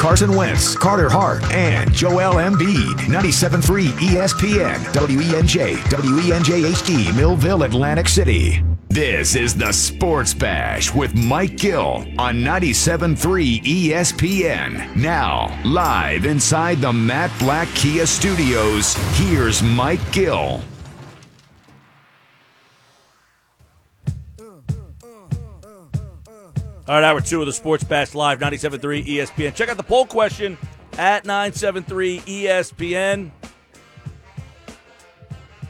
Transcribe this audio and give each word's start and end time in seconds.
Carson 0.00 0.34
Wentz, 0.34 0.74
Carter 0.74 1.10
Hart, 1.10 1.42
and 1.52 1.92
Joel 1.92 2.36
Embiid. 2.36 2.94
97.3 3.00 3.88
ESPN, 3.88 4.76
WENJ, 4.94 5.76
WENJ 5.76 6.64
HD, 6.72 7.14
Millville, 7.14 7.64
Atlantic 7.64 8.08
City. 8.08 8.64
This 8.88 9.36
is 9.36 9.54
the 9.54 9.70
Sports 9.72 10.32
Bash 10.32 10.94
with 10.94 11.14
Mike 11.14 11.58
Gill 11.58 12.06
on 12.18 12.36
97.3 12.36 13.62
ESPN. 13.62 14.96
Now, 14.96 15.60
live 15.66 16.24
inside 16.24 16.78
the 16.80 16.94
Matt 16.94 17.30
Black 17.38 17.68
Kia 17.74 18.06
Studios, 18.06 18.94
here's 19.18 19.62
Mike 19.62 20.00
Gill. 20.12 20.62
All 26.90 26.96
right, 26.96 27.04
hour 27.04 27.20
two 27.20 27.38
of 27.38 27.46
the 27.46 27.52
Sports 27.52 27.84
Bash 27.84 28.16
Live, 28.16 28.40
97.3 28.40 29.06
ESPN. 29.06 29.54
Check 29.54 29.68
out 29.68 29.76
the 29.76 29.82
poll 29.84 30.06
question 30.06 30.58
at 30.98 31.24
973 31.24 32.18
ESPN. 32.18 33.30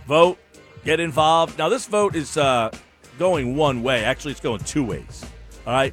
Vote, 0.06 0.38
get 0.82 0.98
involved. 0.98 1.58
Now, 1.58 1.68
this 1.68 1.84
vote 1.84 2.16
is 2.16 2.38
uh, 2.38 2.70
going 3.18 3.54
one 3.54 3.82
way. 3.82 4.02
Actually, 4.02 4.30
it's 4.30 4.40
going 4.40 4.60
two 4.60 4.82
ways. 4.82 5.22
All 5.66 5.74
right. 5.74 5.92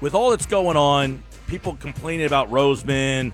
With 0.00 0.16
all 0.16 0.30
that's 0.30 0.46
going 0.46 0.76
on, 0.76 1.22
people 1.46 1.76
complaining 1.76 2.26
about 2.26 2.50
Roseman. 2.50 3.32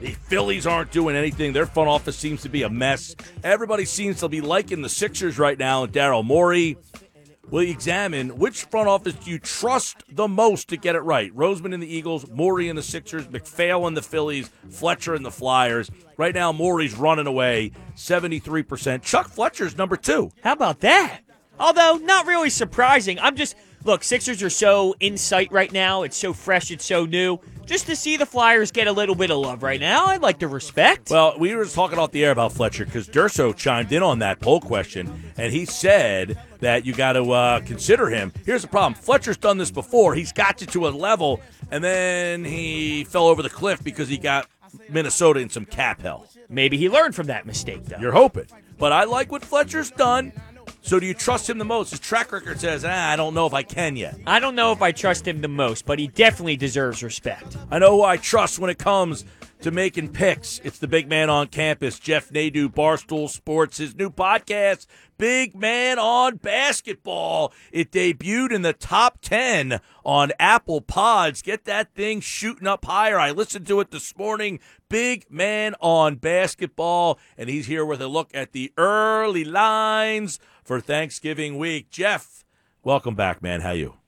The 0.00 0.10
Phillies 0.10 0.66
aren't 0.66 0.90
doing 0.90 1.14
anything. 1.14 1.52
Their 1.52 1.66
front 1.66 1.88
office 1.88 2.16
seems 2.16 2.42
to 2.42 2.48
be 2.48 2.64
a 2.64 2.68
mess. 2.68 3.14
Everybody 3.44 3.84
seems 3.84 4.18
to 4.18 4.28
be 4.28 4.40
liking 4.40 4.82
the 4.82 4.88
Sixers 4.88 5.38
right 5.38 5.56
now 5.56 5.84
and 5.84 5.92
Daryl 5.92 6.24
Morey 6.24 6.78
will 7.50 7.60
examine 7.60 8.38
which 8.38 8.64
front 8.64 8.88
office 8.88 9.14
do 9.14 9.30
you 9.30 9.38
trust 9.38 10.02
the 10.08 10.28
most 10.28 10.68
to 10.68 10.76
get 10.76 10.94
it 10.94 11.00
right. 11.00 11.34
Roseman 11.34 11.74
and 11.74 11.82
the 11.82 11.94
Eagles, 11.94 12.28
Morey 12.30 12.68
and 12.68 12.78
the 12.78 12.82
Sixers, 12.82 13.28
MacPhail 13.30 13.86
and 13.86 13.96
the 13.96 14.02
Phillies, 14.02 14.50
Fletcher 14.70 15.14
and 15.14 15.24
the 15.24 15.30
Flyers. 15.30 15.90
Right 16.16 16.34
now, 16.34 16.52
Morey's 16.52 16.94
running 16.94 17.26
away, 17.26 17.72
73%. 17.96 19.02
Chuck 19.02 19.28
Fletcher's 19.28 19.76
number 19.76 19.96
two. 19.96 20.30
How 20.42 20.52
about 20.52 20.80
that? 20.80 21.20
Although, 21.58 21.96
not 21.96 22.26
really 22.26 22.50
surprising. 22.50 23.18
I'm 23.18 23.36
just, 23.36 23.54
look, 23.84 24.02
Sixers 24.02 24.42
are 24.42 24.50
so 24.50 24.94
in 25.00 25.16
sight 25.16 25.52
right 25.52 25.72
now. 25.72 26.02
It's 26.02 26.16
so 26.16 26.32
fresh, 26.32 26.70
it's 26.70 26.84
so 26.84 27.04
new. 27.04 27.38
Just 27.64 27.86
to 27.86 27.96
see 27.96 28.16
the 28.16 28.26
Flyers 28.26 28.70
get 28.70 28.86
a 28.86 28.92
little 28.92 29.14
bit 29.14 29.30
of 29.30 29.38
love 29.38 29.62
right 29.62 29.80
now, 29.80 30.06
I'd 30.06 30.20
like 30.20 30.40
to 30.40 30.48
respect. 30.48 31.10
Well, 31.10 31.38
we 31.38 31.54
were 31.54 31.64
talking 31.64 31.98
off 31.98 32.10
the 32.10 32.24
air 32.24 32.32
about 32.32 32.52
Fletcher 32.52 32.84
because 32.84 33.08
Durso 33.08 33.56
chimed 33.56 33.92
in 33.92 34.02
on 34.02 34.18
that 34.18 34.40
poll 34.40 34.60
question, 34.60 35.32
and 35.36 35.52
he 35.52 35.64
said 35.64 36.38
that 36.60 36.84
you 36.84 36.92
got 36.92 37.12
to 37.14 37.30
uh, 37.30 37.60
consider 37.60 38.08
him. 38.08 38.32
Here's 38.44 38.62
the 38.62 38.68
problem 38.68 38.94
Fletcher's 38.94 39.36
done 39.36 39.58
this 39.58 39.70
before. 39.70 40.14
He's 40.14 40.32
got 40.32 40.60
you 40.60 40.66
to 40.68 40.88
a 40.88 40.90
level, 40.90 41.40
and 41.70 41.82
then 41.82 42.44
he 42.44 43.04
fell 43.04 43.26
over 43.28 43.42
the 43.42 43.50
cliff 43.50 43.82
because 43.82 44.08
he 44.08 44.18
got 44.18 44.48
Minnesota 44.88 45.40
in 45.40 45.48
some 45.48 45.64
cap 45.64 46.02
hell. 46.02 46.26
Maybe 46.48 46.76
he 46.76 46.88
learned 46.88 47.14
from 47.14 47.28
that 47.28 47.46
mistake, 47.46 47.84
though. 47.84 47.98
You're 47.98 48.12
hoping. 48.12 48.46
But 48.78 48.92
I 48.92 49.04
like 49.04 49.30
what 49.30 49.44
Fletcher's 49.44 49.90
done. 49.90 50.32
So 50.84 50.98
do 50.98 51.06
you 51.06 51.14
trust 51.14 51.48
him 51.48 51.58
the 51.58 51.64
most? 51.64 51.90
His 51.90 52.00
track 52.00 52.32
record 52.32 52.60
says, 52.60 52.84
ah, 52.84 53.10
I 53.10 53.14
don't 53.14 53.34
know 53.34 53.46
if 53.46 53.54
I 53.54 53.62
can 53.62 53.94
yet. 53.94 54.18
I 54.26 54.40
don't 54.40 54.56
know 54.56 54.72
if 54.72 54.82
I 54.82 54.90
trust 54.90 55.26
him 55.26 55.40
the 55.40 55.48
most, 55.48 55.86
but 55.86 56.00
he 56.00 56.08
definitely 56.08 56.56
deserves 56.56 57.04
respect. 57.04 57.56
I 57.70 57.78
know 57.78 57.92
who 57.96 58.02
I 58.02 58.16
trust 58.16 58.58
when 58.58 58.68
it 58.68 58.78
comes 58.78 59.24
to 59.60 59.70
making 59.70 60.08
picks. 60.08 60.58
It's 60.64 60.80
the 60.80 60.88
big 60.88 61.08
man 61.08 61.30
on 61.30 61.46
campus, 61.46 62.00
Jeff 62.00 62.30
Nadu, 62.30 62.68
Barstool 62.68 63.30
Sports, 63.30 63.78
his 63.78 63.94
new 63.94 64.10
podcast, 64.10 64.86
Big 65.18 65.54
Man 65.54 66.00
on 66.00 66.36
Basketball. 66.38 67.52
It 67.70 67.92
debuted 67.92 68.50
in 68.50 68.62
the 68.62 68.72
top 68.72 69.20
10 69.22 69.80
on 70.04 70.32
Apple 70.40 70.80
Pods. 70.80 71.42
Get 71.42 71.64
that 71.64 71.94
thing 71.94 72.20
shooting 72.20 72.66
up 72.66 72.84
higher. 72.84 73.20
I 73.20 73.30
listened 73.30 73.68
to 73.68 73.78
it 73.78 73.92
this 73.92 74.16
morning. 74.16 74.58
Big 74.88 75.30
Man 75.30 75.76
on 75.80 76.16
Basketball. 76.16 77.20
And 77.38 77.48
he's 77.48 77.66
here 77.66 77.84
with 77.84 78.02
a 78.02 78.08
look 78.08 78.30
at 78.34 78.50
the 78.50 78.72
early 78.76 79.44
lines 79.44 80.40
for 80.62 80.80
Thanksgiving 80.80 81.58
week. 81.58 81.90
Jeff, 81.90 82.44
welcome 82.82 83.14
back, 83.14 83.42
man. 83.42 83.60
How 83.60 83.72
you? 83.72 84.01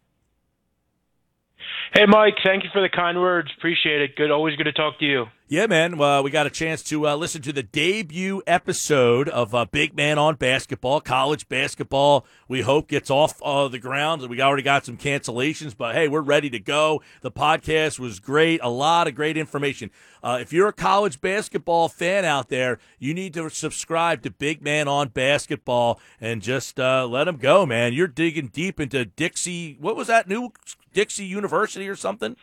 Hey, 1.96 2.06
Mike. 2.06 2.34
Thank 2.42 2.64
you 2.64 2.70
for 2.72 2.82
the 2.82 2.88
kind 2.88 3.20
words. 3.20 3.52
Appreciate 3.56 4.02
it. 4.02 4.16
Good. 4.16 4.32
Always 4.32 4.56
good 4.56 4.64
to 4.64 4.72
talk 4.72 4.98
to 4.98 5.04
you. 5.04 5.26
Yeah, 5.46 5.68
man. 5.68 5.96
Well, 5.96 6.24
we 6.24 6.32
got 6.32 6.44
a 6.44 6.50
chance 6.50 6.82
to 6.84 7.06
uh, 7.06 7.14
listen 7.14 7.40
to 7.42 7.52
the 7.52 7.62
debut 7.62 8.42
episode 8.48 9.28
of 9.28 9.54
uh, 9.54 9.66
Big 9.66 9.94
Man 9.94 10.18
on 10.18 10.34
Basketball. 10.34 11.00
College 11.00 11.48
basketball, 11.48 12.26
we 12.48 12.62
hope, 12.62 12.88
gets 12.88 13.10
off 13.10 13.40
uh, 13.44 13.68
the 13.68 13.78
ground. 13.78 14.28
We 14.28 14.40
already 14.40 14.64
got 14.64 14.84
some 14.84 14.96
cancellations, 14.96 15.76
but 15.76 15.94
hey, 15.94 16.08
we're 16.08 16.20
ready 16.20 16.50
to 16.50 16.58
go. 16.58 17.00
The 17.20 17.30
podcast 17.30 18.00
was 18.00 18.18
great. 18.18 18.58
A 18.60 18.68
lot 18.68 19.06
of 19.06 19.14
great 19.14 19.36
information. 19.36 19.92
Uh, 20.20 20.38
if 20.40 20.52
you're 20.52 20.66
a 20.66 20.72
college 20.72 21.20
basketball 21.20 21.88
fan 21.88 22.24
out 22.24 22.48
there, 22.48 22.80
you 22.98 23.14
need 23.14 23.34
to 23.34 23.48
subscribe 23.50 24.22
to 24.22 24.32
Big 24.32 24.62
Man 24.62 24.88
on 24.88 25.10
Basketball 25.10 26.00
and 26.20 26.42
just 26.42 26.80
uh, 26.80 27.06
let 27.06 27.24
them 27.24 27.36
go, 27.36 27.64
man. 27.64 27.92
You're 27.92 28.08
digging 28.08 28.48
deep 28.48 28.80
into 28.80 29.04
Dixie. 29.04 29.76
What 29.78 29.94
was 29.94 30.08
that 30.08 30.26
new 30.26 30.50
Dixie 30.94 31.26
University 31.26 31.86
or 31.88 31.96
something? 31.96 32.36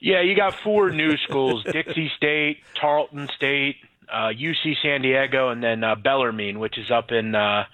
Yeah, 0.00 0.20
you 0.20 0.34
got 0.36 0.54
four 0.62 0.90
new 0.90 1.16
schools: 1.16 1.64
Dixie 1.72 2.10
State, 2.16 2.58
Tarleton 2.78 3.28
State, 3.36 3.76
uh, 4.12 4.30
UC 4.36 4.74
San 4.82 5.00
Diego, 5.02 5.48
and 5.50 5.62
then 5.62 5.82
uh, 5.84 5.94
Bellarmine, 5.94 6.58
which 6.58 6.76
is 6.76 6.90
up 6.90 7.10
in 7.12 7.34
uh, 7.34 7.64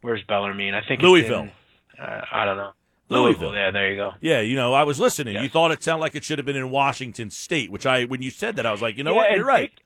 where's 0.00 0.22
Bellarmine? 0.24 0.74
I 0.74 0.80
think 0.86 1.02
Louisville. 1.02 1.42
In, 1.42 2.02
uh, 2.02 2.24
I 2.32 2.44
don't 2.44 2.56
know. 2.56 2.72
Louisville. 3.10 3.54
Yeah, 3.54 3.70
there 3.70 3.90
you 3.90 3.96
go. 3.96 4.12
Yeah, 4.20 4.40
you 4.40 4.54
know, 4.54 4.74
I 4.74 4.82
was 4.84 5.00
listening. 5.00 5.34
Yes. 5.34 5.42
You 5.42 5.48
thought 5.48 5.70
it 5.70 5.82
sounded 5.82 6.02
like 6.02 6.14
it 6.14 6.24
should 6.24 6.38
have 6.38 6.44
been 6.44 6.56
in 6.56 6.70
Washington 6.70 7.30
State, 7.30 7.70
which 7.70 7.86
I, 7.86 8.04
when 8.04 8.20
you 8.20 8.30
said 8.30 8.56
that, 8.56 8.66
I 8.66 8.70
was 8.72 8.82
like, 8.82 8.98
you 8.98 9.04
know 9.04 9.12
Yeah, 9.12 9.16
what, 9.16 9.32
you're 9.32 9.46
right. 9.46 9.70
Dick- 9.74 9.84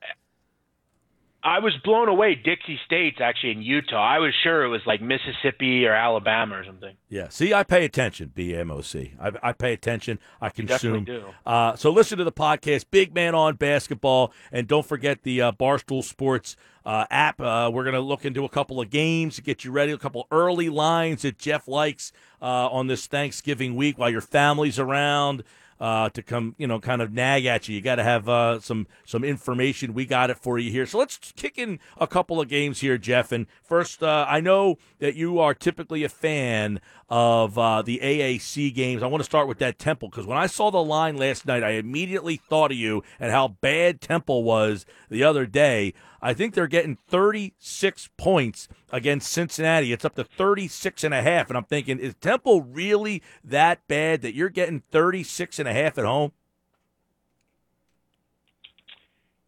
I 1.43 1.59
was 1.59 1.73
blown 1.83 2.07
away. 2.07 2.35
Dixie 2.35 2.79
State's 2.85 3.19
actually 3.19 3.51
in 3.51 3.61
Utah. 3.61 4.01
I 4.01 4.19
was 4.19 4.33
sure 4.43 4.63
it 4.63 4.69
was 4.69 4.81
like 4.85 5.01
Mississippi 5.01 5.85
or 5.85 5.93
Alabama 5.93 6.59
or 6.59 6.65
something. 6.65 6.95
Yeah, 7.09 7.27
see, 7.27 7.53
I 7.53 7.63
pay 7.63 7.83
attention, 7.83 8.31
BMOC. 8.33 9.11
I, 9.19 9.49
I 9.49 9.51
pay 9.51 9.73
attention. 9.73 10.19
I 10.39 10.49
consume. 10.49 10.67
definitely 10.67 11.05
do. 11.05 11.25
Uh, 11.45 11.75
so 11.75 11.91
listen 11.91 12.17
to 12.17 12.23
the 12.23 12.31
podcast, 12.31 12.85
Big 12.91 13.13
Man 13.13 13.35
on 13.35 13.55
Basketball, 13.55 14.31
and 14.53 14.67
don't 14.67 14.85
forget 14.85 15.23
the 15.23 15.41
uh, 15.41 15.51
Barstool 15.51 16.01
Sports 16.01 16.55
uh, 16.85 17.05
app. 17.11 17.41
Uh, 17.41 17.69
we're 17.73 17.83
going 17.83 17.93
to 17.93 17.99
look 17.99 18.23
into 18.23 18.45
a 18.45 18.49
couple 18.49 18.79
of 18.79 18.89
games 18.89 19.35
to 19.35 19.41
get 19.41 19.65
you 19.65 19.71
ready, 19.71 19.91
a 19.91 19.97
couple 19.97 20.27
early 20.31 20.69
lines 20.69 21.23
that 21.23 21.37
Jeff 21.37 21.67
likes 21.67 22.13
uh, 22.41 22.69
on 22.69 22.87
this 22.87 23.05
Thanksgiving 23.05 23.75
week 23.75 23.97
while 23.97 24.09
your 24.09 24.21
family's 24.21 24.79
around. 24.79 25.43
Uh, 25.83 26.07
to 26.07 26.23
come, 26.23 26.55
you 26.57 26.65
know, 26.65 26.79
kind 26.79 27.01
of 27.01 27.11
nag 27.11 27.45
at 27.45 27.67
you. 27.67 27.75
You 27.75 27.81
got 27.81 27.95
to 27.95 28.05
have 28.05 28.29
uh, 28.29 28.61
some 28.61 28.87
some 29.03 29.25
information. 29.25 29.93
We 29.93 30.05
got 30.05 30.29
it 30.29 30.37
for 30.37 30.57
you 30.57 30.71
here. 30.71 30.85
So 30.85 30.97
let's 30.97 31.17
kick 31.35 31.57
in 31.57 31.77
a 31.97 32.07
couple 32.07 32.39
of 32.39 32.47
games 32.47 32.79
here, 32.79 32.97
Jeff. 32.97 33.33
And 33.33 33.47
first, 33.61 34.01
uh, 34.01 34.25
I 34.29 34.39
know 34.39 34.77
that 34.99 35.15
you 35.15 35.39
are 35.39 35.53
typically 35.53 36.05
a 36.05 36.09
fan 36.09 36.79
of 37.09 37.57
uh, 37.57 37.81
the 37.81 37.99
AAC 38.01 38.73
games. 38.73 39.03
I 39.03 39.07
want 39.07 39.19
to 39.19 39.25
start 39.25 39.49
with 39.49 39.57
that 39.57 39.77
Temple 39.77 40.07
because 40.07 40.25
when 40.25 40.37
I 40.37 40.47
saw 40.47 40.71
the 40.71 40.81
line 40.81 41.17
last 41.17 41.45
night, 41.45 41.63
I 41.63 41.71
immediately 41.71 42.37
thought 42.37 42.71
of 42.71 42.77
you 42.77 43.03
and 43.19 43.33
how 43.33 43.49
bad 43.49 43.99
Temple 43.99 44.45
was 44.45 44.85
the 45.09 45.25
other 45.25 45.45
day. 45.45 45.93
I 46.23 46.33
think 46.33 46.53
they're 46.53 46.67
getting 46.67 46.97
36 47.09 48.09
points 48.15 48.69
against 48.93 49.29
Cincinnati. 49.29 49.91
It's 49.91 50.05
up 50.05 50.15
to 50.15 50.23
36 50.23 51.03
and 51.03 51.13
a 51.13 51.21
half. 51.21 51.49
And 51.49 51.57
I'm 51.57 51.65
thinking, 51.65 51.99
is 51.99 52.15
Temple 52.15 52.61
really 52.61 53.21
that 53.43 53.85
bad 53.89 54.21
that 54.21 54.33
you're 54.33 54.49
getting 54.49 54.83
36 54.89 55.59
and 55.59 55.67
a 55.67 55.73
half 55.73 55.97
at 55.97 56.05
home? 56.05 56.31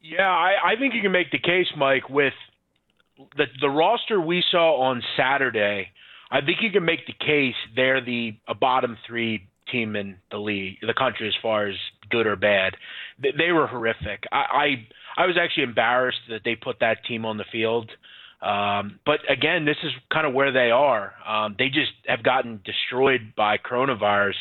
Yeah, 0.02 0.30
I, 0.30 0.74
I 0.74 0.76
think 0.78 0.94
you 0.94 1.02
can 1.02 1.14
make 1.14 1.32
the 1.32 1.40
case, 1.40 1.68
Mike, 1.78 2.10
with 2.10 2.34
the 3.38 3.46
the 3.62 3.70
roster 3.70 4.20
we 4.20 4.44
saw 4.52 4.82
on 4.82 5.02
Saturday. 5.16 5.88
I 6.30 6.42
think 6.42 6.58
you 6.62 6.72
can 6.72 6.84
make 6.84 7.08
the 7.08 7.14
case 7.14 7.56
they're 7.76 8.04
the 8.04 8.38
a 8.48 8.54
bottom 8.54 8.98
three 9.08 9.48
team 9.72 9.96
in 9.96 10.18
the 10.30 10.38
league, 10.38 10.78
the 10.82 10.94
country, 10.94 11.28
as 11.28 11.34
far 11.42 11.68
as 11.68 11.76
good 12.10 12.28
or 12.28 12.36
bad. 12.36 12.76
They, 13.22 13.32
they 13.38 13.52
were 13.52 13.68
horrific. 13.68 14.24
I, 14.32 14.38
I 14.38 15.22
I 15.24 15.26
was 15.26 15.38
actually 15.42 15.64
embarrassed 15.64 16.20
that 16.30 16.42
they 16.44 16.56
put 16.56 16.80
that 16.80 17.06
team 17.08 17.26
on 17.26 17.38
the 17.38 17.46
field. 17.52 17.90
Um, 18.42 19.00
but 19.06 19.20
again, 19.30 19.66
this 19.66 19.78
is 19.84 19.92
kind 20.12 20.28
of 20.28 20.34
where 20.34 20.52
they 20.52 20.70
are. 20.70 21.14
Um, 21.26 21.56
they 21.58 21.70
just 21.70 21.92
have 22.06 22.22
gotten 22.22 22.62
destroyed 22.66 23.34
by 23.36 23.58
coronavirus 23.58 24.36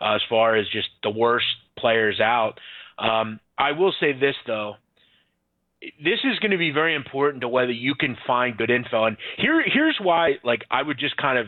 uh, 0.00 0.14
as 0.14 0.22
far 0.28 0.56
as 0.56 0.66
just 0.68 0.88
the 1.02 1.10
worst 1.10 1.46
players 1.76 2.20
out. 2.20 2.54
Um, 2.98 3.40
I 3.58 3.72
will 3.72 3.92
say 4.00 4.12
this 4.12 4.36
though 4.46 4.76
this 5.80 6.18
is 6.24 6.38
going 6.40 6.50
to 6.50 6.58
be 6.58 6.70
very 6.70 6.94
important 6.94 7.40
to 7.40 7.48
whether 7.48 7.72
you 7.72 7.94
can 7.94 8.16
find 8.26 8.56
good 8.56 8.70
info. 8.70 9.04
And 9.06 9.16
here, 9.38 9.62
here's 9.64 9.98
why. 10.00 10.34
Like, 10.44 10.64
I 10.70 10.82
would 10.82 10.98
just 10.98 11.16
kind 11.16 11.38
of, 11.38 11.46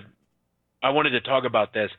I 0.83 0.91
wanted 0.91 1.11
to 1.11 1.21
talk 1.21 1.45
about 1.45 1.75
this. 1.75 1.91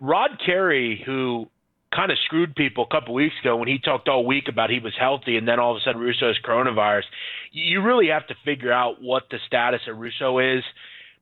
Rod 0.00 0.30
Carey, 0.44 1.02
who 1.04 1.48
kind 1.94 2.12
of 2.12 2.18
screwed 2.24 2.54
people 2.54 2.84
a 2.84 2.94
couple 2.94 3.14
weeks 3.14 3.34
ago 3.40 3.56
when 3.56 3.68
he 3.68 3.78
talked 3.78 4.08
all 4.08 4.26
week 4.26 4.44
about 4.48 4.70
he 4.70 4.78
was 4.78 4.94
healthy, 4.98 5.36
and 5.36 5.48
then 5.48 5.58
all 5.58 5.72
of 5.72 5.78
a 5.78 5.80
sudden 5.80 6.00
Russo 6.00 6.28
has 6.28 6.36
coronavirus. 6.44 7.04
You 7.52 7.82
really 7.82 8.08
have 8.08 8.26
to 8.28 8.34
figure 8.44 8.72
out 8.72 9.00
what 9.00 9.24
the 9.30 9.38
status 9.46 9.80
of 9.88 9.98
Russo 9.98 10.38
is. 10.38 10.62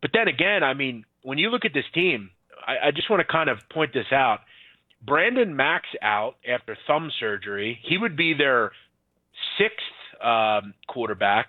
But 0.02 0.10
then 0.12 0.28
again, 0.28 0.62
I 0.62 0.74
mean, 0.74 1.04
when 1.22 1.38
you 1.38 1.50
look 1.50 1.64
at 1.64 1.74
this 1.74 1.84
team, 1.94 2.30
I, 2.66 2.88
I 2.88 2.90
just 2.90 3.10
want 3.10 3.20
to 3.20 3.32
kind 3.32 3.48
of 3.48 3.58
point 3.72 3.92
this 3.94 4.12
out. 4.12 4.40
Brandon 5.04 5.54
Max 5.54 5.86
out 6.02 6.34
after 6.48 6.76
thumb 6.86 7.10
surgery. 7.20 7.78
He 7.82 7.98
would 7.98 8.16
be 8.16 8.34
their 8.34 8.72
sixth 9.58 10.24
um, 10.24 10.74
quarterback. 10.88 11.48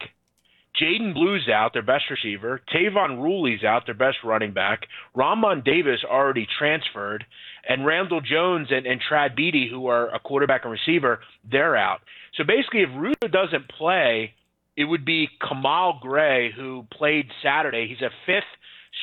Jadan 0.81 1.13
Blue's 1.13 1.49
out, 1.49 1.73
their 1.73 1.81
best 1.81 2.05
receiver. 2.09 2.61
Tayvon 2.73 3.17
Ruley's 3.17 3.63
out, 3.63 3.85
their 3.85 3.95
best 3.95 4.17
running 4.23 4.53
back. 4.53 4.81
Re'Mahn 5.15 5.63
Davis 5.63 6.01
already 6.03 6.47
transferred. 6.57 7.25
And 7.67 7.85
Randle 7.85 8.21
Jones 8.21 8.67
and, 8.69 8.85
and 8.85 9.01
Trad 9.01 9.35
Beatty, 9.35 9.67
who 9.69 9.87
are 9.87 10.13
a 10.13 10.19
quarterback 10.19 10.63
and 10.63 10.71
receiver, 10.71 11.19
they're 11.49 11.75
out. 11.75 11.99
So 12.35 12.43
basically, 12.43 12.81
if 12.83 12.89
Russo 12.95 13.27
doesn't 13.27 13.69
play, 13.69 14.33
it 14.75 14.85
would 14.85 15.03
be 15.03 15.27
Kamal 15.47 15.99
Gray, 16.01 16.51
who 16.55 16.85
played 16.93 17.25
Saturday. 17.43 17.87
He's 17.87 18.01
a 18.01 18.11
fifth 18.25 18.43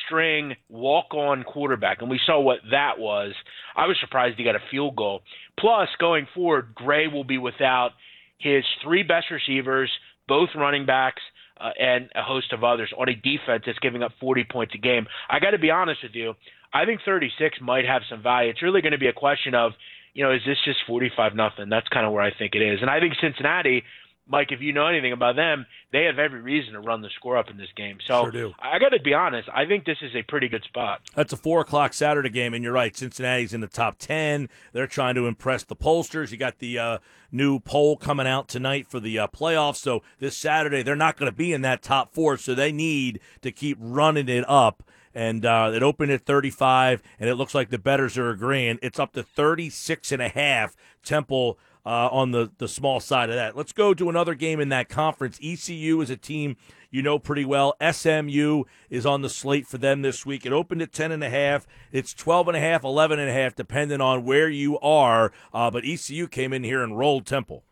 string 0.05 0.55
walk 0.69 1.13
on 1.13 1.43
quarterback, 1.43 2.01
and 2.01 2.09
we 2.09 2.19
saw 2.25 2.39
what 2.39 2.59
that 2.71 2.97
was. 2.97 3.33
I 3.75 3.85
was 3.85 3.97
surprised 3.99 4.37
he 4.37 4.43
got 4.43 4.55
a 4.55 4.59
field 4.71 4.95
goal. 4.95 5.21
Plus, 5.59 5.89
going 5.99 6.27
forward, 6.33 6.73
Gray 6.75 7.07
will 7.07 7.23
be 7.23 7.37
without 7.37 7.91
his 8.37 8.63
three 8.83 9.03
best 9.03 9.27
receivers, 9.31 9.91
both 10.27 10.49
running 10.55 10.85
backs, 10.85 11.21
uh, 11.59 11.69
and 11.79 12.09
a 12.15 12.23
host 12.23 12.53
of 12.53 12.63
others 12.63 12.91
on 12.97 13.09
a 13.09 13.15
defense 13.15 13.63
that's 13.65 13.79
giving 13.79 14.03
up 14.03 14.11
40 14.19 14.45
points 14.51 14.73
a 14.75 14.77
game. 14.77 15.07
I 15.29 15.39
got 15.39 15.51
to 15.51 15.59
be 15.59 15.71
honest 15.71 16.01
with 16.03 16.13
you. 16.13 16.33
I 16.73 16.85
think 16.85 17.01
36 17.05 17.59
might 17.61 17.85
have 17.85 18.01
some 18.09 18.21
value. 18.21 18.49
It's 18.49 18.61
really 18.61 18.81
going 18.81 18.91
to 18.91 18.97
be 18.97 19.07
a 19.07 19.13
question 19.13 19.55
of, 19.55 19.71
you 20.13 20.23
know, 20.23 20.33
is 20.33 20.41
this 20.45 20.57
just 20.65 20.79
45 20.87 21.35
nothing? 21.35 21.69
That's 21.69 21.87
kind 21.87 22.05
of 22.05 22.11
where 22.11 22.23
I 22.23 22.31
think 22.37 22.55
it 22.55 22.61
is. 22.61 22.79
And 22.81 22.89
I 22.89 22.99
think 22.99 23.13
Cincinnati 23.21 23.83
Mike, 24.27 24.51
if 24.51 24.59
you 24.59 24.73
know 24.73 24.87
anything 24.87 25.11
about 25.11 25.35
them, 25.35 25.65
they 25.91 26.05
have 26.05 26.17
every 26.17 26.41
reason 26.41 26.73
to 26.73 26.79
run 26.79 27.01
the 27.01 27.09
score 27.15 27.37
up 27.37 27.49
in 27.49 27.57
this 27.57 27.69
game. 27.75 27.97
So 28.07 28.23
sure 28.23 28.31
do. 28.31 28.53
I 28.59 28.79
got 28.79 28.89
to 28.89 28.99
be 28.99 29.13
honest. 29.13 29.47
I 29.53 29.65
think 29.65 29.85
this 29.85 29.99
is 30.01 30.15
a 30.15 30.23
pretty 30.23 30.47
good 30.47 30.63
spot. 30.63 31.01
That's 31.15 31.31
a 31.31 31.37
four 31.37 31.61
o'clock 31.61 31.93
Saturday 31.93 32.29
game, 32.29 32.53
and 32.53 32.63
you're 32.63 32.73
right. 32.73 32.95
Cincinnati's 32.95 33.53
in 33.53 33.61
the 33.61 33.67
top 33.67 33.97
ten. 33.99 34.49
They're 34.73 34.87
trying 34.87 35.15
to 35.15 35.27
impress 35.27 35.63
the 35.63 35.75
pollsters. 35.75 36.31
You 36.31 36.37
got 36.37 36.57
the 36.59 36.79
uh, 36.79 36.97
new 37.31 37.59
poll 37.59 37.97
coming 37.97 38.27
out 38.27 38.47
tonight 38.47 38.87
for 38.87 38.99
the 38.99 39.19
uh, 39.19 39.27
playoffs. 39.27 39.77
So 39.77 40.01
this 40.19 40.35
Saturday, 40.35 40.81
they're 40.81 40.95
not 40.95 41.17
going 41.17 41.31
to 41.31 41.35
be 41.35 41.53
in 41.53 41.61
that 41.61 41.83
top 41.83 42.13
four. 42.13 42.37
So 42.37 42.55
they 42.55 42.71
need 42.71 43.19
to 43.41 43.51
keep 43.51 43.77
running 43.79 44.27
it 44.27 44.45
up 44.47 44.83
and 45.13 45.45
uh, 45.45 45.71
it 45.73 45.81
opened 45.81 46.11
at 46.11 46.25
35 46.25 47.01
and 47.19 47.29
it 47.29 47.35
looks 47.35 47.55
like 47.55 47.69
the 47.69 47.79
betters 47.79 48.17
are 48.17 48.29
agreeing 48.29 48.77
it's 48.81 48.99
up 48.99 49.13
to 49.13 49.23
36 49.23 50.11
and 50.11 50.21
a 50.21 50.27
half 50.27 50.75
temple 51.03 51.57
uh, 51.85 52.09
on 52.11 52.31
the, 52.31 52.51
the 52.57 52.67
small 52.67 52.99
side 52.99 53.29
of 53.29 53.35
that. 53.35 53.55
Let's 53.55 53.73
go 53.73 53.93
to 53.93 54.09
another 54.09 54.35
game 54.35 54.59
in 54.59 54.69
that 54.69 54.89
conference. 54.89 55.39
ECU 55.41 56.01
is 56.01 56.09
a 56.09 56.17
team 56.17 56.57
you 56.95 57.01
know 57.01 57.19
pretty 57.19 57.43
well. 57.43 57.75
SMU 57.91 58.63
is 58.89 59.05
on 59.05 59.21
the 59.21 59.29
slate 59.29 59.67
for 59.67 59.77
them 59.77 60.01
this 60.01 60.25
week. 60.25 60.45
It 60.45 60.53
opened 60.53 60.81
at 60.81 60.93
10 60.93 61.11
and 61.11 61.23
a 61.23 61.29
half. 61.29 61.67
It's 61.91 62.13
12 62.13 62.47
and 62.47 62.57
a 62.57 62.61
half, 62.61 62.85
11 62.85 63.19
and 63.19 63.29
a 63.29 63.33
half, 63.33 63.53
depending 63.53 63.99
on 63.99 64.23
where 64.23 64.49
you 64.49 64.79
are. 64.79 65.33
Uh, 65.53 65.69
but 65.69 65.83
ECU 65.85 66.27
came 66.27 66.53
in 66.53 66.63
here 66.63 66.81
and 66.81 66.97
rolled 66.97 67.25
Temple. 67.25 67.63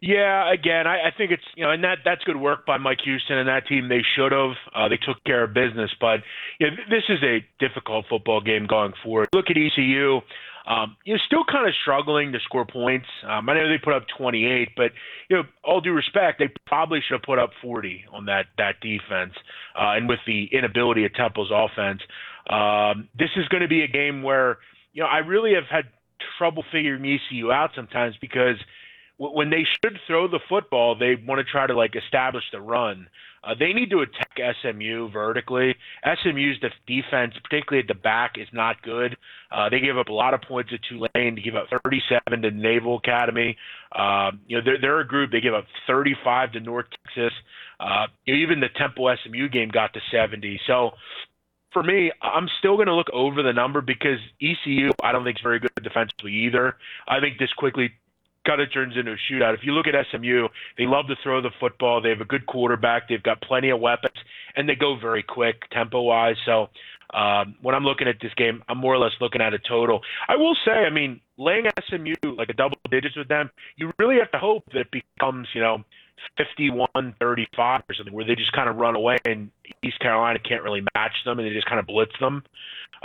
Yeah, 0.00 0.52
again, 0.52 0.86
I, 0.86 1.08
I 1.08 1.10
think 1.16 1.32
it's 1.32 1.42
you 1.56 1.64
know, 1.64 1.72
and 1.72 1.82
that 1.82 1.98
that's 2.04 2.22
good 2.22 2.36
work 2.36 2.64
by 2.64 2.76
Mike 2.76 2.98
Houston 3.04 3.36
and 3.36 3.48
that 3.48 3.66
team. 3.66 3.88
They 3.88 4.02
should 4.14 4.30
have. 4.30 4.52
Uh, 4.72 4.88
they 4.88 4.96
took 4.96 5.22
care 5.24 5.42
of 5.42 5.54
business, 5.54 5.90
but 6.00 6.20
you 6.60 6.70
know, 6.70 6.76
this 6.88 7.02
is 7.08 7.18
a 7.24 7.44
difficult 7.58 8.04
football 8.08 8.40
game 8.40 8.66
going 8.66 8.92
forward. 9.02 9.28
Look 9.34 9.46
at 9.50 9.56
ECU. 9.56 10.20
Um, 10.68 10.96
you're 11.04 11.20
still 11.26 11.44
kind 11.50 11.66
of 11.66 11.72
struggling 11.80 12.32
to 12.32 12.38
score 12.44 12.66
points. 12.66 13.06
Um, 13.26 13.48
I 13.48 13.54
know 13.54 13.68
they 13.68 13.78
put 13.82 13.94
up 13.94 14.04
28, 14.18 14.68
but 14.76 14.92
you 15.30 15.36
know, 15.36 15.42
all 15.64 15.80
due 15.80 15.92
respect, 15.92 16.38
they 16.38 16.48
probably 16.66 17.00
should 17.00 17.14
have 17.14 17.22
put 17.22 17.38
up 17.38 17.50
40 17.62 18.04
on 18.12 18.26
that 18.26 18.46
that 18.58 18.74
defense. 18.82 19.32
Uh, 19.74 19.96
and 19.96 20.08
with 20.08 20.20
the 20.26 20.48
inability 20.52 21.06
of 21.06 21.14
Temple's 21.14 21.50
offense, 21.50 22.00
um, 22.50 23.08
this 23.18 23.30
is 23.36 23.48
going 23.48 23.62
to 23.62 23.68
be 23.68 23.82
a 23.82 23.88
game 23.88 24.22
where 24.22 24.58
you 24.92 25.02
know 25.02 25.08
I 25.08 25.18
really 25.18 25.54
have 25.54 25.64
had 25.70 25.90
trouble 26.36 26.64
figuring 26.70 27.02
ECU 27.04 27.50
out 27.50 27.70
sometimes 27.74 28.16
because 28.20 28.56
when 29.18 29.50
they 29.50 29.64
should 29.64 29.98
throw 30.06 30.28
the 30.28 30.40
football, 30.48 30.96
they 30.96 31.16
want 31.26 31.44
to 31.44 31.44
try 31.44 31.66
to 31.66 31.74
like 31.74 31.94
establish 31.96 32.44
the 32.52 32.60
run. 32.60 33.08
Uh, 33.44 33.54
they 33.58 33.72
need 33.72 33.90
to 33.90 34.00
attack 34.00 34.38
SMU 34.62 35.10
vertically. 35.10 35.74
SMU's 36.22 36.58
defense, 36.86 37.34
particularly 37.42 37.80
at 37.80 37.88
the 37.88 38.00
back, 38.00 38.36
is 38.36 38.48
not 38.52 38.82
good. 38.82 39.16
Uh, 39.50 39.68
they 39.68 39.80
give 39.80 39.96
up 39.96 40.08
a 40.08 40.12
lot 40.12 40.34
of 40.34 40.42
points 40.42 40.70
at 40.72 40.80
Tulane. 40.88 41.34
They 41.36 41.42
give 41.42 41.54
up 41.54 41.66
37 41.84 42.42
to 42.42 42.50
Naval 42.50 42.98
Academy. 42.98 43.56
Um, 43.96 44.40
you 44.46 44.56
know, 44.58 44.64
they're, 44.64 44.80
they're 44.80 45.00
a 45.00 45.06
group. 45.06 45.30
They 45.30 45.40
give 45.40 45.54
up 45.54 45.66
35 45.86 46.52
to 46.52 46.60
North 46.60 46.86
Texas. 47.06 47.32
Uh, 47.80 48.06
even 48.26 48.60
the 48.60 48.68
Temple 48.76 49.14
SMU 49.24 49.48
game 49.48 49.68
got 49.68 49.94
to 49.94 50.00
70. 50.10 50.60
So 50.66 50.90
for 51.72 51.82
me, 51.82 52.10
I'm 52.22 52.48
still 52.58 52.76
going 52.76 52.88
to 52.88 52.94
look 52.94 53.10
over 53.12 53.42
the 53.42 53.52
number 53.52 53.80
because 53.80 54.18
ECU, 54.42 54.90
I 55.02 55.12
don't 55.12 55.24
think 55.24 55.38
is 55.38 55.42
very 55.42 55.60
good 55.60 55.70
defensively 55.82 56.32
either. 56.32 56.76
I 57.06 57.20
think 57.20 57.38
this 57.38 57.52
quickly 57.52 57.92
kind 58.48 58.60
of 58.62 58.72
turns 58.72 58.96
into 58.96 59.12
a 59.12 59.16
shootout. 59.30 59.54
If 59.54 59.60
you 59.62 59.72
look 59.72 59.86
at 59.86 59.94
SMU, 60.10 60.48
they 60.78 60.86
love 60.86 61.06
to 61.08 61.16
throw 61.22 61.42
the 61.42 61.50
football. 61.60 62.00
They 62.00 62.08
have 62.08 62.22
a 62.22 62.24
good 62.24 62.46
quarterback. 62.46 63.08
They've 63.08 63.22
got 63.22 63.42
plenty 63.42 63.68
of 63.70 63.80
weapons, 63.80 64.16
and 64.56 64.68
they 64.68 64.74
go 64.74 64.96
very 64.98 65.22
quick 65.22 65.68
tempo 65.70 66.00
wise. 66.00 66.36
So 66.46 66.68
um, 67.12 67.56
when 67.60 67.74
I'm 67.74 67.84
looking 67.84 68.08
at 68.08 68.16
this 68.22 68.32
game, 68.36 68.62
I'm 68.68 68.78
more 68.78 68.94
or 68.94 68.98
less 68.98 69.12
looking 69.20 69.42
at 69.42 69.52
a 69.52 69.58
total. 69.58 70.00
I 70.28 70.36
will 70.36 70.56
say, 70.64 70.72
I 70.72 70.90
mean, 70.90 71.20
laying 71.36 71.64
SMU 71.88 72.14
like 72.36 72.48
a 72.48 72.54
double 72.54 72.78
digits 72.90 73.16
with 73.16 73.28
them, 73.28 73.50
you 73.76 73.92
really 73.98 74.16
have 74.18 74.30
to 74.32 74.38
hope 74.38 74.64
that 74.72 74.80
it 74.80 74.90
becomes, 74.90 75.48
you 75.54 75.60
know, 75.60 75.84
51 76.36 77.14
35 77.20 77.82
or 77.88 77.94
something 77.94 78.14
where 78.14 78.24
they 78.24 78.34
just 78.34 78.52
kind 78.52 78.68
of 78.68 78.76
run 78.76 78.96
away 78.96 79.18
and 79.24 79.50
East 79.82 79.98
Carolina 80.00 80.38
can't 80.38 80.62
really 80.62 80.82
match 80.94 81.12
them 81.24 81.38
and 81.38 81.48
they 81.48 81.52
just 81.52 81.66
kind 81.66 81.78
of 81.78 81.86
blitz 81.86 82.12
them 82.20 82.42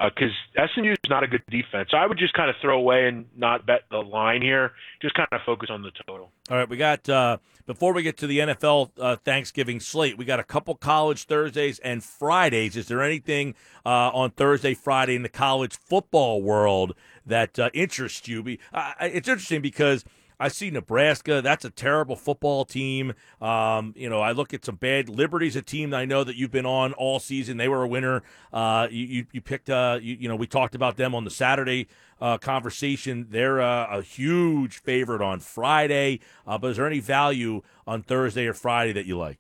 because 0.04 0.32
uh, 0.58 0.66
SMU 0.74 0.92
is 0.92 1.10
not 1.10 1.24
a 1.24 1.28
good 1.28 1.44
defense. 1.50 1.90
So 1.92 1.98
I 1.98 2.08
would 2.08 2.18
just 2.18 2.34
kind 2.34 2.50
of 2.50 2.56
throw 2.62 2.78
away 2.78 3.08
and 3.08 3.26
not 3.36 3.66
bet 3.66 3.82
the 3.92 4.00
line 4.00 4.42
here. 4.42 4.72
Just 5.02 5.14
kind 5.16 5.28
of 5.32 5.42
focus 5.46 5.70
on 5.72 5.82
the 5.82 5.92
total. 6.08 6.32
All 6.50 6.58
right, 6.58 6.68
we 6.68 6.78
got 6.78 7.08
uh, 7.08 7.38
before 7.66 7.94
we 7.94 8.04
get 8.04 8.18
to 8.18 8.28
the 8.28 8.40
NFL 8.40 8.92
uh, 9.00 9.16
Thanksgiving 9.18 9.80
slate, 9.80 10.18
we 10.18 10.26
got 10.26 10.40
a 10.40 10.44
couple 10.44 10.76
college 10.76 11.26
Thursdays 11.26 11.80
and 11.80 12.04
Fridays. 12.04 12.76
Is 12.76 12.88
there 12.88 13.02
anything 13.02 13.56
uh, 13.86 14.10
on 14.14 14.32
Thursday, 14.32 14.74
Friday 14.74 15.16
in 15.16 15.24
the 15.24 15.30
college 15.30 15.78
football 15.78 16.42
world 16.42 16.96
that 17.26 17.60
uh, 17.60 17.70
interests 17.74 18.28
you? 18.28 18.44
It's 18.46 19.28
interesting 19.28 19.62
because 19.62 20.04
I 20.40 20.48
see 20.48 20.70
Nebraska. 20.70 21.42
That's 21.42 21.66
a 21.66 21.70
terrible 21.70 22.16
football 22.16 22.66
team. 22.66 23.14
Um, 23.42 23.94
you 23.96 24.10
know, 24.10 24.22
I 24.22 24.32
look 24.32 24.54
at 24.54 24.66
some 24.66 24.76
bad. 24.76 25.10
Liberty's 25.10 25.56
a 25.56 25.62
team 25.62 25.92
that 25.92 26.00
I 26.00 26.06
know 26.06 26.24
that 26.24 26.36
you've 26.36 26.52
been 26.52 26.66
on 26.66 26.94
all 26.94 27.20
season. 27.20 27.58
They 27.58 27.68
were 27.68 27.84
a 27.84 27.88
winner. 27.88 28.24
Uh, 28.52 28.88
you, 28.92 29.26
you, 29.32 29.42
picked. 29.42 29.70
Uh, 29.70 30.00
you, 30.02 30.18
you 30.22 30.28
know, 30.28 30.36
we 30.36 30.48
talked 30.48 30.76
about 30.76 30.98
them 30.98 31.16
on 31.16 31.24
the 31.24 31.32
Saturday 31.32 31.88
uh, 32.22 32.38
conversation. 32.38 33.28
They're 33.30 33.62
uh, 33.62 33.98
a 33.98 34.02
huge 34.02 34.82
favorite 34.82 35.22
on 35.22 35.40
Friday. 35.40 36.20
Uh, 36.48 36.58
but 36.58 36.72
is 36.72 36.78
there 36.78 36.88
any 36.88 37.00
value 37.00 37.62
on 37.86 38.04
Thursday 38.04 38.48
or 38.48 38.54
Friday 38.54 38.94
that 38.94 39.06
you 39.06 39.18
like? 39.18 39.40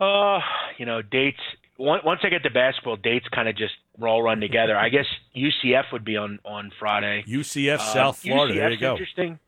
Uh, 0.00 0.40
you 0.78 0.86
know, 0.86 1.00
dates 1.00 1.38
once 1.78 2.20
I 2.22 2.28
get 2.28 2.42
to 2.44 2.50
basketball, 2.50 2.96
dates 2.96 3.26
kind 3.28 3.48
of 3.48 3.56
just 3.56 3.74
all 4.00 4.22
run 4.22 4.40
together. 4.40 4.76
I 4.76 4.88
guess 4.88 5.06
UCF 5.36 5.92
would 5.92 6.04
be 6.04 6.16
on 6.16 6.38
on 6.44 6.70
Friday. 6.78 7.24
UCF 7.26 7.76
uh, 7.76 7.78
South 7.78 8.18
Florida. 8.18 8.54
UCF's 8.54 8.58
there 8.60 8.70
you 8.70 8.76
go. 8.78 8.92
Interesting. 8.92 9.38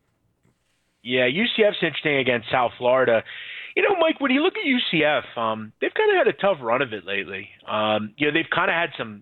Yeah, 1.03 1.27
UCF's 1.27 1.77
interesting 1.81 2.17
against 2.17 2.49
South 2.51 2.71
Florida. 2.77 3.23
You 3.75 3.83
know, 3.83 3.95
Mike, 3.99 4.19
when 4.19 4.31
you 4.31 4.41
look 4.41 4.55
at 4.57 4.63
UCF, 4.65 5.37
um, 5.37 5.73
they've 5.81 5.93
kind 5.93 6.09
of 6.11 6.17
had 6.17 6.27
a 6.27 6.33
tough 6.33 6.57
run 6.61 6.81
of 6.81 6.93
it 6.93 7.05
lately. 7.05 7.49
Um, 7.67 8.13
you 8.17 8.27
know, 8.27 8.33
they've 8.33 8.49
kind 8.49 8.71
of 8.71 8.75
had 8.75 8.91
some 8.97 9.21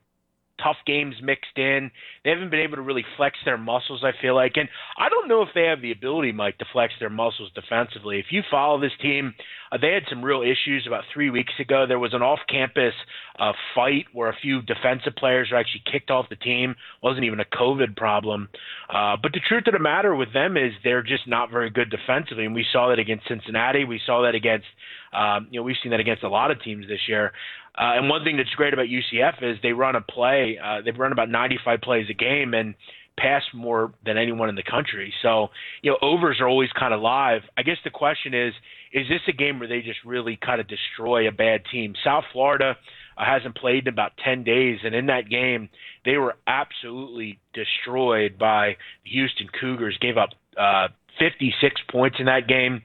tough 0.61 0.77
games 0.85 1.15
mixed 1.21 1.57
in. 1.57 1.91
They 2.23 2.29
haven't 2.29 2.51
been 2.51 2.59
able 2.59 2.75
to 2.75 2.81
really 2.81 3.05
flex 3.17 3.37
their 3.45 3.57
muscles, 3.57 4.03
I 4.03 4.11
feel 4.21 4.35
like. 4.35 4.53
And 4.55 4.69
I 4.97 5.09
don't 5.09 5.27
know 5.27 5.41
if 5.41 5.49
they 5.55 5.63
have 5.63 5.81
the 5.81 5.91
ability, 5.91 6.31
Mike, 6.31 6.57
to 6.59 6.65
flex 6.71 6.93
their 6.99 7.09
muscles 7.09 7.51
defensively. 7.55 8.19
If 8.19 8.27
you 8.31 8.41
follow 8.49 8.79
this 8.79 8.91
team, 9.01 9.33
uh, 9.71 9.77
they 9.81 9.91
had 9.91 10.03
some 10.09 10.23
real 10.23 10.41
issues 10.41 10.85
about 10.87 11.03
three 11.13 11.29
weeks 11.29 11.53
ago. 11.59 11.85
There 11.87 11.99
was 11.99 12.13
an 12.13 12.21
off 12.21 12.39
campus 12.47 12.93
uh, 13.39 13.53
fight 13.73 14.05
where 14.13 14.29
a 14.29 14.35
few 14.41 14.61
defensive 14.61 15.15
players 15.17 15.49
were 15.51 15.57
actually 15.57 15.83
kicked 15.91 16.11
off 16.11 16.29
the 16.29 16.35
team. 16.35 16.75
Wasn't 17.01 17.25
even 17.25 17.39
a 17.39 17.45
COVID 17.45 17.95
problem. 17.97 18.49
Uh, 18.89 19.17
but 19.21 19.33
the 19.33 19.41
truth 19.47 19.63
of 19.67 19.73
the 19.73 19.79
matter 19.79 20.15
with 20.15 20.33
them 20.33 20.57
is 20.57 20.71
they're 20.83 21.03
just 21.03 21.27
not 21.27 21.49
very 21.49 21.69
good 21.69 21.89
defensively. 21.89 22.45
And 22.45 22.53
we 22.53 22.65
saw 22.71 22.89
that 22.89 22.99
against 22.99 23.27
Cincinnati. 23.27 23.85
We 23.85 23.99
saw 24.05 24.21
that 24.23 24.35
against, 24.35 24.67
um, 25.13 25.47
you 25.49 25.59
know, 25.59 25.63
we've 25.63 25.75
seen 25.81 25.91
that 25.91 25.99
against 25.99 26.23
a 26.23 26.29
lot 26.29 26.51
of 26.51 26.61
teams 26.61 26.87
this 26.87 27.07
year. 27.07 27.31
Uh, 27.75 27.97
and 27.97 28.09
one 28.09 28.23
thing 28.23 28.37
that's 28.37 28.49
great 28.51 28.73
about 28.73 28.85
UCF 28.85 29.41
is 29.41 29.57
they 29.63 29.73
run 29.73 29.95
a 29.95 30.01
play. 30.01 30.59
Uh, 30.63 30.81
they 30.83 30.91
run 30.91 31.11
about 31.11 31.29
95 31.29 31.81
plays 31.81 32.05
a 32.09 32.13
game 32.13 32.53
and 32.53 32.75
pass 33.17 33.43
more 33.53 33.93
than 34.05 34.17
anyone 34.17 34.49
in 34.49 34.55
the 34.55 34.63
country. 34.63 35.13
So, 35.21 35.49
you 35.81 35.91
know, 35.91 35.97
overs 36.01 36.37
are 36.39 36.47
always 36.47 36.69
kind 36.77 36.93
of 36.93 37.01
live. 37.01 37.41
I 37.57 37.63
guess 37.63 37.77
the 37.83 37.89
question 37.89 38.33
is, 38.33 38.53
is 38.91 39.07
this 39.07 39.21
a 39.27 39.31
game 39.31 39.59
where 39.59 39.67
they 39.67 39.81
just 39.81 39.99
really 40.05 40.37
kind 40.43 40.59
of 40.59 40.67
destroy 40.67 41.27
a 41.27 41.31
bad 41.31 41.61
team? 41.71 41.93
South 42.03 42.23
Florida 42.31 42.75
uh, 43.17 43.25
hasn't 43.25 43.55
played 43.55 43.87
in 43.87 43.93
about 43.93 44.13
10 44.23 44.43
days, 44.43 44.79
and 44.83 44.95
in 44.95 45.07
that 45.07 45.29
game, 45.29 45.69
they 46.05 46.17
were 46.17 46.35
absolutely 46.47 47.39
destroyed 47.53 48.37
by 48.37 48.77
the 49.03 49.11
Houston 49.11 49.47
Cougars. 49.59 49.97
Gave 50.01 50.17
up 50.17 50.29
uh, 50.57 50.87
56 51.19 51.81
points 51.91 52.17
in 52.19 52.25
that 52.25 52.47
game. 52.47 52.81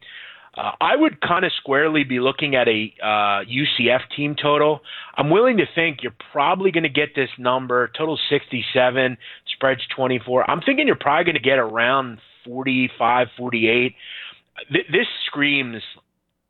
Uh, 0.57 0.73
I 0.81 0.97
would 0.97 1.21
kind 1.21 1.45
of 1.45 1.52
squarely 1.57 2.05
be 2.05 2.21
looking 2.21 2.55
at 2.55 2.69
a 2.69 2.93
uh, 3.02 3.45
UCF 3.45 4.00
team 4.17 4.35
total. 4.40 4.81
I'm 5.17 5.31
willing 5.31 5.59
to 5.59 5.67
think 5.75 6.02
you're 6.02 6.14
probably 6.33 6.71
going 6.71 6.85
to 6.85 6.88
get 6.88 7.14
this 7.14 7.31
number, 7.38 7.90
total 7.97 8.19
67, 8.31 9.17
spreads 9.55 9.81
24. 9.95 10.50
I'm 10.50 10.61
thinking 10.61 10.87
you're 10.87 10.97
probably 10.97 11.25
going 11.25 11.43
to 11.43 11.49
get 11.49 11.59
around 11.59 12.19
45, 12.45 13.28
48. 13.37 13.95
Th- 14.73 14.87
this 14.90 15.07
screams 15.26 15.83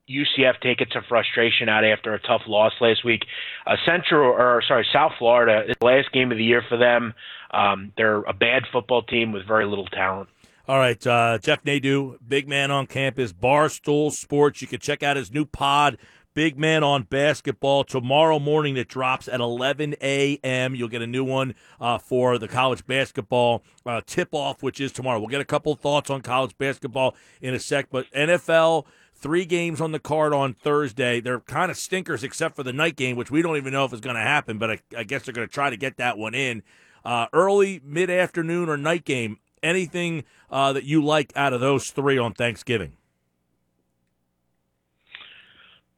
UCF 0.08 0.60
taking 0.62 0.86
some 0.92 1.02
frustration 1.08 1.68
out 1.68 1.84
after 1.84 2.14
a 2.14 2.20
tough 2.20 2.42
loss 2.46 2.72
last 2.80 3.04
week. 3.04 3.24
Uh, 3.66 3.76
Central, 3.84 4.30
or 4.30 4.62
sorry, 4.66 4.86
South 4.92 5.12
Florida, 5.18 5.64
the 5.66 5.86
last 5.86 6.10
game 6.12 6.32
of 6.32 6.38
the 6.38 6.44
year 6.44 6.62
for 6.68 6.78
them. 6.78 7.12
Um, 7.50 7.92
they're 7.96 8.22
a 8.22 8.32
bad 8.32 8.62
football 8.72 9.02
team 9.02 9.32
with 9.32 9.46
very 9.46 9.66
little 9.66 9.86
talent. 9.86 10.28
All 10.68 10.78
right, 10.78 11.06
uh, 11.06 11.38
Jeff 11.38 11.64
Nadu, 11.64 12.18
big 12.28 12.46
man 12.46 12.70
on 12.70 12.86
campus, 12.86 13.32
Barstool 13.32 14.12
Sports. 14.12 14.60
You 14.60 14.68
can 14.68 14.80
check 14.80 15.02
out 15.02 15.16
his 15.16 15.32
new 15.32 15.46
pod, 15.46 15.96
Big 16.34 16.58
Man 16.58 16.84
on 16.84 17.04
Basketball, 17.04 17.84
tomorrow 17.84 18.38
morning. 18.38 18.76
It 18.76 18.86
drops 18.86 19.28
at 19.28 19.40
11 19.40 19.96
a.m. 20.02 20.74
You'll 20.74 20.88
get 20.88 21.00
a 21.00 21.06
new 21.06 21.24
one 21.24 21.54
uh, 21.80 21.96
for 21.96 22.36
the 22.36 22.48
college 22.48 22.86
basketball 22.86 23.62
uh, 23.86 24.02
tip 24.04 24.28
off, 24.32 24.62
which 24.62 24.78
is 24.78 24.92
tomorrow. 24.92 25.18
We'll 25.18 25.28
get 25.28 25.40
a 25.40 25.46
couple 25.46 25.74
thoughts 25.74 26.10
on 26.10 26.20
college 26.20 26.58
basketball 26.58 27.16
in 27.40 27.54
a 27.54 27.58
sec, 27.58 27.88
but 27.90 28.04
NFL. 28.12 28.84
Three 29.14 29.46
games 29.46 29.80
on 29.80 29.92
the 29.92 29.98
card 29.98 30.34
on 30.34 30.52
Thursday. 30.52 31.18
They're 31.18 31.40
kind 31.40 31.70
of 31.70 31.78
stinkers 31.78 32.22
except 32.22 32.54
for 32.54 32.62
the 32.62 32.74
night 32.74 32.94
game, 32.94 33.16
which 33.16 33.30
we 33.30 33.40
don't 33.40 33.56
even 33.56 33.72
know 33.72 33.86
if 33.86 33.92
it's 33.92 34.02
going 34.02 34.14
to 34.14 34.22
happen, 34.22 34.58
but 34.58 34.70
I, 34.70 34.78
I, 34.96 35.02
guess 35.02 35.24
they're 35.24 35.34
going 35.34 35.48
to 35.48 35.52
try 35.52 35.70
to 35.70 35.76
get 35.76 35.96
that 35.96 36.16
one 36.18 36.34
in. 36.34 36.62
Uh, 37.04 37.26
early, 37.32 37.80
mid 37.82 38.10
afternoon, 38.10 38.68
or 38.68 38.76
night 38.76 39.04
game 39.04 39.38
anything 39.62 40.24
uh, 40.50 40.72
that 40.72 40.84
you 40.84 41.04
like 41.04 41.32
out 41.36 41.52
of 41.52 41.60
those 41.60 41.90
three 41.90 42.18
on 42.18 42.34
Thanksgiving? 42.34 42.92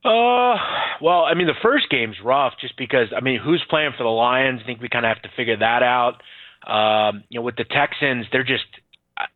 Uh, 0.05 0.57
well, 1.03 1.25
I 1.25 1.35
mean, 1.35 1.47
the 1.47 1.53
first 1.63 1.91
game's 1.91 2.17
rough 2.25 2.55
just 2.61 2.77
because, 2.79 3.09
I 3.15 3.21
mean, 3.21 3.39
who's 3.43 3.63
playing 3.69 3.93
for 3.97 4.05
the 4.05 4.11
Lions? 4.11 4.61
I 4.63 4.67
think 4.67 4.81
we 4.81 4.89
kind 4.89 5.05
of 5.05 5.11
have 5.15 5.23
to 5.23 5.29
figure 5.37 5.59
that 5.59 5.83
out. 5.83 6.23
Um, 6.67 7.25
you 7.29 7.39
know, 7.39 7.45
with 7.45 7.57
the 7.57 7.65
Texans, 7.65 8.27
they're 8.33 8.45
just 8.45 8.65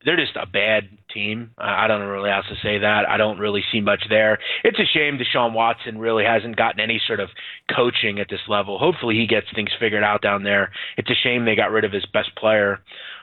they're 0.04 0.16
just 0.16 0.36
a 0.36 0.46
bad 0.46 0.88
team. 1.12 1.50
I 1.58 1.86
don't 1.88 2.00
really 2.02 2.30
have 2.30 2.44
to 2.44 2.54
say 2.62 2.78
that. 2.78 3.08
I 3.08 3.16
don't 3.16 3.38
really 3.38 3.62
see 3.70 3.80
much 3.82 4.04
there. 4.08 4.38
It's 4.62 4.78
a 4.78 4.86
shame 4.86 5.18
Deshaun 5.18 5.52
Watson 5.52 5.98
really 5.98 6.24
hasn't 6.24 6.56
gotten 6.56 6.80
any 6.80 7.00
sort 7.06 7.20
of 7.20 7.28
coaching 7.74 8.18
at 8.18 8.28
this 8.30 8.40
level. 8.48 8.78
Hopefully 8.78 9.14
he 9.16 9.26
gets 9.26 9.46
things 9.54 9.70
figured 9.78 10.04
out 10.04 10.22
down 10.22 10.42
there. 10.42 10.72
It's 10.96 11.10
a 11.10 11.14
shame 11.14 11.44
they 11.44 11.54
got 11.54 11.70
rid 11.70 11.84
of 11.84 11.92
his 11.92 12.06
best 12.06 12.34
player. 12.36 12.80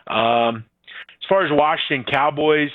Um, 0.08 0.66
as 1.22 1.28
far 1.30 1.46
as 1.46 1.52
Washington 1.52 2.12
Cowboys, 2.12 2.72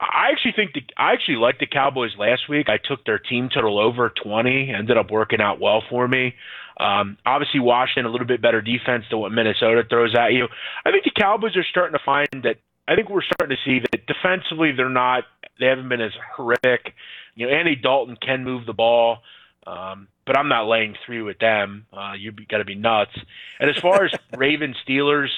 I 0.00 0.30
actually 0.32 0.52
think 0.56 0.72
the 0.72 0.82
I 0.96 1.12
actually 1.12 1.36
liked 1.36 1.60
the 1.60 1.66
Cowboys 1.66 2.12
last 2.18 2.48
week. 2.48 2.68
I 2.68 2.78
took 2.78 3.04
their 3.04 3.18
team 3.18 3.50
total 3.52 3.78
over 3.78 4.10
20, 4.22 4.72
ended 4.76 4.96
up 4.96 5.10
working 5.10 5.40
out 5.40 5.60
well 5.60 5.82
for 5.90 6.08
me. 6.08 6.34
Um, 6.78 7.18
obviously, 7.26 7.60
Washington 7.60 8.06
a 8.06 8.08
little 8.10 8.26
bit 8.26 8.40
better 8.40 8.62
defense 8.62 9.04
than 9.10 9.18
what 9.18 9.30
Minnesota 9.30 9.82
throws 9.88 10.14
at 10.18 10.32
you. 10.32 10.48
I 10.86 10.90
think 10.90 11.04
the 11.04 11.10
Cowboys 11.10 11.54
are 11.56 11.64
starting 11.70 11.92
to 11.92 12.04
find 12.04 12.28
that. 12.44 12.56
I 12.88 12.96
think 12.96 13.10
we're 13.10 13.22
starting 13.22 13.56
to 13.56 13.62
see 13.70 13.80
that 13.92 14.06
defensively 14.06 14.72
they're 14.72 14.88
not. 14.88 15.24
They 15.60 15.66
haven't 15.66 15.90
been 15.90 16.00
as 16.00 16.12
horrific. 16.34 16.94
You 17.34 17.46
know, 17.46 17.52
Andy 17.52 17.76
Dalton 17.76 18.16
can 18.16 18.42
move 18.42 18.64
the 18.64 18.72
ball, 18.72 19.18
um, 19.66 20.08
but 20.26 20.36
I'm 20.36 20.48
not 20.48 20.66
laying 20.66 20.96
three 21.04 21.22
with 21.22 21.38
them. 21.38 21.86
Uh, 21.92 22.14
you 22.18 22.32
got 22.32 22.58
to 22.58 22.64
be 22.64 22.74
nuts. 22.74 23.12
And 23.60 23.68
as 23.68 23.76
far 23.76 24.04
as 24.04 24.12
Ravens 24.36 24.76
Steelers. 24.88 25.28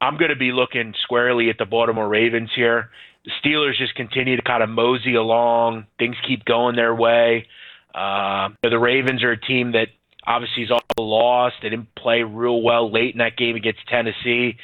I'm 0.00 0.16
going 0.16 0.30
to 0.30 0.36
be 0.36 0.52
looking 0.52 0.94
squarely 1.02 1.50
at 1.50 1.58
the 1.58 1.64
Baltimore 1.64 2.08
Ravens 2.08 2.50
here. 2.54 2.90
The 3.24 3.30
Steelers 3.42 3.78
just 3.78 3.94
continue 3.94 4.36
to 4.36 4.42
kind 4.42 4.62
of 4.62 4.68
mosey 4.68 5.14
along. 5.14 5.86
Things 5.98 6.16
keep 6.26 6.44
going 6.44 6.76
their 6.76 6.94
way. 6.94 7.46
Uh, 7.94 8.50
the 8.62 8.78
Ravens 8.78 9.22
are 9.22 9.32
a 9.32 9.40
team 9.40 9.72
that 9.72 9.88
obviously 10.26 10.64
is 10.64 10.70
all 10.70 10.82
lost. 10.98 11.56
They 11.62 11.70
didn't 11.70 11.94
play 11.94 12.22
real 12.22 12.60
well 12.60 12.92
late 12.92 13.14
in 13.14 13.18
that 13.18 13.36
game 13.36 13.56
against 13.56 13.86
Tennessee. 13.88 14.56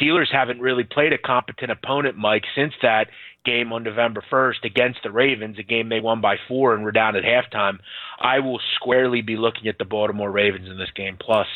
Steelers 0.00 0.32
haven't 0.32 0.60
really 0.60 0.84
played 0.84 1.12
a 1.12 1.18
competent 1.18 1.70
opponent, 1.70 2.16
Mike, 2.16 2.44
since 2.56 2.72
that 2.82 3.08
game 3.44 3.72
on 3.72 3.82
November 3.82 4.22
1st 4.30 4.64
against 4.64 5.00
the 5.02 5.10
Ravens, 5.10 5.58
a 5.58 5.62
game 5.62 5.88
they 5.88 6.00
won 6.00 6.20
by 6.20 6.36
four 6.48 6.74
and 6.74 6.82
were 6.82 6.92
down 6.92 7.16
at 7.16 7.24
halftime. 7.24 7.78
I 8.20 8.40
will 8.40 8.60
squarely 8.76 9.22
be 9.22 9.36
looking 9.36 9.68
at 9.68 9.78
the 9.78 9.84
Baltimore 9.84 10.30
Ravens 10.30 10.68
in 10.68 10.78
this 10.78 10.90
game. 10.94 11.16
Plus, 11.18 11.46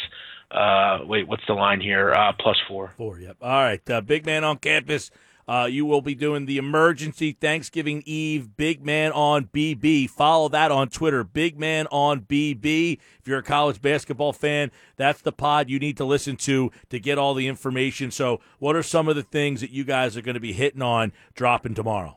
uh, 0.53 1.01
wait, 1.05 1.27
what's 1.27 1.47
the 1.47 1.55
line 1.55 1.81
here? 1.81 2.13
Uh, 2.13 2.33
plus 2.39 2.57
four. 2.69 2.93
Four, 2.97 3.19
yep. 3.19 3.37
All 3.41 3.49
right. 3.51 3.89
Uh, 3.91 4.01
big 4.01 4.27
man 4.27 4.45
on 4.45 4.59
campus. 4.59 5.11
Uh, 5.49 5.67
you 5.69 5.85
will 5.85 6.01
be 6.01 6.15
doing 6.15 6.47
the 6.47 6.57
emergency 6.57 7.33
Thanksgiving 7.33 8.03
Eve 8.07 8.57
Big 8.57 8.85
Man 8.85 9.11
on 9.13 9.47
BB. 9.47 10.09
Follow 10.09 10.49
that 10.49 10.71
on 10.71 10.89
Twitter, 10.89 11.25
Big 11.25 11.59
Man 11.59 11.89
on 11.91 12.21
BB. 12.21 12.99
If 13.19 13.27
you're 13.27 13.41
a 13.41 13.43
college 13.43 13.83
basketball 13.83 14.33
fan, 14.33 14.71
that's 14.97 15.21
the 15.21 15.33
pod 15.33 15.69
you 15.69 15.79
need 15.79 15.97
to 15.97 16.05
listen 16.05 16.37
to 16.37 16.71
to 16.91 17.01
get 17.01 17.19
all 17.19 17.35
the 17.35 17.49
information. 17.49 18.11
So, 18.11 18.41
what 18.61 18.77
are 18.77 18.85
some 18.85 19.09
of 19.09 19.17
the 19.17 19.23
things 19.25 19.61
that 19.63 19.71
you 19.71 19.85
guys 19.85 20.17
are 20.17 20.23
going 20.23 20.35
to 20.35 20.41
be 20.41 20.53
hitting 20.53 20.83
on 20.83 21.13
dropping 21.35 21.75
tomorrow? 21.75 22.17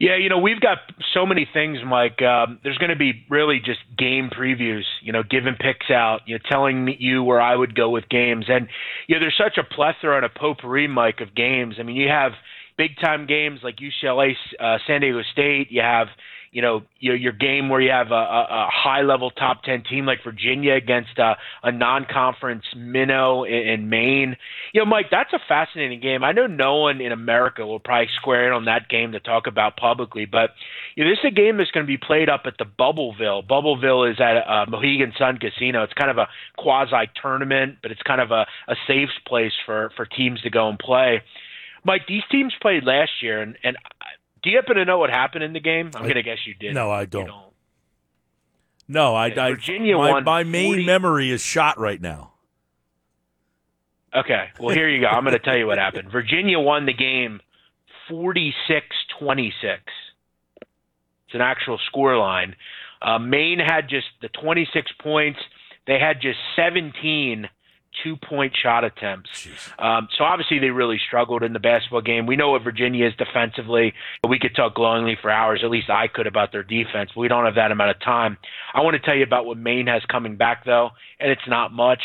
Yeah, 0.00 0.16
you 0.16 0.28
know, 0.28 0.38
we've 0.38 0.60
got 0.60 0.78
so 1.12 1.26
many 1.26 1.48
things, 1.52 1.78
Mike. 1.84 2.22
Um, 2.22 2.60
there's 2.62 2.78
going 2.78 2.90
to 2.90 2.96
be 2.96 3.24
really 3.28 3.58
just 3.58 3.80
game 3.96 4.30
previews, 4.30 4.84
you 5.02 5.12
know, 5.12 5.22
giving 5.28 5.54
picks 5.58 5.90
out, 5.90 6.20
you 6.26 6.36
know, 6.36 6.42
telling 6.48 6.94
you 7.00 7.24
where 7.24 7.40
I 7.40 7.56
would 7.56 7.74
go 7.74 7.90
with 7.90 8.08
games. 8.08 8.46
And, 8.48 8.68
you 9.08 9.16
know, 9.16 9.20
there's 9.20 9.36
such 9.36 9.58
a 9.58 9.64
plethora 9.64 10.16
and 10.16 10.24
a 10.24 10.28
potpourri, 10.28 10.86
Mike, 10.86 11.20
of 11.20 11.34
games. 11.34 11.76
I 11.80 11.82
mean, 11.82 11.96
you 11.96 12.08
have 12.08 12.32
big 12.76 12.92
time 13.02 13.26
games 13.26 13.60
like 13.64 13.78
UCLA, 13.78 14.34
uh, 14.60 14.78
San 14.86 15.00
Diego 15.00 15.22
State. 15.32 15.72
You 15.72 15.82
have, 15.82 16.06
you 16.52 16.62
know 16.62 16.82
your, 17.00 17.16
your 17.16 17.32
game 17.32 17.68
where 17.68 17.80
you 17.80 17.90
have 17.90 18.10
a, 18.10 18.14
a, 18.14 18.68
high 18.70 19.02
level 19.02 19.30
top 19.30 19.62
10 19.62 19.84
team 19.84 20.06
like 20.06 20.18
Virginia 20.24 20.74
against 20.74 21.18
a, 21.18 21.36
a 21.62 21.70
non-conference 21.70 22.64
minnow 22.76 23.44
in, 23.44 23.54
in 23.54 23.88
Maine. 23.88 24.36
You 24.72 24.80
know, 24.80 24.86
Mike, 24.86 25.06
that's 25.10 25.32
a 25.32 25.38
fascinating 25.46 26.00
game. 26.00 26.24
I 26.24 26.32
know 26.32 26.46
no 26.46 26.76
one 26.76 27.00
in 27.00 27.12
America 27.12 27.66
will 27.66 27.80
probably 27.80 28.08
square 28.16 28.46
in 28.46 28.52
on 28.52 28.64
that 28.64 28.88
game 28.88 29.12
to 29.12 29.20
talk 29.20 29.46
about 29.46 29.76
publicly, 29.76 30.24
but 30.24 30.50
you 30.94 31.04
know, 31.04 31.10
this 31.10 31.18
is 31.18 31.26
a 31.26 31.34
game 31.34 31.58
that's 31.58 31.70
going 31.70 31.84
to 31.84 31.88
be 31.88 31.98
played 31.98 32.28
up 32.28 32.42
at 32.46 32.54
the 32.58 32.64
Bubbleville. 32.64 33.46
Bubbleville 33.46 34.10
is 34.10 34.20
at 34.20 34.36
uh, 34.36 34.66
Mohegan 34.68 35.12
Sun 35.18 35.38
Casino. 35.38 35.82
It's 35.82 35.92
kind 35.92 36.10
of 36.10 36.18
a 36.18 36.28
quasi 36.56 37.10
tournament, 37.20 37.76
but 37.82 37.92
it's 37.92 38.02
kind 38.02 38.20
of 38.20 38.30
a, 38.30 38.46
a 38.68 38.74
safe 38.86 39.10
place 39.26 39.52
for 39.64 39.90
for 39.96 40.06
teams 40.06 40.40
to 40.42 40.50
go 40.50 40.68
and 40.68 40.78
play. 40.78 41.22
Mike, 41.84 42.02
these 42.08 42.22
teams 42.30 42.52
played 42.60 42.84
last 42.84 43.22
year, 43.22 43.40
and, 43.40 43.56
and 43.62 43.76
do 44.42 44.50
you 44.50 44.56
happen 44.56 44.76
to 44.76 44.84
know 44.84 44.98
what 44.98 45.10
happened 45.10 45.44
in 45.44 45.52
the 45.52 45.60
game? 45.60 45.90
I'm 45.94 46.02
going 46.02 46.14
to 46.14 46.22
guess 46.22 46.38
you 46.46 46.54
did. 46.54 46.74
No, 46.74 46.90
I 46.90 47.04
don't. 47.04 47.26
don't. 47.26 47.52
No, 48.88 49.14
I, 49.14 49.26
I 49.26 49.50
Virginia 49.50 49.96
my, 49.96 50.12
won. 50.12 50.24
My 50.24 50.44
main 50.44 50.74
40... 50.74 50.86
memory 50.86 51.30
is 51.30 51.42
shot 51.42 51.78
right 51.78 52.00
now. 52.00 52.32
Okay, 54.16 54.46
well 54.58 54.74
here 54.74 54.88
you 54.88 55.02
go. 55.02 55.06
I'm 55.06 55.22
going 55.22 55.34
to 55.34 55.38
tell 55.38 55.56
you 55.56 55.66
what 55.66 55.76
happened. 55.76 56.10
Virginia 56.10 56.58
won 56.58 56.86
the 56.86 56.94
game 56.94 57.40
46-26. 58.10 59.52
It's 61.28 61.34
an 61.34 61.42
actual 61.42 61.78
score 61.86 62.16
line. 62.16 62.56
Uh, 63.02 63.18
Maine 63.18 63.58
had 63.58 63.88
just 63.88 64.06
the 64.22 64.28
26 64.28 64.90
points. 65.02 65.38
They 65.86 65.98
had 65.98 66.22
just 66.22 66.38
17 66.56 67.48
two 68.02 68.16
point 68.16 68.56
shot 68.60 68.84
attempts. 68.84 69.28
Um, 69.78 70.08
so 70.16 70.24
obviously 70.24 70.58
they 70.58 70.70
really 70.70 70.98
struggled 71.06 71.42
in 71.42 71.52
the 71.52 71.58
basketball 71.58 72.00
game. 72.02 72.26
We 72.26 72.36
know 72.36 72.50
what 72.50 72.62
Virginia 72.62 73.06
is 73.06 73.14
defensively. 73.16 73.94
We 74.28 74.38
could 74.38 74.54
talk 74.54 74.74
glowingly 74.74 75.16
for 75.20 75.30
hours. 75.30 75.60
At 75.62 75.70
least 75.70 75.90
I 75.90 76.08
could 76.08 76.26
about 76.26 76.52
their 76.52 76.62
defense. 76.62 77.10
We 77.16 77.28
don't 77.28 77.44
have 77.44 77.56
that 77.56 77.72
amount 77.72 77.90
of 77.90 78.00
time. 78.00 78.38
I 78.74 78.80
want 78.82 78.94
to 78.94 79.00
tell 79.00 79.16
you 79.16 79.24
about 79.24 79.46
what 79.46 79.58
Maine 79.58 79.86
has 79.86 80.02
coming 80.10 80.36
back 80.36 80.64
though, 80.64 80.90
and 81.20 81.30
it's 81.30 81.48
not 81.48 81.72
much. 81.72 82.02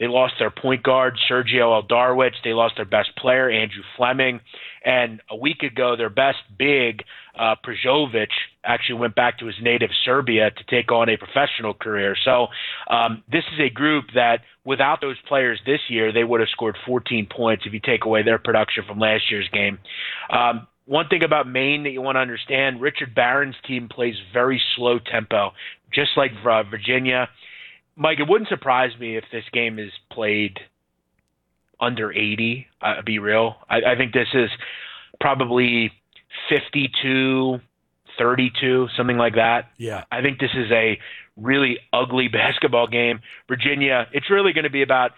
They 0.00 0.08
lost 0.08 0.34
their 0.38 0.50
point 0.50 0.82
guard, 0.82 1.16
Sergio 1.30 1.72
El 1.72 1.82
Darwich. 1.82 2.34
They 2.42 2.52
lost 2.52 2.74
their 2.76 2.84
best 2.84 3.14
player, 3.16 3.48
Andrew 3.48 3.82
Fleming. 3.96 4.40
And 4.84 5.20
a 5.30 5.36
week 5.36 5.62
ago, 5.62 5.96
their 5.96 6.10
best 6.10 6.38
big, 6.58 7.04
uh, 7.38 7.54
actually 8.64 8.98
went 8.98 9.14
back 9.14 9.38
to 9.38 9.46
his 9.46 9.56
native 9.60 9.90
Serbia 10.04 10.50
to 10.50 10.64
take 10.68 10.90
on 10.90 11.08
a 11.08 11.16
professional 11.16 11.74
career. 11.74 12.16
So 12.24 12.48
um, 12.90 13.22
this 13.30 13.44
is 13.54 13.60
a 13.60 13.70
group 13.70 14.06
that, 14.14 14.40
without 14.64 15.00
those 15.00 15.16
players 15.28 15.60
this 15.66 15.80
year, 15.88 16.12
they 16.12 16.24
would 16.24 16.40
have 16.40 16.48
scored 16.50 16.76
14 16.86 17.26
points 17.30 17.64
if 17.66 17.72
you 17.72 17.80
take 17.80 18.04
away 18.04 18.22
their 18.22 18.38
production 18.38 18.84
from 18.86 18.98
last 18.98 19.30
year's 19.30 19.48
game. 19.52 19.78
Um, 20.30 20.66
one 20.86 21.08
thing 21.08 21.24
about 21.24 21.48
Maine 21.48 21.84
that 21.84 21.90
you 21.90 22.02
want 22.02 22.16
to 22.16 22.20
understand 22.20 22.80
Richard 22.80 23.14
Barron's 23.14 23.56
team 23.66 23.88
plays 23.88 24.14
very 24.32 24.60
slow 24.76 24.98
tempo, 24.98 25.52
just 25.92 26.10
like 26.16 26.32
uh, 26.44 26.62
Virginia. 26.64 27.28
Mike, 27.96 28.18
it 28.20 28.28
wouldn't 28.28 28.48
surprise 28.48 28.90
me 28.98 29.16
if 29.16 29.24
this 29.32 29.44
game 29.52 29.78
is 29.78 29.90
played 30.12 30.58
under 31.80 32.12
80. 32.12 32.66
Uh, 32.82 33.02
be 33.04 33.18
real. 33.18 33.56
I, 33.68 33.92
I 33.92 33.96
think 33.96 34.12
this 34.12 34.28
is 34.34 34.50
probably 35.20 35.90
52, 36.48 37.60
32, 38.18 38.88
something 38.96 39.16
like 39.16 39.34
that. 39.34 39.70
Yeah. 39.76 40.04
I 40.10 40.22
think 40.22 40.38
this 40.38 40.50
is 40.54 40.70
a 40.70 40.98
really 41.36 41.78
ugly 41.92 42.28
basketball 42.32 42.86
game. 42.86 43.20
Virginia, 43.48 44.06
it's 44.12 44.30
really 44.30 44.52
going 44.52 44.64
to 44.64 44.70
be 44.70 44.82
about 44.82 45.12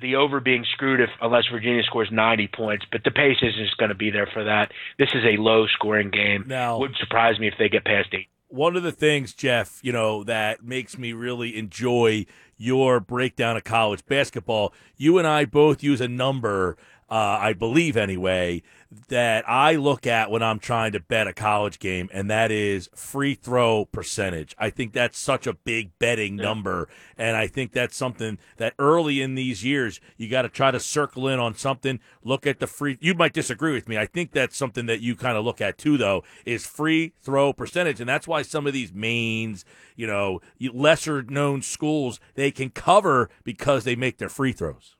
the 0.00 0.16
over 0.16 0.40
being 0.40 0.64
screwed 0.72 1.00
if 1.00 1.10
unless 1.20 1.44
Virginia 1.50 1.82
scores 1.84 2.08
90 2.10 2.48
points, 2.48 2.84
but 2.90 3.04
the 3.04 3.10
pace 3.12 3.36
isn't 3.40 3.68
going 3.78 3.90
to 3.90 3.94
be 3.94 4.10
there 4.10 4.28
for 4.32 4.44
that. 4.44 4.72
This 4.98 5.10
is 5.14 5.24
a 5.24 5.40
low 5.40 5.66
scoring 5.68 6.10
game. 6.10 6.44
Now- 6.46 6.78
Would 6.78 6.96
surprise 6.98 7.38
me 7.38 7.46
if 7.46 7.54
they 7.58 7.68
get 7.68 7.84
past 7.84 8.08
eight. 8.12 8.26
one 8.48 8.76
of 8.76 8.82
the 8.82 8.92
things, 8.92 9.32
Jeff, 9.32 9.78
you 9.82 9.92
know, 9.92 10.24
that 10.24 10.64
makes 10.64 10.98
me 10.98 11.12
really 11.12 11.56
enjoy 11.56 12.26
your 12.56 13.00
breakdown 13.00 13.56
of 13.56 13.64
college 13.64 14.04
basketball, 14.06 14.72
you 14.96 15.18
and 15.18 15.26
I 15.26 15.44
both 15.44 15.82
use 15.82 16.00
a 16.00 16.06
number, 16.08 16.76
uh, 17.14 17.38
I 17.40 17.52
believe 17.52 17.96
anyway, 17.96 18.60
that 19.06 19.48
I 19.48 19.76
look 19.76 20.04
at 20.04 20.32
when 20.32 20.42
I'm 20.42 20.58
trying 20.58 20.90
to 20.92 21.00
bet 21.00 21.28
a 21.28 21.32
college 21.32 21.78
game, 21.78 22.10
and 22.12 22.28
that 22.28 22.50
is 22.50 22.90
free 22.92 23.36
throw 23.36 23.84
percentage. 23.84 24.56
I 24.58 24.68
think 24.70 24.92
that's 24.92 25.16
such 25.16 25.46
a 25.46 25.52
big 25.52 25.96
betting 26.00 26.34
number, 26.34 26.88
and 27.16 27.36
I 27.36 27.46
think 27.46 27.70
that's 27.70 27.96
something 27.96 28.36
that 28.56 28.74
early 28.80 29.22
in 29.22 29.36
these 29.36 29.62
years 29.62 30.00
you 30.16 30.28
got 30.28 30.42
to 30.42 30.48
try 30.48 30.72
to 30.72 30.80
circle 30.80 31.28
in 31.28 31.38
on 31.38 31.54
something. 31.54 32.00
Look 32.24 32.48
at 32.48 32.58
the 32.58 32.66
free. 32.66 32.98
You 33.00 33.14
might 33.14 33.32
disagree 33.32 33.74
with 33.74 33.88
me. 33.88 33.96
I 33.96 34.06
think 34.06 34.32
that's 34.32 34.56
something 34.56 34.86
that 34.86 35.00
you 35.00 35.14
kind 35.14 35.38
of 35.38 35.44
look 35.44 35.60
at 35.60 35.78
too, 35.78 35.96
though, 35.96 36.24
is 36.44 36.66
free 36.66 37.12
throw 37.22 37.52
percentage, 37.52 38.00
and 38.00 38.08
that's 38.08 38.26
why 38.26 38.42
some 38.42 38.66
of 38.66 38.72
these 38.72 38.92
mains, 38.92 39.64
you 39.94 40.08
know, 40.08 40.40
lesser 40.60 41.22
known 41.22 41.62
schools 41.62 42.18
they 42.34 42.50
can 42.50 42.70
cover 42.70 43.30
because 43.44 43.84
they 43.84 43.94
make 43.94 44.18
their 44.18 44.28
free 44.28 44.50
throws. 44.50 44.96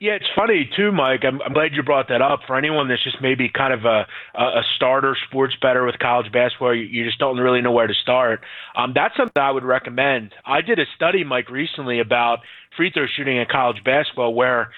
Yeah, 0.00 0.12
it's 0.12 0.28
funny 0.36 0.70
too, 0.76 0.92
Mike. 0.92 1.24
I'm, 1.24 1.42
I'm 1.42 1.52
glad 1.52 1.72
you 1.74 1.82
brought 1.82 2.06
that 2.08 2.22
up. 2.22 2.40
For 2.46 2.56
anyone 2.56 2.86
that's 2.86 3.02
just 3.02 3.20
maybe 3.20 3.48
kind 3.48 3.72
of 3.72 3.84
a 3.84 4.06
a 4.40 4.62
starter 4.76 5.16
sports 5.28 5.56
better 5.60 5.84
with 5.84 5.98
college 5.98 6.30
basketball, 6.30 6.72
you, 6.72 6.84
you 6.84 7.04
just 7.04 7.18
don't 7.18 7.38
really 7.38 7.62
know 7.62 7.72
where 7.72 7.88
to 7.88 7.94
start. 7.94 8.40
Um, 8.76 8.92
that's 8.94 9.16
something 9.16 9.42
I 9.42 9.50
would 9.50 9.64
recommend. 9.64 10.34
I 10.46 10.60
did 10.60 10.78
a 10.78 10.84
study, 10.94 11.24
Mike, 11.24 11.50
recently 11.50 11.98
about 11.98 12.38
free 12.76 12.92
throw 12.92 13.06
shooting 13.16 13.38
in 13.38 13.46
college 13.50 13.82
basketball, 13.84 14.34
where 14.34 14.70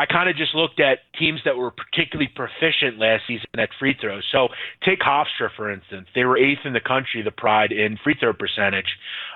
I 0.00 0.06
kind 0.06 0.30
of 0.30 0.36
just 0.36 0.54
looked 0.54 0.80
at 0.80 1.00
teams 1.18 1.40
that 1.44 1.58
were 1.58 1.70
particularly 1.70 2.30
proficient 2.34 2.98
last 2.98 3.24
season 3.28 3.44
at 3.58 3.68
free 3.78 3.94
throws. 4.00 4.24
So 4.32 4.48
take 4.82 5.00
Hofstra, 5.00 5.50
for 5.54 5.70
instance. 5.70 6.08
They 6.14 6.24
were 6.24 6.38
eighth 6.38 6.60
in 6.64 6.72
the 6.72 6.80
country, 6.80 7.20
the 7.22 7.30
Pride, 7.30 7.70
in 7.70 7.98
free 8.02 8.16
throw 8.18 8.32
percentage. 8.32 8.86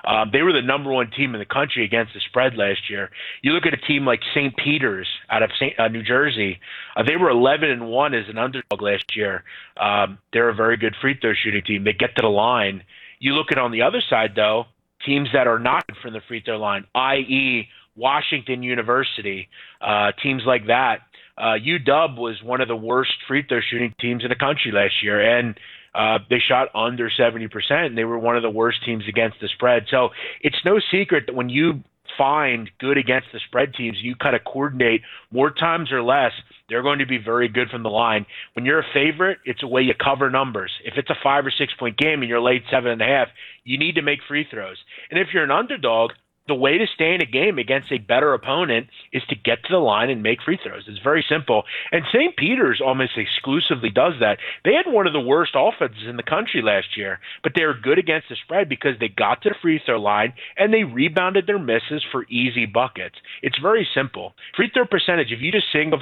Um, 0.07 0.31
they 0.33 0.41
were 0.41 0.53
the 0.53 0.63
number 0.63 0.91
one 0.91 1.11
team 1.11 1.35
in 1.35 1.39
the 1.39 1.45
country 1.45 1.85
against 1.85 2.15
the 2.15 2.19
spread 2.19 2.55
last 2.55 2.89
year. 2.89 3.11
You 3.43 3.51
look 3.51 3.67
at 3.67 3.75
a 3.75 3.77
team 3.77 4.05
like 4.05 4.21
St. 4.33 4.57
Peter's 4.57 5.07
out 5.29 5.43
of 5.43 5.51
Saint, 5.59 5.79
uh, 5.79 5.87
New 5.87 6.01
Jersey. 6.01 6.59
Uh, 6.95 7.03
they 7.03 7.15
were 7.15 7.29
11 7.29 7.69
and 7.69 7.87
one 7.87 8.15
as 8.15 8.27
an 8.27 8.39
underdog 8.39 8.81
last 8.81 9.15
year. 9.15 9.43
Um, 9.79 10.17
they're 10.33 10.49
a 10.49 10.55
very 10.55 10.77
good 10.77 10.95
free 10.99 11.15
throw 11.21 11.33
shooting 11.43 11.61
team. 11.63 11.83
They 11.83 11.93
get 11.93 12.15
to 12.15 12.23
the 12.23 12.27
line. 12.27 12.81
You 13.19 13.35
look 13.35 13.51
at 13.51 13.59
on 13.59 13.71
the 13.71 13.83
other 13.83 14.01
side 14.09 14.31
though, 14.35 14.65
teams 15.05 15.29
that 15.31 15.45
are 15.45 15.59
not 15.59 15.85
from 16.01 16.13
the 16.13 16.21
free 16.27 16.41
throw 16.43 16.57
line, 16.57 16.85
i.e. 16.95 17.67
Washington 17.95 18.63
University, 18.63 19.49
uh, 19.81 20.11
teams 20.21 20.43
like 20.45 20.67
that. 20.67 20.99
Uh, 21.37 21.55
UW 21.59 22.17
was 22.17 22.41
one 22.43 22.61
of 22.61 22.67
the 22.67 22.75
worst 22.75 23.13
free 23.27 23.43
throw 23.47 23.59
shooting 23.69 23.93
teams 23.99 24.23
in 24.23 24.29
the 24.29 24.35
country 24.35 24.71
last 24.71 25.03
year, 25.03 25.37
and 25.37 25.59
uh, 25.93 26.19
they 26.29 26.39
shot 26.39 26.69
under 26.75 27.09
70%, 27.09 27.49
and 27.71 27.97
they 27.97 28.03
were 28.03 28.19
one 28.19 28.35
of 28.35 28.43
the 28.43 28.49
worst 28.49 28.83
teams 28.85 29.03
against 29.07 29.37
the 29.41 29.47
spread. 29.47 29.85
So 29.89 30.09
it's 30.41 30.57
no 30.65 30.79
secret 30.91 31.25
that 31.27 31.35
when 31.35 31.49
you 31.49 31.83
find 32.17 32.69
good 32.79 32.97
against 32.97 33.27
the 33.33 33.39
spread 33.47 33.73
teams, 33.73 33.97
you 34.01 34.15
kind 34.15 34.35
of 34.35 34.43
coordinate 34.43 35.01
more 35.31 35.51
times 35.51 35.91
or 35.91 36.01
less. 36.01 36.31
They're 36.69 36.81
going 36.81 36.99
to 36.99 37.05
be 37.05 37.17
very 37.17 37.47
good 37.47 37.69
from 37.69 37.83
the 37.83 37.89
line. 37.89 38.25
When 38.53 38.65
you're 38.65 38.79
a 38.79 38.93
favorite, 38.93 39.39
it's 39.45 39.63
a 39.63 39.67
way 39.67 39.81
you 39.81 39.93
cover 39.93 40.29
numbers. 40.29 40.71
If 40.83 40.95
it's 40.97 41.09
a 41.09 41.15
five 41.23 41.45
or 41.45 41.51
six 41.51 41.73
point 41.77 41.97
game 41.97 42.21
and 42.21 42.29
you're 42.29 42.41
late 42.41 42.63
seven 42.71 42.91
and 42.91 43.01
a 43.01 43.05
half, 43.05 43.27
you 43.63 43.77
need 43.77 43.95
to 43.95 44.01
make 44.01 44.19
free 44.27 44.45
throws. 44.49 44.77
And 45.11 45.19
if 45.19 45.27
you're 45.33 45.43
an 45.43 45.51
underdog, 45.51 46.11
the 46.47 46.55
way 46.55 46.77
to 46.77 46.85
stay 46.93 47.13
in 47.15 47.21
a 47.21 47.25
game 47.25 47.57
against 47.57 47.91
a 47.91 47.97
better 47.97 48.33
opponent 48.33 48.87
is 49.11 49.23
to 49.29 49.35
get 49.35 49.63
to 49.63 49.71
the 49.71 49.79
line 49.79 50.09
and 50.09 50.21
make 50.21 50.41
free 50.43 50.59
throws. 50.61 50.83
It's 50.87 50.99
very 51.03 51.25
simple. 51.27 51.63
And 51.91 52.03
St. 52.13 52.37
Peter's 52.37 52.81
almost 52.85 53.17
exclusively 53.17 53.89
does 53.89 54.13
that. 54.19 54.37
They 54.63 54.73
had 54.73 54.91
one 54.91 55.07
of 55.07 55.13
the 55.13 55.19
worst 55.19 55.53
offenses 55.55 56.07
in 56.07 56.17
the 56.17 56.23
country 56.23 56.61
last 56.61 56.95
year, 56.95 57.19
but 57.43 57.53
they 57.55 57.65
were 57.65 57.73
good 57.73 57.97
against 57.97 58.29
the 58.29 58.35
spread 58.43 58.69
because 58.69 58.93
they 58.99 59.07
got 59.07 59.41
to 59.41 59.49
the 59.49 59.55
free 59.61 59.81
throw 59.85 59.99
line 59.99 60.33
and 60.57 60.73
they 60.73 60.83
rebounded 60.83 61.47
their 61.47 61.59
misses 61.59 62.03
for 62.11 62.25
easy 62.29 62.65
buckets. 62.65 63.15
It's 63.41 63.57
very 63.59 63.87
simple. 63.93 64.33
Free 64.55 64.69
throw 64.73 64.85
percentage, 64.85 65.31
if 65.31 65.41
you 65.41 65.51
just 65.51 65.71
single 65.71 66.01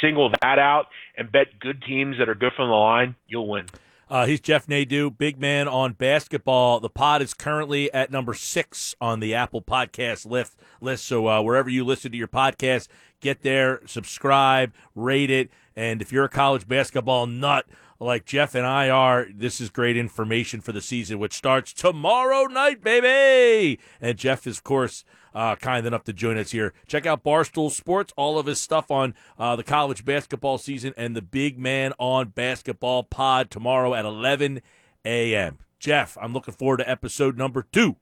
single 0.00 0.30
that 0.42 0.58
out 0.58 0.86
and 1.16 1.30
bet 1.30 1.58
good 1.60 1.82
teams 1.82 2.16
that 2.18 2.28
are 2.28 2.34
good 2.34 2.52
from 2.56 2.68
the 2.68 2.74
line, 2.74 3.14
you'll 3.28 3.48
win. 3.48 3.66
Uh, 4.12 4.26
he's 4.26 4.42
Jeff 4.42 4.66
Nadu, 4.66 5.16
big 5.16 5.40
man 5.40 5.66
on 5.66 5.94
basketball. 5.94 6.80
The 6.80 6.90
pod 6.90 7.22
is 7.22 7.32
currently 7.32 7.90
at 7.94 8.10
number 8.10 8.34
six 8.34 8.94
on 9.00 9.20
the 9.20 9.34
Apple 9.34 9.62
Podcast 9.62 10.26
list. 10.26 10.54
list. 10.82 11.06
So 11.06 11.28
uh, 11.28 11.40
wherever 11.40 11.70
you 11.70 11.82
listen 11.82 12.12
to 12.12 12.18
your 12.18 12.28
podcast, 12.28 12.88
get 13.20 13.40
there, 13.40 13.80
subscribe, 13.86 14.74
rate 14.94 15.30
it. 15.30 15.50
And 15.74 16.02
if 16.02 16.12
you're 16.12 16.26
a 16.26 16.28
college 16.28 16.68
basketball 16.68 17.26
nut 17.26 17.64
like 18.02 18.24
Jeff 18.24 18.54
and 18.54 18.66
I 18.66 18.90
are, 18.90 19.26
this 19.32 19.60
is 19.60 19.70
great 19.70 19.96
information 19.96 20.60
for 20.60 20.72
the 20.72 20.80
season, 20.80 21.18
which 21.18 21.32
starts 21.34 21.72
tomorrow 21.72 22.44
night, 22.44 22.82
baby. 22.82 23.78
And 24.00 24.18
Jeff 24.18 24.46
is, 24.46 24.58
of 24.58 24.64
course, 24.64 25.04
uh, 25.34 25.56
kind 25.56 25.86
enough 25.86 26.04
to 26.04 26.12
join 26.12 26.36
us 26.36 26.50
here. 26.50 26.74
Check 26.86 27.06
out 27.06 27.24
Barstool 27.24 27.70
Sports, 27.70 28.12
all 28.16 28.38
of 28.38 28.46
his 28.46 28.60
stuff 28.60 28.90
on 28.90 29.14
uh, 29.38 29.56
the 29.56 29.64
college 29.64 30.04
basketball 30.04 30.58
season 30.58 30.92
and 30.96 31.16
the 31.16 31.22
Big 31.22 31.58
Man 31.58 31.92
on 31.98 32.28
Basketball 32.28 33.04
pod 33.04 33.50
tomorrow 33.50 33.94
at 33.94 34.04
11 34.04 34.60
a.m. 35.04 35.58
Jeff, 35.78 36.18
I'm 36.20 36.32
looking 36.32 36.54
forward 36.54 36.78
to 36.78 36.90
episode 36.90 37.36
number 37.36 37.66
two. 37.72 37.96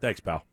Thanks, 0.00 0.20
pal. 0.20 0.44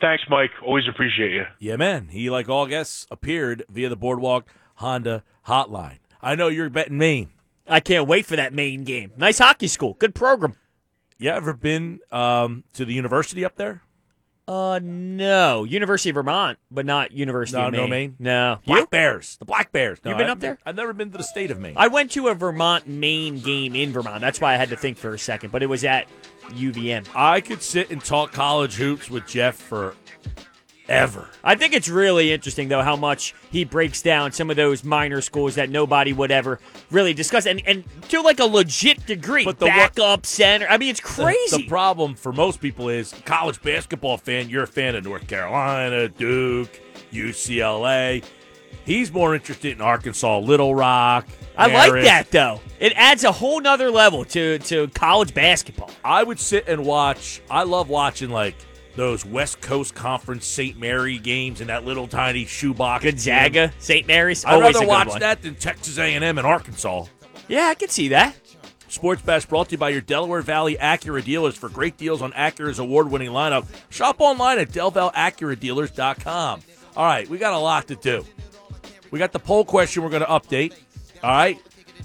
Thanks, 0.00 0.24
Mike. 0.30 0.50
Always 0.64 0.84
appreciate 0.88 1.32
you. 1.32 1.44
Yeah, 1.58 1.76
man. 1.76 2.08
He, 2.08 2.30
like 2.30 2.48
all 2.48 2.66
guests, 2.66 3.06
appeared 3.10 3.64
via 3.68 3.88
the 3.88 3.96
Boardwalk 3.96 4.46
Honda 4.76 5.24
hotline. 5.46 5.98
I 6.22 6.34
know 6.34 6.48
you're 6.48 6.70
betting 6.70 6.98
Maine. 6.98 7.30
I 7.68 7.80
can't 7.80 8.06
wait 8.08 8.26
for 8.26 8.36
that 8.36 8.52
Maine 8.52 8.84
game. 8.84 9.12
Nice 9.16 9.38
hockey 9.38 9.68
school. 9.68 9.94
Good 9.98 10.14
program. 10.14 10.54
You 11.18 11.30
ever 11.30 11.52
been 11.52 12.00
um, 12.10 12.64
to 12.74 12.84
the 12.84 12.94
university 12.94 13.44
up 13.44 13.56
there? 13.56 13.82
Uh, 14.48 14.80
no. 14.82 15.62
University 15.64 16.10
of 16.10 16.14
Vermont, 16.14 16.58
but 16.70 16.84
not 16.84 17.12
University 17.12 17.56
No, 17.60 17.66
of 17.68 17.72
Maine. 17.72 17.80
no 17.80 17.86
Maine? 17.86 18.16
No. 18.18 18.58
Black 18.66 18.80
You? 18.80 18.86
Bears. 18.88 19.36
The 19.36 19.44
Black 19.44 19.70
Bears. 19.70 20.00
No, 20.04 20.10
You 20.10 20.16
been 20.16 20.26
I 20.26 20.30
up 20.30 20.40
there? 20.40 20.58
I've 20.66 20.74
never 20.74 20.92
been 20.92 21.12
to 21.12 21.18
the 21.18 21.22
state 21.24 21.50
of 21.52 21.60
Maine. 21.60 21.74
I 21.76 21.86
went 21.86 22.10
to 22.12 22.28
a 22.28 22.34
Vermont 22.34 22.88
Maine 22.88 23.38
game 23.38 23.76
in 23.76 23.92
Vermont. 23.92 24.20
That's 24.20 24.40
why 24.40 24.54
I 24.54 24.56
had 24.56 24.70
to 24.70 24.76
think 24.76 24.96
for 24.96 25.14
a 25.14 25.18
second, 25.18 25.52
but 25.52 25.62
it 25.62 25.66
was 25.66 25.84
at 25.84 26.08
UVM. 26.48 27.06
I 27.14 27.40
could 27.40 27.62
sit 27.62 27.90
and 27.90 28.02
talk 28.02 28.32
college 28.32 28.74
hoops 28.74 29.08
with 29.08 29.24
Jeff 29.28 29.54
for 29.54 29.94
ever. 30.90 31.28
I 31.42 31.54
think 31.54 31.72
it's 31.72 31.88
really 31.88 32.32
interesting, 32.32 32.68
though, 32.68 32.82
how 32.82 32.96
much 32.96 33.34
he 33.50 33.64
breaks 33.64 34.02
down 34.02 34.32
some 34.32 34.50
of 34.50 34.56
those 34.56 34.84
minor 34.84 35.20
schools 35.22 35.54
that 35.54 35.70
nobody 35.70 36.12
would 36.12 36.30
ever 36.30 36.60
really 36.90 37.14
discuss, 37.14 37.46
and 37.46 37.62
and 37.66 37.84
to 38.10 38.20
like 38.20 38.40
a 38.40 38.44
legit 38.44 39.06
degree, 39.06 39.44
But 39.44 39.58
the 39.58 39.66
backup 39.66 40.26
center. 40.26 40.66
I 40.68 40.76
mean, 40.76 40.90
it's 40.90 41.00
crazy. 41.00 41.62
The, 41.62 41.68
problem 41.68 42.14
for 42.14 42.32
most 42.32 42.60
people 42.60 42.88
is 42.88 43.14
college 43.24 43.62
basketball 43.62 44.18
fan. 44.18 44.50
You're 44.50 44.64
a 44.64 44.66
fan 44.66 44.96
of 44.96 45.04
North 45.04 45.26
Carolina, 45.26 46.08
Duke, 46.08 46.80
UCLA. 47.12 48.24
He's 48.84 49.12
more 49.12 49.34
interested 49.34 49.72
in 49.72 49.80
Arkansas, 49.80 50.38
Little 50.40 50.74
Rock. 50.74 51.28
I 51.56 51.66
like 51.66 52.04
that 52.04 52.30
though. 52.30 52.60
It 52.78 52.92
adds 52.96 53.24
a 53.24 53.32
whole 53.32 53.60
nother 53.60 53.90
level 53.90 54.24
to 54.26 54.58
to 54.58 54.88
college 54.88 55.34
basketball. 55.34 55.90
I 56.04 56.22
would 56.22 56.40
sit 56.40 56.66
and 56.66 56.84
watch. 56.84 57.40
I 57.50 57.62
love 57.64 57.88
watching 57.88 58.30
like 58.30 58.56
those 58.96 59.24
West 59.24 59.60
Coast 59.60 59.94
Conference 59.94 60.46
St. 60.46 60.78
Mary 60.78 61.18
games 61.18 61.60
in 61.60 61.68
that 61.68 61.84
little 61.84 62.06
tiny 62.06 62.44
shoebox. 62.44 63.04
Gonzaga, 63.04 63.72
St. 63.78 64.06
Mary's, 64.06 64.44
I'd 64.44 64.60
rather 64.60 64.86
watch 64.86 65.18
that 65.20 65.42
than 65.42 65.54
Texas 65.54 65.98
A&M 65.98 66.22
and 66.22 66.46
Arkansas. 66.46 67.06
Yeah, 67.48 67.66
I 67.66 67.74
can 67.74 67.88
see 67.88 68.08
that. 68.08 68.36
Sports 68.88 69.22
Bash 69.22 69.46
brought 69.46 69.68
to 69.68 69.72
you 69.72 69.78
by 69.78 69.90
your 69.90 70.00
Delaware 70.00 70.42
Valley 70.42 70.76
Acura 70.76 71.24
dealers 71.24 71.56
for 71.56 71.68
great 71.68 71.96
deals 71.96 72.22
on 72.22 72.32
Acura's 72.32 72.80
award-winning 72.80 73.30
lineup. 73.30 73.66
Shop 73.88 74.16
online 74.18 74.58
at 74.58 74.70
DelValAcuraDealers.com. 74.70 76.60
All 76.96 77.04
right, 77.04 77.28
we 77.28 77.38
got 77.38 77.52
a 77.52 77.58
lot 77.58 77.86
to 77.88 77.94
do. 77.94 78.24
We 79.10 79.18
got 79.18 79.32
the 79.32 79.38
poll 79.38 79.64
question 79.64 80.02
we're 80.02 80.10
going 80.10 80.22
to 80.22 80.28
update. 80.28 80.74
All 81.22 81.30
right. 81.30 81.60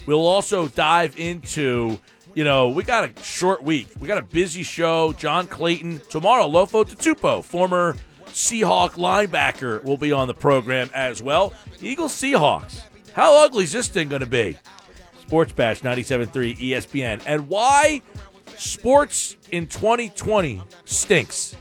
We'll 0.05 0.27
also 0.27 0.67
dive 0.67 1.17
into, 1.17 1.99
you 2.35 2.43
know, 2.43 2.67
we 2.69 2.83
got 2.83 3.09
a 3.09 3.23
short 3.23 3.63
week. 3.63 3.87
We 3.99 4.07
got 4.07 4.17
a 4.17 4.21
busy 4.21 4.61
show. 4.61 5.13
John 5.13 5.47
Clayton 5.47 6.01
tomorrow. 6.09 6.47
Lofa 6.47 6.85
Tatupu, 6.85 7.43
former 7.43 7.95
Seahawk 8.27 8.91
linebacker, 8.91 9.83
will 9.83 9.97
be 9.97 10.11
on 10.11 10.27
the 10.27 10.33
program 10.33 10.89
as 10.93 11.23
well. 11.23 11.53
Eagles 11.81 12.13
Seahawks. 12.13 12.81
How 13.13 13.43
ugly 13.45 13.63
is 13.63 13.71
this 13.71 13.87
thing 13.87 14.09
going 14.09 14.19
to 14.19 14.25
be? 14.27 14.57
Sports 15.21 15.53
Bash 15.53 15.81
97.3 15.81 16.57
ESPN. 16.57 17.21
And 17.25 17.47
why 17.47 18.01
sports 18.57 19.37
in 19.51 19.67
2020 19.67 20.61
stinks. 20.83 21.55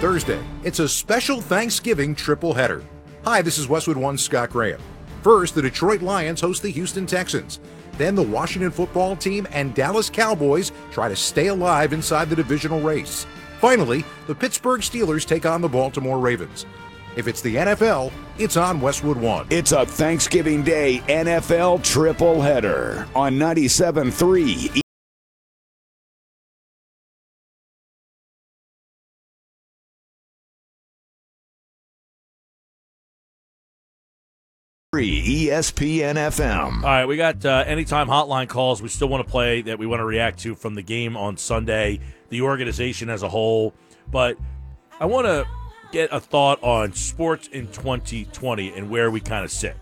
Thursday, 0.00 0.42
it's 0.64 0.80
a 0.80 0.88
special 0.88 1.40
Thanksgiving 1.40 2.14
triple 2.14 2.54
header. 2.54 2.82
Hi, 3.24 3.42
this 3.42 3.58
is 3.58 3.68
Westwood 3.68 3.98
One 3.98 4.18
Scott 4.18 4.50
Graham. 4.50 4.80
First, 5.22 5.54
the 5.54 5.62
Detroit 5.62 6.00
Lions 6.02 6.40
host 6.40 6.62
the 6.62 6.70
Houston 6.70 7.06
Texans. 7.06 7.60
Then 8.00 8.14
the 8.14 8.22
Washington 8.22 8.70
football 8.70 9.14
team 9.14 9.46
and 9.52 9.74
Dallas 9.74 10.08
Cowboys 10.08 10.72
try 10.90 11.10
to 11.10 11.14
stay 11.14 11.48
alive 11.48 11.92
inside 11.92 12.30
the 12.30 12.36
divisional 12.36 12.80
race. 12.80 13.26
Finally, 13.60 14.06
the 14.26 14.34
Pittsburgh 14.34 14.80
Steelers 14.80 15.26
take 15.26 15.44
on 15.44 15.60
the 15.60 15.68
Baltimore 15.68 16.18
Ravens. 16.18 16.64
If 17.16 17.28
it's 17.28 17.42
the 17.42 17.56
NFL, 17.56 18.10
it's 18.38 18.56
on 18.56 18.80
Westwood 18.80 19.18
One. 19.18 19.46
It's 19.50 19.72
a 19.72 19.84
Thanksgiving 19.84 20.64
Day 20.64 21.02
NFL 21.08 21.84
triple 21.84 22.40
header 22.40 23.06
on 23.14 23.34
97.3 23.34 24.80
ESPN 35.08 36.14
FM. 36.16 36.76
All 36.76 36.80
right, 36.82 37.04
we 37.06 37.16
got 37.16 37.44
uh, 37.44 37.64
anytime 37.66 38.06
hotline 38.08 38.48
calls 38.48 38.82
we 38.82 38.88
still 38.88 39.08
want 39.08 39.24
to 39.24 39.30
play 39.30 39.62
that 39.62 39.78
we 39.78 39.86
want 39.86 40.00
to 40.00 40.04
react 40.04 40.38
to 40.40 40.54
from 40.54 40.74
the 40.74 40.82
game 40.82 41.16
on 41.16 41.36
Sunday, 41.36 42.00
the 42.28 42.42
organization 42.42 43.08
as 43.10 43.22
a 43.22 43.28
whole. 43.28 43.74
But 44.10 44.36
I 44.98 45.06
want 45.06 45.26
to 45.26 45.46
get 45.92 46.10
a 46.12 46.20
thought 46.20 46.62
on 46.62 46.92
sports 46.92 47.48
in 47.48 47.66
2020 47.68 48.74
and 48.74 48.90
where 48.90 49.10
we 49.10 49.20
kind 49.20 49.44
of 49.44 49.50
sit 49.50 49.76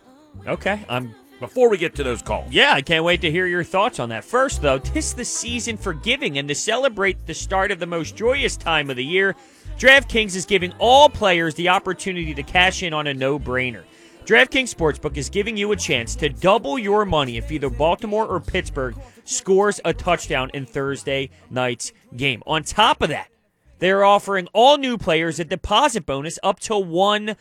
Okay, 0.47 0.81
I'm. 0.89 1.15
before 1.41 1.69
we 1.69 1.77
get 1.77 1.95
to 1.97 2.03
those 2.03 2.23
calls. 2.23 2.51
Yeah, 2.53 2.73
I 2.73 2.81
can't 2.83 3.05
wait 3.05 3.21
to 3.23 3.31
hear 3.31 3.47
your 3.47 3.65
thoughts 3.65 3.99
on 4.01 4.09
that. 4.11 4.25
First, 4.25 4.63
though, 4.63 4.79
tis 4.79 5.15
the 5.15 5.25
season 5.25 5.77
for 5.77 5.93
giving, 5.93 6.39
and 6.39 6.49
to 6.49 6.55
celebrate 6.55 7.27
the 7.27 7.35
start 7.35 7.71
of 7.71 7.79
the 7.79 7.87
most 7.87 8.17
joyous 8.17 8.57
time 8.57 8.89
of 8.91 8.97
the 8.97 9.05
year, 9.05 9.35
DraftKings 9.79 10.35
is 10.35 10.45
giving 10.47 10.73
all 10.79 11.09
players 11.09 11.55
the 11.55 11.69
opportunity 11.69 12.35
to 12.35 12.43
cash 12.43 12.83
in 12.83 12.93
on 12.93 13.07
a 13.07 13.15
no-brainer. 13.15 13.83
DraftKings 14.29 14.75
Sportsbook 14.75 15.17
is 15.17 15.31
giving 15.31 15.57
you 15.57 15.73
a 15.73 15.77
chance 15.77 16.15
to 16.17 16.29
double 16.29 16.79
your 16.79 17.07
money 17.07 17.39
if 17.39 17.51
either 17.51 17.71
Baltimore 17.71 18.27
or 18.27 18.41
Pittsburgh 18.41 18.95
scores 19.25 19.81
a 19.87 19.95
touchdown 19.95 20.51
in 20.53 20.67
Thursday 20.67 21.31
night's 21.49 21.95
game. 22.15 22.43
On 22.47 22.63
top 22.63 23.01
of 23.01 23.09
that, 23.09 23.31
they're 23.79 24.05
offering 24.05 24.47
all 24.53 24.77
new 24.77 24.99
players 24.99 25.41
a 25.41 25.47
deposit 25.47 26.05
bonus 26.05 26.39
up 26.43 26.61
to 26.61 26.75
$1,000. 26.75 27.37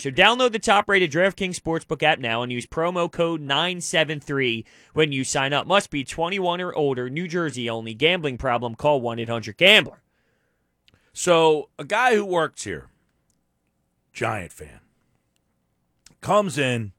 So 0.00 0.10
download 0.12 0.52
the 0.52 0.60
top 0.60 0.88
rated 0.88 1.10
DraftKings 1.10 1.58
Sportsbook 1.58 2.04
app 2.04 2.20
now 2.20 2.44
and 2.44 2.52
use 2.52 2.64
promo 2.64 3.10
code 3.10 3.40
973 3.40 4.64
when 4.92 5.10
you 5.10 5.24
sign 5.24 5.52
up. 5.52 5.66
Must 5.66 5.90
be 5.90 6.04
21 6.04 6.60
or 6.60 6.72
older, 6.72 7.10
New 7.10 7.26
Jersey 7.26 7.68
only. 7.68 7.92
Gambling 7.92 8.38
problem, 8.38 8.76
call 8.76 9.00
1 9.00 9.18
800 9.18 9.56
Gambler. 9.56 10.00
So 11.12 11.70
a 11.76 11.84
guy 11.84 12.14
who 12.14 12.24
works 12.24 12.62
here, 12.62 12.86
Giant 14.12 14.52
fan, 14.52 14.78
comes 16.22 16.56
in 16.56 16.92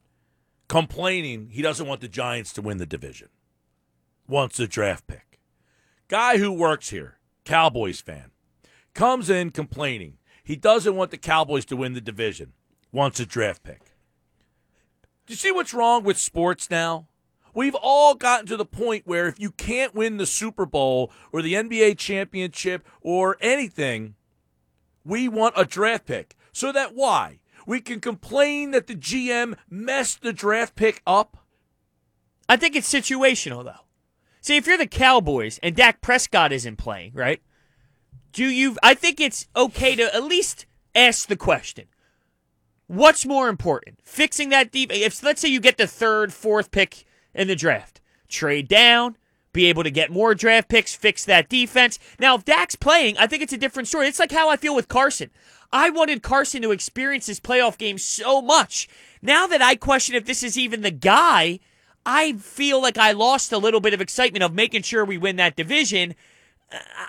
complaining 0.67 1.49
he 1.51 1.63
doesn't 1.63 1.87
want 1.87 2.01
the 2.01 2.07
Giants 2.07 2.53
to 2.53 2.61
win 2.61 2.77
the 2.77 2.85
division. 2.85 3.29
Wants 4.27 4.59
a 4.59 4.67
draft 4.67 5.07
pick. 5.07 5.39
Guy 6.07 6.37
who 6.37 6.51
works 6.51 6.89
here, 6.89 7.17
Cowboys 7.43 7.99
fan, 7.99 8.29
comes 8.93 9.29
in 9.29 9.49
complaining 9.49 10.19
he 10.43 10.55
doesn't 10.57 10.95
want 10.95 11.11
the 11.11 11.17
Cowboys 11.17 11.65
to 11.65 11.77
win 11.77 11.93
the 11.93 12.01
division. 12.01 12.53
Wants 12.91 13.19
a 13.19 13.25
draft 13.25 13.63
pick. 13.63 13.79
Do 15.25 15.31
you 15.31 15.37
see 15.37 15.51
what's 15.51 15.73
wrong 15.73 16.03
with 16.03 16.17
sports 16.17 16.69
now? 16.69 17.07
We've 17.53 17.75
all 17.75 18.15
gotten 18.15 18.45
to 18.47 18.57
the 18.57 18.65
point 18.65 19.07
where 19.07 19.27
if 19.27 19.39
you 19.39 19.51
can't 19.51 19.95
win 19.95 20.17
the 20.17 20.25
Super 20.25 20.65
Bowl 20.65 21.11
or 21.31 21.41
the 21.41 21.53
NBA 21.53 21.97
championship 21.97 22.85
or 22.99 23.37
anything, 23.39 24.15
we 25.05 25.29
want 25.29 25.53
a 25.55 25.63
draft 25.63 26.05
pick. 26.05 26.35
So 26.51 26.71
that 26.73 26.93
why? 26.93 27.39
We 27.65 27.81
can 27.81 27.99
complain 27.99 28.71
that 28.71 28.87
the 28.87 28.95
GM 28.95 29.55
messed 29.69 30.21
the 30.21 30.33
draft 30.33 30.75
pick 30.75 31.01
up. 31.07 31.37
I 32.49 32.57
think 32.57 32.75
it's 32.75 32.91
situational, 32.91 33.63
though. 33.63 33.85
See, 34.41 34.57
if 34.57 34.67
you're 34.67 34.77
the 34.77 34.87
Cowboys 34.87 35.59
and 35.63 35.75
Dak 35.75 36.01
Prescott 36.01 36.51
isn't 36.51 36.77
playing, 36.77 37.13
right? 37.13 37.41
Do 38.33 38.45
you? 38.45 38.75
I 38.83 38.93
think 38.93 39.21
it's 39.21 39.47
okay 39.55 39.95
to 39.95 40.13
at 40.13 40.23
least 40.23 40.65
ask 40.93 41.27
the 41.27 41.37
question: 41.37 41.85
What's 42.87 43.25
more 43.25 43.47
important, 43.47 43.99
fixing 44.03 44.49
that 44.49 44.71
deep? 44.71 44.91
If 44.91 45.23
let's 45.23 45.39
say 45.39 45.47
you 45.47 45.61
get 45.61 45.77
the 45.77 45.87
third, 45.87 46.33
fourth 46.33 46.71
pick 46.71 47.05
in 47.33 47.47
the 47.47 47.55
draft, 47.55 48.01
trade 48.27 48.67
down, 48.67 49.17
be 49.53 49.67
able 49.67 49.83
to 49.83 49.91
get 49.91 50.11
more 50.11 50.35
draft 50.35 50.67
picks, 50.67 50.95
fix 50.95 51.23
that 51.25 51.47
defense. 51.47 51.97
Now, 52.19 52.35
if 52.35 52.43
Dak's 52.43 52.75
playing, 52.75 53.17
I 53.17 53.27
think 53.27 53.43
it's 53.43 53.53
a 53.53 53.57
different 53.57 53.87
story. 53.87 54.07
It's 54.07 54.19
like 54.19 54.31
how 54.31 54.49
I 54.49 54.57
feel 54.57 54.75
with 54.75 54.89
Carson. 54.89 55.29
I 55.73 55.89
wanted 55.89 56.21
Carson 56.21 56.61
to 56.61 56.71
experience 56.71 57.25
this 57.25 57.39
playoff 57.39 57.77
game 57.79 57.97
so 57.97 58.41
much. 58.41 58.87
Now 59.21 59.47
that 59.47 59.61
I 59.61 59.75
question 59.75 60.15
if 60.15 60.25
this 60.25 60.43
is 60.43 60.57
even 60.57 60.81
the 60.81 60.91
guy, 60.91 61.59
I 62.05 62.33
feel 62.33 62.79
like 62.81 62.97
I 62.97 63.11
lost 63.11 63.51
a 63.51 63.57
little 63.57 63.81
bit 63.81 63.93
of 63.93 63.99
excitement 63.99 64.43
of 64.43 64.53
making 64.53 64.83
sure 64.83 65.03
we 65.03 65.17
win 65.17 65.37
that 65.37 65.55
division. 65.55 66.13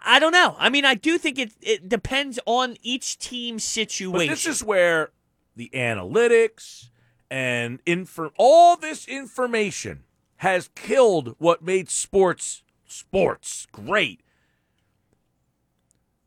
I 0.05 0.18
don't 0.18 0.33
know. 0.33 0.57
I 0.59 0.70
mean, 0.70 0.85
I 0.85 0.94
do 0.94 1.18
think 1.18 1.38
it, 1.38 1.53
it 1.61 1.88
depends 1.88 2.38
on 2.46 2.77
each 2.83 3.18
team's 3.18 3.64
situation. 3.64 4.12
But 4.12 4.29
this 4.29 4.46
is 4.46 4.64
where 4.64 5.11
the 5.55 5.70
analytics 5.74 6.88
and 7.31 7.85
infor- 7.85 8.33
all 8.37 8.77
this 8.77 9.07
information 9.07 10.05
has 10.37 10.70
killed 10.74 11.35
what 11.38 11.62
made 11.62 11.90
sports 11.90 12.62
sports 12.87 13.66
great. 13.72 14.20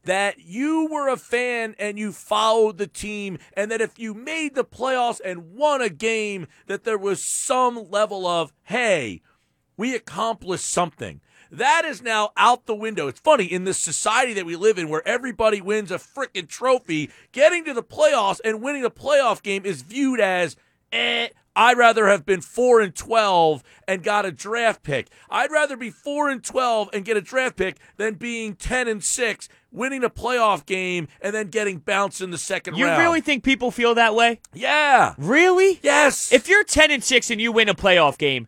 That 0.07 0.39
you 0.39 0.87
were 0.89 1.09
a 1.09 1.17
fan 1.17 1.75
and 1.77 1.99
you 1.99 2.13
followed 2.13 2.77
the 2.77 2.87
team, 2.87 3.39
and 3.57 3.69
that 3.69 3.81
if 3.81 3.99
you 3.99 4.13
made 4.13 4.55
the 4.55 4.63
playoffs 4.63 5.19
and 5.23 5.53
won 5.53 5.81
a 5.81 5.89
game, 5.89 6.47
that 6.67 6.85
there 6.85 6.97
was 6.97 7.21
some 7.21 7.91
level 7.91 8.25
of, 8.25 8.53
hey, 8.63 9.21
we 9.75 9.93
accomplished 9.93 10.65
something. 10.65 11.19
That 11.51 11.83
is 11.83 12.01
now 12.01 12.31
out 12.37 12.67
the 12.67 12.73
window. 12.73 13.09
It's 13.09 13.19
funny 13.19 13.45
in 13.45 13.65
this 13.65 13.79
society 13.79 14.33
that 14.35 14.45
we 14.45 14.55
live 14.55 14.77
in 14.77 14.87
where 14.87 15.05
everybody 15.05 15.59
wins 15.59 15.91
a 15.91 15.95
freaking 15.95 16.47
trophy, 16.47 17.09
getting 17.33 17.65
to 17.65 17.73
the 17.73 17.83
playoffs 17.83 18.39
and 18.45 18.61
winning 18.61 18.85
a 18.85 18.89
playoff 18.89 19.43
game 19.43 19.65
is 19.65 19.81
viewed 19.81 20.21
as, 20.21 20.55
eh, 20.93 21.27
I'd 21.53 21.77
rather 21.77 22.07
have 22.07 22.23
been 22.23 22.41
4 22.41 22.81
and 22.81 22.95
12 22.95 23.63
and 23.87 24.03
got 24.03 24.27
a 24.27 24.31
draft 24.31 24.83
pick. 24.83 25.09
I'd 25.27 25.51
rather 25.51 25.75
be 25.75 25.89
4 25.89 26.29
and 26.29 26.43
12 26.43 26.91
and 26.93 27.03
get 27.03 27.17
a 27.17 27.21
draft 27.21 27.55
pick 27.57 27.77
than 27.97 28.13
being 28.13 28.55
10 28.55 28.87
and 28.87 29.03
6, 29.03 29.49
winning 29.77 30.03
a 30.03 30.09
playoff 30.09 30.65
game 30.65 31.07
and 31.21 31.33
then 31.33 31.47
getting 31.47 31.77
bounced 31.77 32.21
in 32.21 32.31
the 32.31 32.37
second 32.37 32.75
you 32.75 32.85
round. 32.85 32.97
You 33.01 33.07
really 33.07 33.21
think 33.21 33.43
people 33.43 33.71
feel 33.71 33.95
that 33.95 34.15
way? 34.15 34.39
Yeah. 34.53 35.13
Really? 35.17 35.79
Yes. 35.83 36.31
If 36.33 36.49
you're 36.49 36.63
10 36.63 36.91
and 36.91 37.03
6 37.03 37.29
and 37.31 37.39
you 37.39 37.51
win 37.51 37.69
a 37.69 37.75
playoff 37.75 38.17
game, 38.17 38.47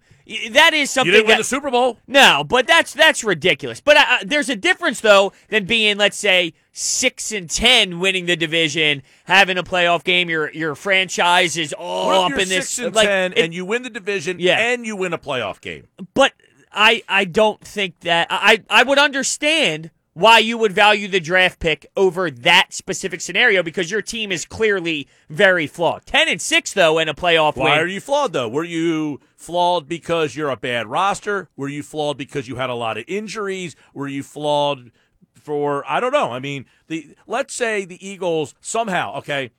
that 0.51 0.73
is 0.75 0.91
something 0.91 1.07
you 1.11 1.17
didn't 1.19 1.27
win 1.27 1.37
the 1.39 1.43
Super 1.43 1.71
Bowl, 1.71 1.97
No, 2.05 2.43
but 2.43 2.67
that's 2.67 2.93
that's 2.93 3.23
ridiculous. 3.23 3.81
But 3.81 3.97
uh, 3.97 4.05
uh, 4.07 4.17
there's 4.23 4.47
a 4.47 4.55
difference 4.55 5.01
though 5.01 5.33
than 5.49 5.65
being, 5.65 5.97
let's 5.97 6.17
say, 6.17 6.53
six 6.71 7.31
and 7.31 7.49
ten, 7.49 7.99
winning 7.99 8.27
the 8.27 8.35
division, 8.35 9.01
having 9.23 9.57
a 9.57 9.63
playoff 9.63 10.03
game. 10.03 10.29
Your 10.29 10.51
your 10.51 10.75
franchise 10.75 11.57
is 11.57 11.73
all 11.73 12.11
up 12.25 12.31
in 12.33 12.47
this. 12.47 12.69
six 12.69 12.77
and 12.85 12.95
like, 12.95 13.07
ten, 13.07 13.33
it- 13.33 13.39
and 13.45 13.53
you 13.55 13.65
win 13.65 13.81
the 13.81 13.89
division, 13.89 14.39
Yeah. 14.39 14.59
and 14.59 14.85
you 14.85 14.95
win 14.95 15.13
a 15.13 15.17
playoff 15.17 15.61
game? 15.61 15.87
but 16.13 16.33
I 16.71 17.01
I 17.09 17.25
don't 17.25 17.59
think 17.61 18.01
that 18.01 18.27
I 18.29 18.61
I 18.69 18.83
would 18.83 18.99
understand 18.99 19.89
why 20.13 20.39
you 20.39 20.57
would 20.57 20.71
value 20.73 21.07
the 21.07 21.19
draft 21.19 21.59
pick 21.59 21.85
over 21.95 22.29
that 22.29 22.73
specific 22.73 23.21
scenario 23.21 23.63
because 23.63 23.89
your 23.91 24.01
team 24.01 24.31
is 24.31 24.45
clearly 24.45 25.07
very 25.29 25.67
flawed. 25.67 26.05
Ten 26.05 26.27
and 26.27 26.41
six 26.41 26.73
though, 26.73 26.97
in 26.97 27.07
a 27.07 27.13
playoff 27.13 27.55
Why 27.55 27.71
win. 27.71 27.79
are 27.79 27.87
you 27.87 28.01
flawed 28.01 28.33
though? 28.33 28.49
Were 28.49 28.63
you 28.63 29.19
flawed 29.35 29.87
because 29.87 30.35
you're 30.35 30.49
a 30.49 30.57
bad 30.57 30.87
roster? 30.87 31.49
Were 31.55 31.69
you 31.69 31.83
flawed 31.83 32.17
because 32.17 32.47
you 32.47 32.55
had 32.55 32.69
a 32.69 32.75
lot 32.75 32.97
of 32.97 33.05
injuries? 33.07 33.75
Were 33.93 34.07
you 34.07 34.23
flawed 34.23 34.91
for 35.39 35.83
I 35.89 35.99
don't 35.99 36.11
know. 36.11 36.31
I 36.31 36.39
mean, 36.39 36.65
the 36.87 37.15
let's 37.25 37.53
say 37.53 37.85
the 37.85 38.05
Eagles 38.05 38.53
somehow, 38.61 39.15
okay, 39.17 39.51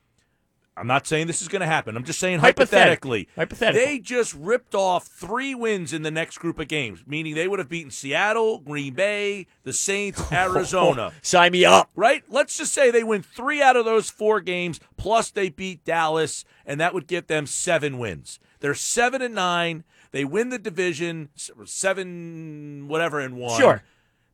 I'm 0.80 0.86
not 0.86 1.06
saying 1.06 1.26
this 1.26 1.42
is 1.42 1.48
going 1.48 1.60
to 1.60 1.66
happen. 1.66 1.94
I'm 1.96 2.04
just 2.04 2.18
saying 2.18 2.38
hypothetically. 2.40 3.28
Hypothetically. 3.36 3.84
They 3.84 3.98
just 3.98 4.34
ripped 4.34 4.74
off 4.74 5.06
3 5.06 5.54
wins 5.54 5.92
in 5.92 6.02
the 6.02 6.10
next 6.10 6.38
group 6.38 6.58
of 6.58 6.68
games, 6.68 7.04
meaning 7.06 7.34
they 7.34 7.46
would 7.46 7.58
have 7.58 7.68
beaten 7.68 7.90
Seattle, 7.90 8.60
Green 8.60 8.94
Bay, 8.94 9.46
the 9.62 9.74
Saints, 9.74 10.20
Arizona. 10.32 11.12
Sign 11.22 11.52
me 11.52 11.66
up. 11.66 11.90
right? 11.94 12.24
Let's 12.28 12.56
just 12.56 12.72
say 12.72 12.90
they 12.90 13.04
win 13.04 13.22
three 13.22 13.60
out 13.60 13.76
of 13.76 13.84
those 13.84 14.08
four 14.08 14.40
games, 14.40 14.80
plus 14.96 15.30
they 15.30 15.50
beat 15.50 15.84
Dallas, 15.84 16.44
and 16.64 16.80
that 16.80 16.94
would 16.94 17.06
get 17.06 17.28
them 17.28 17.46
seven 17.46 17.98
wins. 17.98 18.40
They're 18.60 18.74
seven 18.74 19.20
and 19.20 19.34
nine. 19.34 19.84
They 20.12 20.24
win 20.24 20.48
the 20.48 20.58
division, 20.58 21.28
seven 21.66 22.86
whatever 22.88 23.20
and 23.20 23.36
one. 23.36 23.60
Sure. 23.60 23.82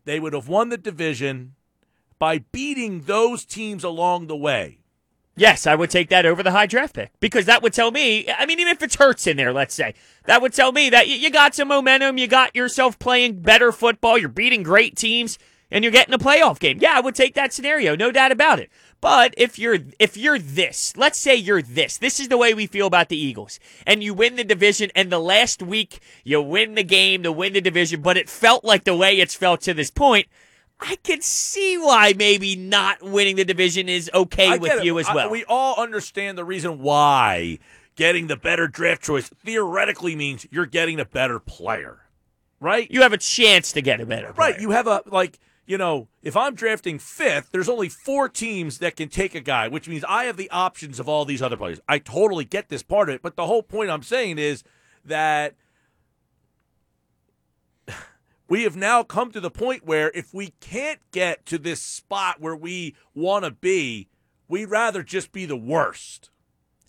They 0.04 0.20
would 0.20 0.32
have 0.32 0.48
won 0.48 0.68
the 0.68 0.78
division 0.78 1.54
by 2.18 2.38
beating 2.38 3.02
those 3.02 3.44
teams 3.44 3.85
along 3.85 4.28
the 4.28 4.37
way. 4.37 4.78
Yes, 5.38 5.66
I 5.66 5.75
would 5.75 5.90
take 5.90 6.09
that 6.09 6.25
over 6.25 6.42
the 6.42 6.51
high 6.51 6.64
draft 6.64 6.94
pick 6.94 7.12
because 7.20 7.44
that 7.44 7.62
would 7.62 7.75
tell 7.75 7.90
me. 7.90 8.27
I 8.31 8.46
mean, 8.46 8.59
even 8.59 8.72
if 8.72 8.83
it's 8.83 8.96
Hurts 8.96 9.27
in 9.27 9.37
there, 9.37 9.53
let's 9.53 9.75
say 9.75 9.94
that 10.25 10.40
would 10.40 10.55
tell 10.55 10.72
me 10.72 10.88
that 10.90 11.09
you, 11.09 11.31
got 11.31 11.55
some 11.55 11.68
momentum, 11.68 12.16
you 12.16 12.27
got 12.27 12.57
yourself 12.57 12.99
playing 12.99 13.40
better 13.40 13.70
football, 13.70 14.16
you're 14.16 14.31
beating 14.31 14.62
great 14.62 14.96
teams, 14.96 15.38
and 15.70 15.85
you're 15.85 15.92
getting 15.92 16.14
a 16.14 16.18
playoff 16.18 16.59
game. 16.59 16.79
Yeah, 16.81 16.94
I 16.96 17.01
would 17.01 17.14
take 17.14 17.35
that 17.35 17.53
scenario, 17.53 17.94
no 17.94 18.11
doubt 18.11 18.33
about 18.33 18.61
it. 18.61 18.70
But 19.03 19.35
if 19.37 19.59
you're 19.59 19.79
if 19.99 20.16
you're 20.16 20.38
this, 20.38 20.96
let's 20.96 21.20
say 21.20 21.37
you're 21.37 21.61
this. 21.61 21.99
This 21.99 22.18
is 22.18 22.29
the 22.29 22.38
way 22.38 22.55
we 22.55 22.66
feel 22.66 22.87
about 22.87 23.11
the 23.11 23.18
Eagles, 23.18 23.61
and 23.87 24.03
you 24.03 24.14
win 24.14 24.37
the 24.37 24.44
division, 24.44 24.90
and 24.96 25.12
the 25.12 25.18
last 25.18 25.62
week 25.62 26.01
you 26.25 26.40
win 26.40 26.77
the 26.77 26.83
game 26.83 27.22
to 27.25 27.31
win 27.31 27.53
the 27.53 27.61
division, 27.61 28.01
but 28.01 28.16
it 28.16 28.31
felt 28.31 28.64
like 28.64 28.85
the 28.85 28.96
way 28.96 29.18
it's 29.18 29.35
felt 29.35 29.61
to 29.62 29.75
this 29.75 29.90
point. 29.90 30.29
I 30.80 30.96
can 31.02 31.22
see 31.22 31.78
why 31.78 32.12
maybe 32.16 32.54
not 32.54 33.02
winning 33.02 33.36
the 33.36 33.44
division 33.44 33.88
is 33.88 34.10
okay 34.12 34.50
I 34.52 34.56
with 34.58 34.84
you 34.84 34.98
as 34.98 35.06
I- 35.08 35.14
well. 35.14 35.30
we 35.30 35.44
all 35.46 35.80
understand 35.80 36.36
the 36.36 36.44
reason 36.44 36.80
why 36.80 37.58
getting 37.94 38.26
the 38.26 38.36
better 38.36 38.68
draft 38.68 39.02
choice 39.02 39.28
theoretically 39.28 40.14
means 40.14 40.46
you're 40.50 40.66
getting 40.66 41.00
a 41.00 41.04
better 41.06 41.38
player, 41.38 42.00
right? 42.60 42.90
you 42.90 43.02
have 43.02 43.14
a 43.14 43.18
chance 43.18 43.72
to 43.72 43.80
get 43.80 44.00
a 44.00 44.06
better 44.06 44.32
Right. 44.36 44.60
You 44.60 44.72
have 44.72 44.86
a 44.86 45.02
like, 45.06 45.38
you 45.64 45.78
know, 45.78 46.08
if 46.22 46.36
I'm 46.36 46.54
drafting 46.54 46.98
fifth, 46.98 47.48
there's 47.52 47.70
only 47.70 47.88
four 47.88 48.28
teams 48.28 48.78
that 48.78 48.96
can 48.96 49.08
take 49.08 49.34
a 49.34 49.40
guy, 49.40 49.66
which 49.68 49.88
means 49.88 50.04
I 50.06 50.24
have 50.24 50.36
the 50.36 50.50
options 50.50 51.00
of 51.00 51.08
all 51.08 51.24
these 51.24 51.40
other 51.40 51.56
players. 51.56 51.80
I 51.88 51.98
totally 51.98 52.44
get 52.44 52.68
this 52.68 52.82
part 52.82 53.08
of 53.08 53.14
it, 53.14 53.22
but 53.22 53.34
the 53.36 53.46
whole 53.46 53.62
point 53.62 53.90
I'm 53.90 54.02
saying 54.02 54.38
is 54.38 54.62
that 55.06 55.54
we 58.48 58.62
have 58.62 58.76
now 58.76 59.02
come 59.02 59.32
to 59.32 59.40
the 59.40 59.50
point 59.50 59.85
where 59.87 60.11
if 60.14 60.32
we 60.32 60.54
can't 60.61 61.00
get 61.11 61.44
to 61.46 61.59
this 61.59 61.82
spot 61.82 62.40
where 62.40 62.56
we 62.56 62.94
want 63.14 63.44
to 63.44 63.50
be, 63.50 64.09
we'd 64.48 64.66
rather 64.66 65.02
just 65.02 65.32
be 65.32 65.46
the 65.46 65.56
worst. 65.56 66.30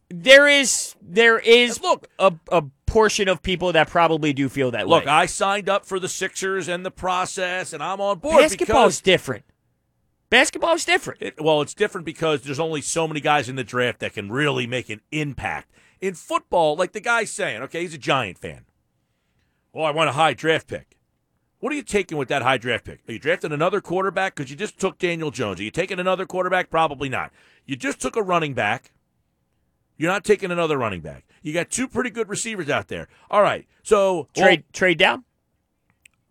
there 0.09 0.47
is 0.47 0.95
there 1.01 1.39
is 1.39 1.81
Look- 1.81 2.07
a, 2.19 2.33
a 2.51 2.63
portion 2.85 3.27
of 3.27 3.41
people 3.41 3.73
that 3.73 3.89
probably 3.89 4.31
do 4.33 4.47
feel 4.49 4.71
that 4.71 4.87
Look, 4.87 5.01
way. 5.03 5.05
Look, 5.05 5.13
I 5.13 5.25
signed 5.25 5.67
up 5.67 5.85
for 5.85 5.99
the 5.99 6.07
Sixers 6.07 6.67
and 6.69 6.85
the 6.85 6.91
process, 6.91 7.73
and 7.73 7.83
I'm 7.83 7.99
on 7.99 8.19
board 8.19 8.37
Basketball 8.37 8.83
because 8.85 8.93
is 8.95 9.01
different. 9.01 9.43
Basketball 10.29 10.73
is 10.75 10.85
different. 10.85 11.21
It, 11.21 11.41
well, 11.43 11.61
it's 11.61 11.73
different 11.73 12.05
because 12.05 12.41
there's 12.41 12.59
only 12.59 12.81
so 12.81 13.07
many 13.07 13.19
guys 13.19 13.47
in 13.49 13.55
the 13.55 13.63
draft 13.63 13.99
that 13.99 14.13
can 14.13 14.31
really 14.31 14.67
make 14.67 14.89
an 14.89 15.01
impact. 15.11 15.71
In 16.01 16.13
football, 16.13 16.75
like 16.75 16.91
the 16.91 16.99
guy's 16.99 17.31
saying, 17.31 17.61
okay, 17.63 17.81
he's 17.81 17.93
a 17.93 17.97
Giant 17.97 18.37
fan. 18.37 18.65
Well, 19.73 19.85
I 19.85 19.91
want 19.91 20.09
a 20.09 20.13
high 20.13 20.33
draft 20.33 20.67
pick. 20.67 20.96
What 21.59 21.71
are 21.73 21.75
you 21.75 21.83
taking 21.83 22.17
with 22.17 22.27
that 22.29 22.43
high 22.43 22.57
draft 22.57 22.85
pick? 22.85 22.99
Are 23.07 23.13
you 23.13 23.19
drafting 23.19 23.51
another 23.51 23.81
quarterback? 23.81 24.35
Because 24.35 24.51
you 24.51 24.55
just 24.57 24.79
took 24.79 24.97
Daniel 24.99 25.31
Jones. 25.31 25.59
Are 25.59 25.63
you 25.63 25.71
taking 25.71 25.99
another 25.99 26.25
quarterback? 26.25 26.69
Probably 26.69 27.09
not. 27.09 27.31
You 27.65 27.75
just 27.75 27.99
took 27.99 28.15
a 28.15 28.21
running 28.21 28.53
back. 28.53 28.91
You're 29.97 30.11
not 30.11 30.23
taking 30.23 30.51
another 30.51 30.77
running 30.77 31.01
back. 31.01 31.25
You 31.41 31.53
got 31.53 31.71
two 31.71 31.87
pretty 31.87 32.11
good 32.11 32.29
receivers 32.29 32.69
out 32.69 32.87
there. 32.89 33.07
All 33.31 33.41
right. 33.41 33.65
So 33.81 34.27
well, 34.35 34.45
Trade 34.45 34.63
trade 34.71 34.97
down. 34.99 35.23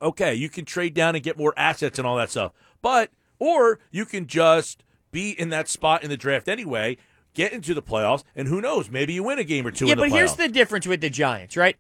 okay, 0.00 0.34
you 0.34 0.48
can 0.48 0.64
trade 0.64 0.94
down 0.94 1.14
and 1.16 1.24
get 1.24 1.36
more 1.38 1.52
assets 1.56 1.98
and 1.98 2.06
all 2.06 2.16
that 2.16 2.30
stuff. 2.30 2.52
But 2.80 3.10
or 3.40 3.80
you 3.90 4.04
can 4.04 4.26
just 4.28 4.84
be 5.10 5.30
in 5.30 5.48
that 5.50 5.68
spot 5.68 6.04
in 6.04 6.10
the 6.10 6.16
draft 6.16 6.46
anyway, 6.48 6.98
get 7.34 7.52
into 7.52 7.74
the 7.74 7.82
playoffs, 7.82 8.22
and 8.36 8.46
who 8.46 8.60
knows, 8.60 8.90
maybe 8.90 9.14
you 9.14 9.24
win 9.24 9.38
a 9.38 9.44
game 9.44 9.66
or 9.66 9.70
two 9.72 9.86
Yeah, 9.86 9.92
in 9.92 9.98
the 9.98 10.04
but 10.04 10.12
here's 10.12 10.36
the 10.36 10.48
difference 10.48 10.86
with 10.86 11.00
the 11.00 11.10
Giants, 11.10 11.56
right? 11.56 11.76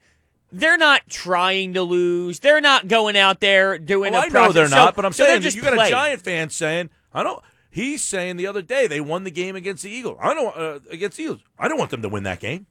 They're 0.52 0.78
not 0.78 1.02
trying 1.08 1.74
to 1.74 1.82
lose. 1.82 2.38
They're 2.40 2.60
not 2.60 2.88
going 2.88 3.16
out 3.16 3.40
there 3.40 3.78
doing 3.78 4.12
Well, 4.12 4.22
a 4.22 4.26
I 4.26 4.28
know 4.28 4.52
they're 4.52 4.68
So- 4.68 4.76
not, 4.76 4.94
but 4.96 5.04
I'm 5.04 5.12
so 5.12 5.24
saying 5.24 5.42
just 5.42 5.56
you 5.56 5.62
got 5.62 5.74
playing. 5.74 5.92
a 5.92 5.96
Giant 5.96 6.22
fan 6.22 6.50
saying, 6.50 6.90
I 7.12 7.22
don't. 7.22 7.42
He's 7.70 8.02
saying 8.02 8.36
the 8.36 8.46
other 8.46 8.62
day 8.62 8.86
they 8.86 9.00
won 9.00 9.24
the 9.24 9.30
game 9.30 9.54
against 9.56 9.82
the 9.82 9.90
Eagles. 9.90 10.18
I 10.22 10.32
don't 10.34 10.56
uh, 10.56 10.78
against 10.90 11.16
the 11.18 11.24
Eagles. 11.24 11.40
I 11.58 11.68
don't 11.68 11.78
want 11.78 11.90
them 11.90 12.00
to 12.02 12.08
win 12.08 12.22
that 12.22 12.40
game. 12.40 12.66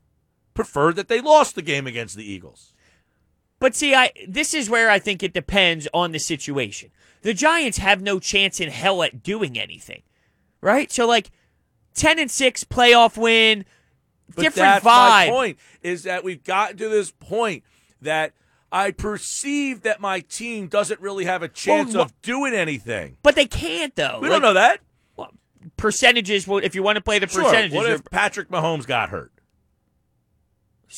Prefer 0.53 0.93
that 0.93 1.09
they 1.09 1.21
lost 1.21 1.53
the 1.55 1.61
game 1.61 1.85
against 1.85 2.15
the 2.15 2.23
Eagles. 2.23 2.73
But 3.59 3.75
see, 3.75 3.93
I 3.93 4.11
this 4.27 4.53
is 4.53 4.69
where 4.69 4.89
I 4.89 4.97
think 4.99 5.21
it 5.21 5.33
depends 5.33 5.87
on 5.93 6.11
the 6.11 6.19
situation. 6.19 6.91
The 7.21 7.33
Giants 7.33 7.77
have 7.79 8.01
no 8.01 8.19
chance 8.19 8.59
in 8.59 8.69
hell 8.69 9.03
at 9.03 9.21
doing 9.21 9.59
anything, 9.59 10.01
right? 10.61 10.91
So 10.91 11.05
like, 11.07 11.29
ten 11.93 12.17
and 12.19 12.31
six 12.31 12.63
playoff 12.63 13.15
win, 13.17 13.65
But 14.33 14.41
different 14.41 14.55
that's 14.83 14.85
my 14.85 15.27
point 15.29 15.57
is 15.81 16.03
that 16.03 16.23
we've 16.23 16.43
gotten 16.43 16.77
to 16.77 16.89
this 16.89 17.11
point 17.11 17.63
that 18.01 18.33
I 18.71 18.91
perceive 18.91 19.81
that 19.83 20.01
my 20.01 20.19
team 20.21 20.67
doesn't 20.67 20.99
really 20.99 21.25
have 21.25 21.43
a 21.43 21.47
chance 21.47 21.93
Well, 21.93 22.03
of 22.03 22.21
doing 22.21 22.53
anything. 22.53 23.17
But 23.23 23.35
they 23.35 23.45
can't 23.45 23.95
though. 23.95 24.19
We 24.21 24.29
Like, 24.29 24.41
don't 24.41 24.41
know 24.41 24.53
that. 24.53 24.81
percentages. 25.77 26.47
well, 26.47 26.59
If 26.63 26.75
you 26.75 26.83
want 26.83 26.97
to 26.97 27.01
play 27.01 27.19
the 27.19 27.27
Sure. 27.27 27.43
percentages, 27.43 27.75
What 27.77 27.89
if 27.89 28.03
Patrick 28.05 28.49
Mahomes 28.49 28.85
got 28.85 29.09
hurt? 29.09 29.31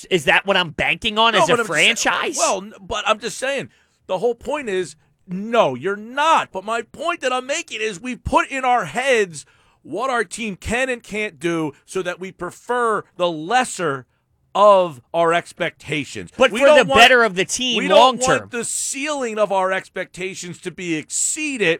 is 0.09 0.25
that 0.25 0.45
what 0.45 0.57
I'm 0.57 0.71
banking 0.71 1.17
on 1.17 1.33
No, 1.33 1.41
as 1.41 1.47
but 1.47 1.59
a 1.59 1.61
I'm 1.61 1.67
franchise? 1.67 2.37
well, 2.37 2.61
n- 2.61 2.73
but 2.79 3.07
I'm 3.07 3.19
just 3.19 3.37
saying 3.37 3.69
the 4.05 4.19
whole 4.19 4.35
point 4.35 4.69
is 4.69 4.95
no, 5.29 5.75
you're 5.75 5.95
not. 5.97 6.51
But 6.53 6.63
my 6.63 6.83
point 6.83 7.19
that 7.21 7.33
I'm 7.33 7.45
making 7.45 7.81
is 7.81 7.99
we 7.99 8.15
put 8.15 8.47
in 8.49 8.63
our 8.63 8.85
heads 8.85 9.45
what 9.88 10.10
our 10.10 10.26
team 10.26 10.58
can 10.58 10.89
and 10.89 11.02
can't 11.02 11.39
do 11.39 11.71
so 11.86 12.02
that 12.02 12.19
we 12.19 12.30
prefer 12.30 13.04
the 13.15 13.32
lesser 13.32 14.06
of 14.54 15.00
our 15.13 15.34
expectations. 15.34 16.30
but 16.36 16.52
we 16.52 16.60
for 16.60 16.65
the 16.67 16.84
want- 16.84 17.00
better 17.00 17.23
of 17.23 17.36
the 17.36 17.45
team 17.45 17.78
we 17.78 17.88
long 17.88 18.17
don't 18.17 18.26
term. 18.26 18.39
want 18.39 18.52
the 18.52 18.65
ceiling 18.65 19.38
of 19.39 19.50
our 19.52 19.71
expectations 19.71 20.60
to 20.60 20.71
be 20.71 20.95
exceeded. 20.95 21.80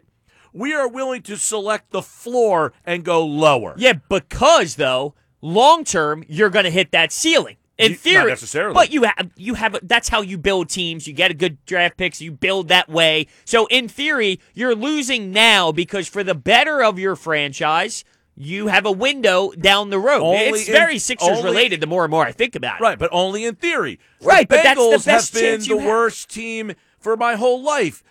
We 0.54 0.72
are 0.72 0.88
willing 0.88 1.20
to 1.22 1.36
select 1.36 1.90
the 1.90 2.00
floor 2.00 2.72
and 2.86 3.04
go 3.04 3.24
lower. 3.26 3.74
Yeah, 3.76 3.94
because 4.08 4.76
though, 4.76 5.14
long 5.42 5.84
term, 5.84 6.24
you're 6.28 6.48
going 6.50 6.64
to 6.64 6.70
hit 6.70 6.90
that 6.92 7.12
ceiling. 7.12 7.57
In 7.78 7.90
You- 7.92 7.96
not 7.96 8.00
theory, 8.00 8.30
necessarily. 8.30 8.74
but 8.74 8.92
you 8.92 9.04
have 9.04 9.30
you 9.36 9.54
have 9.54 9.78
that's 9.84 10.08
how 10.08 10.20
you 10.20 10.36
build 10.36 10.68
teams. 10.68 11.06
You 11.06 11.12
get 11.14 11.30
a 11.30 11.34
good 11.34 11.64
draft 11.64 11.96
picks. 11.96 12.20
You 12.20 12.32
build 12.32 12.68
that 12.68 12.88
way. 12.88 13.28
So 13.44 13.66
in 13.66 13.86
theory, 13.88 14.40
you're 14.52 14.74
losing 14.74 15.30
now 15.30 15.70
because 15.70 16.08
for 16.08 16.24
the 16.24 16.34
better 16.34 16.82
of 16.82 16.98
your 16.98 17.14
franchise, 17.14 18.04
you 18.36 18.66
have 18.66 18.84
a 18.84 18.90
window 18.92 19.52
down 19.52 19.90
the 19.90 19.98
road. 20.00 20.22
Only 20.22 20.60
it's 20.60 20.66
in- 20.68 20.72
very 20.72 20.98
Sixers 20.98 21.28
only- 21.28 21.42
related. 21.44 21.80
The 21.80 21.86
more 21.86 22.04
and 22.04 22.10
more 22.10 22.26
I 22.26 22.32
think 22.32 22.56
about 22.56 22.80
it, 22.80 22.82
Right, 22.82 22.98
but 22.98 23.10
only 23.12 23.44
in 23.44 23.54
theory. 23.54 23.98
Right, 24.22 24.48
the 24.48 24.56
but 24.56 24.62
that's 24.64 24.78
the 24.78 24.84
Bengals 24.84 25.06
best 25.06 25.34
have 25.34 25.42
been 25.42 25.60
the 25.68 25.78
have. 25.78 25.88
worst 25.88 26.28
team 26.30 26.72
for 26.98 27.16
my 27.16 27.36
whole 27.36 27.62
life. 27.62 28.02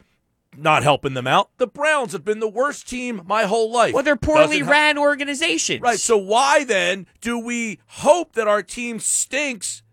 Not 0.59 0.81
helping 0.81 1.13
them 1.13 1.27
out. 1.27 1.51
The 1.57 1.67
Browns 1.67 2.13
have 2.13 2.25
been 2.25 2.39
the 2.39 2.47
worst 2.47 2.89
team 2.89 3.21
my 3.25 3.43
whole 3.43 3.71
life. 3.71 3.93
Well, 3.93 4.01
they're 4.03 4.15
poorly 4.15 4.59
Doesn't 4.59 4.67
ran 4.71 4.97
organizations. 4.97 5.81
Right. 5.81 5.99
So 5.99 6.17
why 6.17 6.63
then 6.63 7.05
do 7.21 7.37
we 7.37 7.79
hope 7.87 8.33
that 8.33 8.47
our 8.47 8.63
team 8.63 8.99
stinks? 8.99 9.83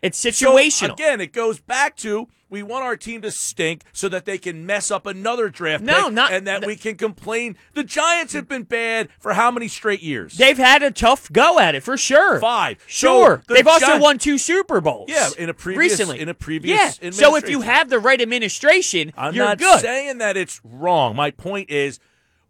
it's 0.00 0.16
So, 0.18 0.30
situational. 0.30 0.92
again, 0.94 1.20
it 1.20 1.32
goes 1.32 1.60
back 1.60 1.96
to 1.98 2.28
we 2.50 2.62
want 2.62 2.84
our 2.84 2.96
team 2.96 3.20
to 3.22 3.30
stink 3.30 3.82
so 3.92 4.08
that 4.08 4.24
they 4.24 4.38
can 4.38 4.64
mess 4.64 4.90
up 4.90 5.04
another 5.06 5.48
draft 5.50 5.84
No, 5.84 6.04
pick 6.04 6.12
not- 6.14 6.32
and 6.32 6.46
that 6.46 6.64
we 6.66 6.76
can 6.76 6.96
complain. 6.96 7.56
The 7.74 7.84
Giants 7.84 8.32
have 8.32 8.48
been 8.48 8.62
bad 8.62 9.08
for 9.20 9.34
how 9.34 9.50
many 9.50 9.68
straight 9.68 10.02
years? 10.02 10.36
They've 10.38 10.56
had 10.56 10.82
a 10.82 10.90
tough 10.90 11.30
go 11.32 11.58
at 11.58 11.74
it 11.74 11.82
for 11.82 11.96
sure. 11.96 12.40
Five. 12.40 12.78
So 12.88 13.08
Sure. 13.24 13.42
the 13.46 13.54
They've 13.54 13.66
also 13.66 13.98
won 13.98 14.18
two 14.18 14.38
Super 14.38 14.80
Bowls. 14.80 15.10
Yeah, 15.10 15.28
in 15.38 15.48
a 15.48 15.54
previous- 15.54 15.92
recently. 15.92 16.20
in 16.20 16.28
a 16.28 16.34
previous 16.34 16.98
Yeah. 17.02 17.10
So 17.10 17.36
if 17.36 17.48
you 17.48 17.60
have 17.62 17.90
the 17.90 17.98
right 17.98 18.20
administration, 18.20 19.12
I'm 19.16 19.34
you're 19.34 19.44
not 19.44 19.58
good. 19.58 19.80
saying 19.80 20.18
that 20.18 20.36
it's 20.36 20.60
wrong. 20.64 21.14
My 21.16 21.30
point 21.30 21.70
is 21.70 22.00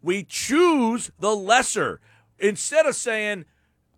we 0.02 0.22
choose 0.22 1.10
the 1.18 1.34
lesser 1.34 2.00
instead 2.38 2.86
of 2.86 2.94
saying, 2.94 3.44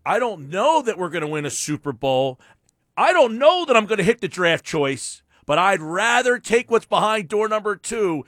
I 0.07 0.19
don't 0.19 0.49
know 0.49 0.81
that 0.81 0.97
we're 0.97 1.11
going 1.11 1.21
to 1.21 1.29
win 1.29 1.45
a 1.45 1.51
Super 1.51 1.93
Bowl. 1.93 2.41
I 2.97 3.13
don't 3.13 3.39
know 3.39 3.65
that 3.67 3.77
I'm 3.77 3.85
going 3.87 3.99
to 3.99 4.05
hit 4.05 4.21
the 4.23 4.29
draft 4.29 4.65
choice, 4.65 5.23
but 5.51 5.59
I'd 5.59 5.81
rather 5.81 6.39
take 6.39 6.71
what's 6.71 6.87
behind 6.87 7.29
door 7.29 7.49
number 7.49 7.75
two 7.75 8.25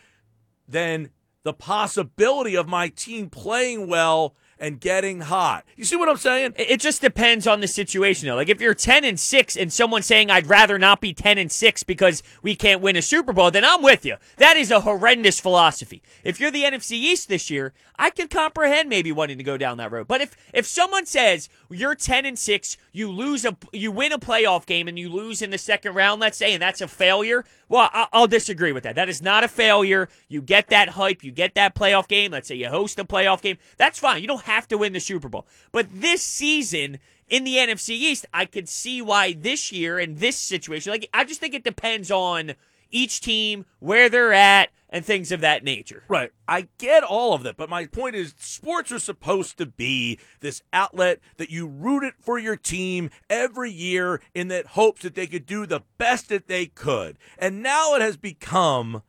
than 0.67 1.11
the 1.45 1.53
possibility 1.53 2.57
of 2.57 2.67
my 2.67 2.89
team 2.89 3.31
playing 3.31 3.87
well 3.87 4.35
and 4.63 4.79
getting 4.79 5.23
hot. 5.23 5.65
You 5.77 5.85
see 5.85 5.97
what 5.97 6.09
I'm 6.09 6.17
saying? 6.17 6.55
It 6.57 6.79
just 6.79 7.01
depends 7.01 7.49
on 7.49 7.61
the 7.61 7.67
situation, 7.67 8.29
though. 8.29 8.37
Like 8.37 8.49
if 8.49 8.61
you're 8.61 8.75
ten 8.75 9.05
and 9.05 9.19
six, 9.19 9.57
and 9.57 9.73
someone's 9.73 10.07
saying 10.07 10.31
I'd 10.31 10.47
rather 10.47 10.79
not 10.79 11.01
be 11.01 11.13
ten 11.13 11.37
and 11.37 11.51
six 11.51 11.83
because 11.83 12.23
we 12.43 12.55
can't 12.55 12.81
win 12.81 12.95
a 12.95 13.03
Super 13.03 13.33
Bowl, 13.33 13.51
then 13.51 13.65
I'm 13.65 13.83
with 13.83 14.07
you. 14.07 14.17
That 14.37 14.57
is 14.57 14.71
a 14.71 14.83
horrendous 14.83 15.41
philosophy. 15.41 16.01
If 16.23 16.39
you're 16.39 16.53
the 16.53 16.63
NFC 16.63 16.93
East 16.93 17.29
this 17.29 17.51
year, 17.51 17.75
I 17.99 18.11
can 18.11 18.29
comprehend 18.29 18.89
maybe 18.89 19.11
wanting 19.11 19.39
to 19.39 19.45
go 19.45 19.59
down 19.59 19.79
that 19.79 19.91
road. 19.91 20.07
But 20.07 20.21
if 20.21 20.37
if 20.55 20.65
someone 20.65 21.07
says 21.07 21.49
you're 21.69 21.97
ten 21.97 22.25
and 22.25 22.39
six, 22.39 22.77
you 22.93 23.11
lose 23.11 23.45
a 23.45 23.57
you 23.73 23.91
win 23.91 24.13
a 24.13 24.19
playoff 24.19 24.65
game 24.65 24.87
and 24.87 24.97
you 24.97 25.09
lose 25.09 25.43
in 25.43 25.51
the 25.51 25.59
second 25.59 25.95
round, 25.95 26.21
let's 26.21 26.39
say, 26.39 26.53
and 26.53 26.63
that's 26.63 26.81
a 26.81 26.87
failure, 26.87 27.45
well, 27.73 27.89
I'll 28.13 28.27
disagree 28.27 28.73
with 28.73 28.83
that. 28.83 28.97
That 28.97 29.09
is 29.09 29.23
not 29.23 29.45
a 29.45 29.49
failure. 29.49 30.11
You 30.29 30.43
get 30.43 30.69
that 30.69 30.91
hype, 30.91 31.25
you 31.25 31.33
get 31.33 31.55
that 31.55 31.75
playoff 31.75 32.07
game. 32.07 32.31
Let's 32.31 32.47
say 32.47 32.55
you 32.55 32.69
host 32.69 32.99
a 32.99 33.05
playoff 33.05 33.41
game. 33.41 33.57
That's 33.79 33.99
fine. 33.99 34.21
You 34.21 34.29
don't 34.29 34.43
have 34.43 34.52
to 34.69 34.79
win 34.79 34.93
the 34.93 35.01
Super 35.01 35.29
Bowl. 35.29 35.47
But 35.73 35.89
this 35.93 36.23
season 36.23 36.99
in 37.29 37.45
the 37.45 37.57
NFC 37.57 37.91
East, 37.91 38.27
I 38.33 38.45
could 38.45 38.69
see 38.69 39.01
why 39.01 39.33
this 39.33 39.73
year 39.73 39.99
in 39.99 40.17
this 40.17 40.37
situation, 40.37 40.93
like 40.93 41.09
I 41.13 41.25
just 41.25 41.41
think 41.41 41.55
it 41.55 41.65
depends 41.65 42.11
on 42.11 42.55
each 42.93 43.21
team, 43.21 43.65
where 43.79 44.09
they're 44.09 44.35
at, 44.35 44.69
and 44.93 45.05
things 45.05 45.33
of 45.33 45.41
that 45.41 45.65
nature. 45.65 46.05
Right. 46.09 46.31
I 46.47 46.69
get 46.77 47.03
all 47.03 47.33
of 47.33 47.43
that, 47.45 47.57
but 47.57 47.71
my 47.71 47.87
point 47.87 48.15
is 48.15 48.35
sports 48.39 48.93
are 48.93 48.99
supposed 48.99 49.57
to 49.57 49.67
be 49.67 50.21
this 50.41 50.63
outlet 50.73 51.19
that 51.39 51.51
you 51.51 51.67
root 51.67 52.05
it 52.05 52.15
for 52.21 52.39
your 52.39 52.57
team 52.57 53.09
every 53.31 53.71
year 53.71 54.21
in 54.35 54.49
that 54.49 54.67
hopes 54.67 55.03
that 55.03 55.15
they 55.15 55.27
could 55.27 55.47
do 55.47 55.65
the 55.65 55.81
best 55.97 56.29
that 56.29 56.47
they 56.47 56.67
could. 56.67 57.17
And 57.39 57.63
now 57.63 57.95
it 57.95 58.03
has 58.03 58.19
become, 58.19 59.03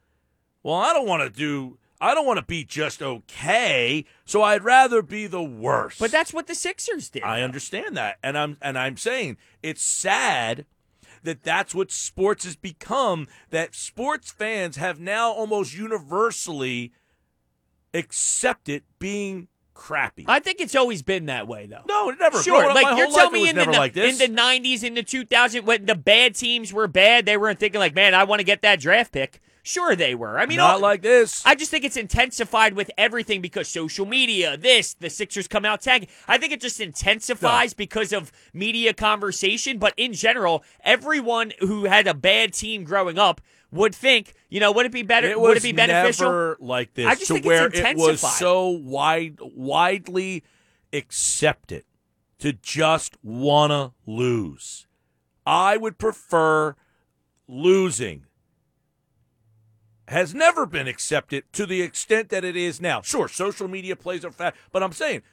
well, 0.64 0.76
I 0.76 0.94
don't 0.94 1.08
want 1.08 1.22
to 1.24 1.30
do 1.30 1.78
I 2.04 2.14
don't 2.14 2.26
want 2.26 2.38
to 2.38 2.46
be 2.46 2.66
just 2.66 3.02
okay, 3.02 4.04
so 4.26 4.42
I'd 4.42 4.66
rather 4.66 5.02
be 5.02 5.26
the 5.26 5.42
worst. 5.42 6.00
But 6.00 6.12
that's 6.12 6.34
what 6.34 6.48
the 6.48 6.54
Sixers 6.54 7.10
did. 7.10 7.24
I 7.24 7.42
understand 7.42 7.96
that, 7.96 8.18
and 8.22 8.38
I'm 8.38 8.58
and 8.62 8.78
I'm 8.78 8.98
saying 8.98 9.38
it's 9.64 9.82
sad 9.82 10.66
that 11.24 11.44
that's 11.44 11.74
what 11.74 11.92
sports 11.92 12.44
has 12.44 12.58
become. 12.58 13.30
That 13.52 13.74
sports 13.74 14.34
fans 14.34 14.76
have 14.76 15.00
now 15.00 15.32
almost 15.32 15.74
universally 15.74 16.92
accept 17.94 18.68
it 18.68 18.84
being 19.00 19.48
crappy. 19.74 20.26
I 20.28 20.42
think 20.42 20.60
it's 20.60 20.76
always 20.76 21.04
been 21.04 21.28
that 21.28 21.48
way, 21.48 21.68
though. 21.68 21.84
no, 21.88 22.10
it 22.10 22.20
never. 22.20 22.44
Sure, 22.44 22.64
growing 22.64 22.76
like 22.76 22.98
you're 22.98 23.12
telling 23.12 23.32
me 23.32 23.48
in 23.48 23.56
the 23.56 23.64
like 23.64 23.96
in 23.96 24.18
the 24.18 24.28
'90s, 24.28 24.84
in 24.84 24.96
the 24.96 25.04
2000s, 25.04 25.64
when 25.64 25.86
the 25.86 25.96
bad 25.96 26.36
teams 26.36 26.74
were 26.74 26.90
bad, 26.90 27.26
they 27.26 27.38
weren't 27.38 27.60
thinking 27.60 27.80
like, 27.80 27.96
"Man, 27.96 28.14
I 28.14 28.26
want 28.26 28.42
to 28.42 28.46
get 28.46 28.62
that 28.64 28.82
draft 28.82 29.14
pick." 29.14 29.40
Sure, 29.66 29.96
they 29.96 30.14
were. 30.14 30.38
I 30.38 30.46
mean, 30.46 30.58
Not 30.58 30.76
all- 30.76 30.80
like 30.82 31.02
this. 31.02 31.42
I 31.46 31.56
just 31.56 31.72
think 31.72 31.86
it's 31.86 31.96
intensified 31.96 32.74
with 32.74 32.92
everything 32.98 33.42
because 33.42 33.70
social 33.70 34.06
media, 34.06 34.58
this, 34.58 34.94
the 34.96 35.10
Sixers 35.10 35.48
come 35.48 35.64
out 35.64 35.82
tagging. 35.82 36.10
I 36.28 36.38
think 36.38 36.52
it 36.52 36.60
just 36.60 36.82
intensifies 36.82 37.74
because 37.74 38.12
of 38.12 38.30
media 38.54 38.94
conversation. 38.94 39.78
But 39.78 39.94
in 39.96 40.12
general, 40.12 40.66
everyone 40.84 41.54
who 41.60 41.86
had 41.86 42.08
a 42.08 42.14
bad 42.14 42.52
team 42.52 42.84
growing 42.84 43.18
up 43.18 43.40
would 43.72 43.96
think, 43.96 44.34
you 44.50 44.60
know, 44.60 44.70
would 44.74 44.86
it 44.86 44.92
be 44.92 45.02
better? 45.02 45.30
it 45.30 45.40
would 45.40 45.56
it 45.56 45.64
be 45.64 45.72
beneficial? 45.72 46.56
like 46.60 46.94
this 46.94 47.08
I 47.08 47.16
just 47.16 47.28
to 47.28 47.34
think 47.36 47.46
it's 47.46 47.48
where 47.48 47.68
it 47.68 47.98
was 47.98 48.20
so 48.20 48.68
wide, 48.68 49.40
widely 49.42 50.44
accepted 50.92 51.86
to 52.40 52.52
just 52.52 53.16
wanna 53.24 53.94
lose. 54.06 54.88
I 55.46 55.78
would 55.78 55.98
prefer 55.98 56.76
losing. 57.48 58.26
Has 60.08 60.36
never 60.36 60.66
been 60.66 60.88
accepted 60.88 61.46
to 61.54 61.66
the 61.66 61.82
extent 61.82 62.30
that 62.30 62.44
it 62.44 62.56
is 62.56 62.82
now. 62.82 63.02
Sure, 63.02 63.28
social 63.28 63.68
media 63.68 63.96
plays 63.96 64.24
a 64.24 64.32
fact, 64.32 64.58
but 64.72 64.84
I'm 64.84 64.92
saying 64.92 65.24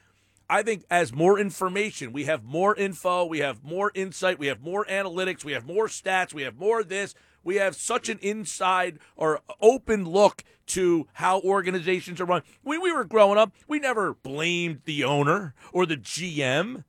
I 0.49 0.63
think 0.63 0.83
as 0.91 1.13
more 1.13 1.39
information, 1.39 2.11
we 2.11 2.25
have 2.25 2.43
more 2.43 2.75
info, 2.75 3.23
we 3.23 3.39
have 3.39 3.63
more 3.63 3.89
insight, 3.95 4.37
we 4.37 4.47
have 4.47 4.61
more 4.61 4.85
analytics, 4.85 5.45
we 5.45 5.53
have 5.53 5.65
more 5.65 5.87
stats, 5.87 6.33
we 6.33 6.41
have 6.41 6.57
more 6.57 6.83
this. 6.83 7.15
We 7.43 7.55
have 7.55 7.75
such 7.75 8.09
an 8.09 8.19
inside 8.21 8.99
or 9.15 9.39
open 9.61 10.05
look 10.05 10.43
to 10.67 11.07
how 11.13 11.41
organizations 11.41 12.21
are 12.21 12.25
run. 12.25 12.43
When 12.63 12.81
we 12.81 12.91
were 12.91 13.03
growing 13.03 13.37
up, 13.37 13.53
we 13.67 13.79
never 13.79 14.13
blamed 14.13 14.81
the 14.85 15.03
owner 15.03 15.55
or 15.71 15.85
the 15.85 15.97
GM. 15.97 16.83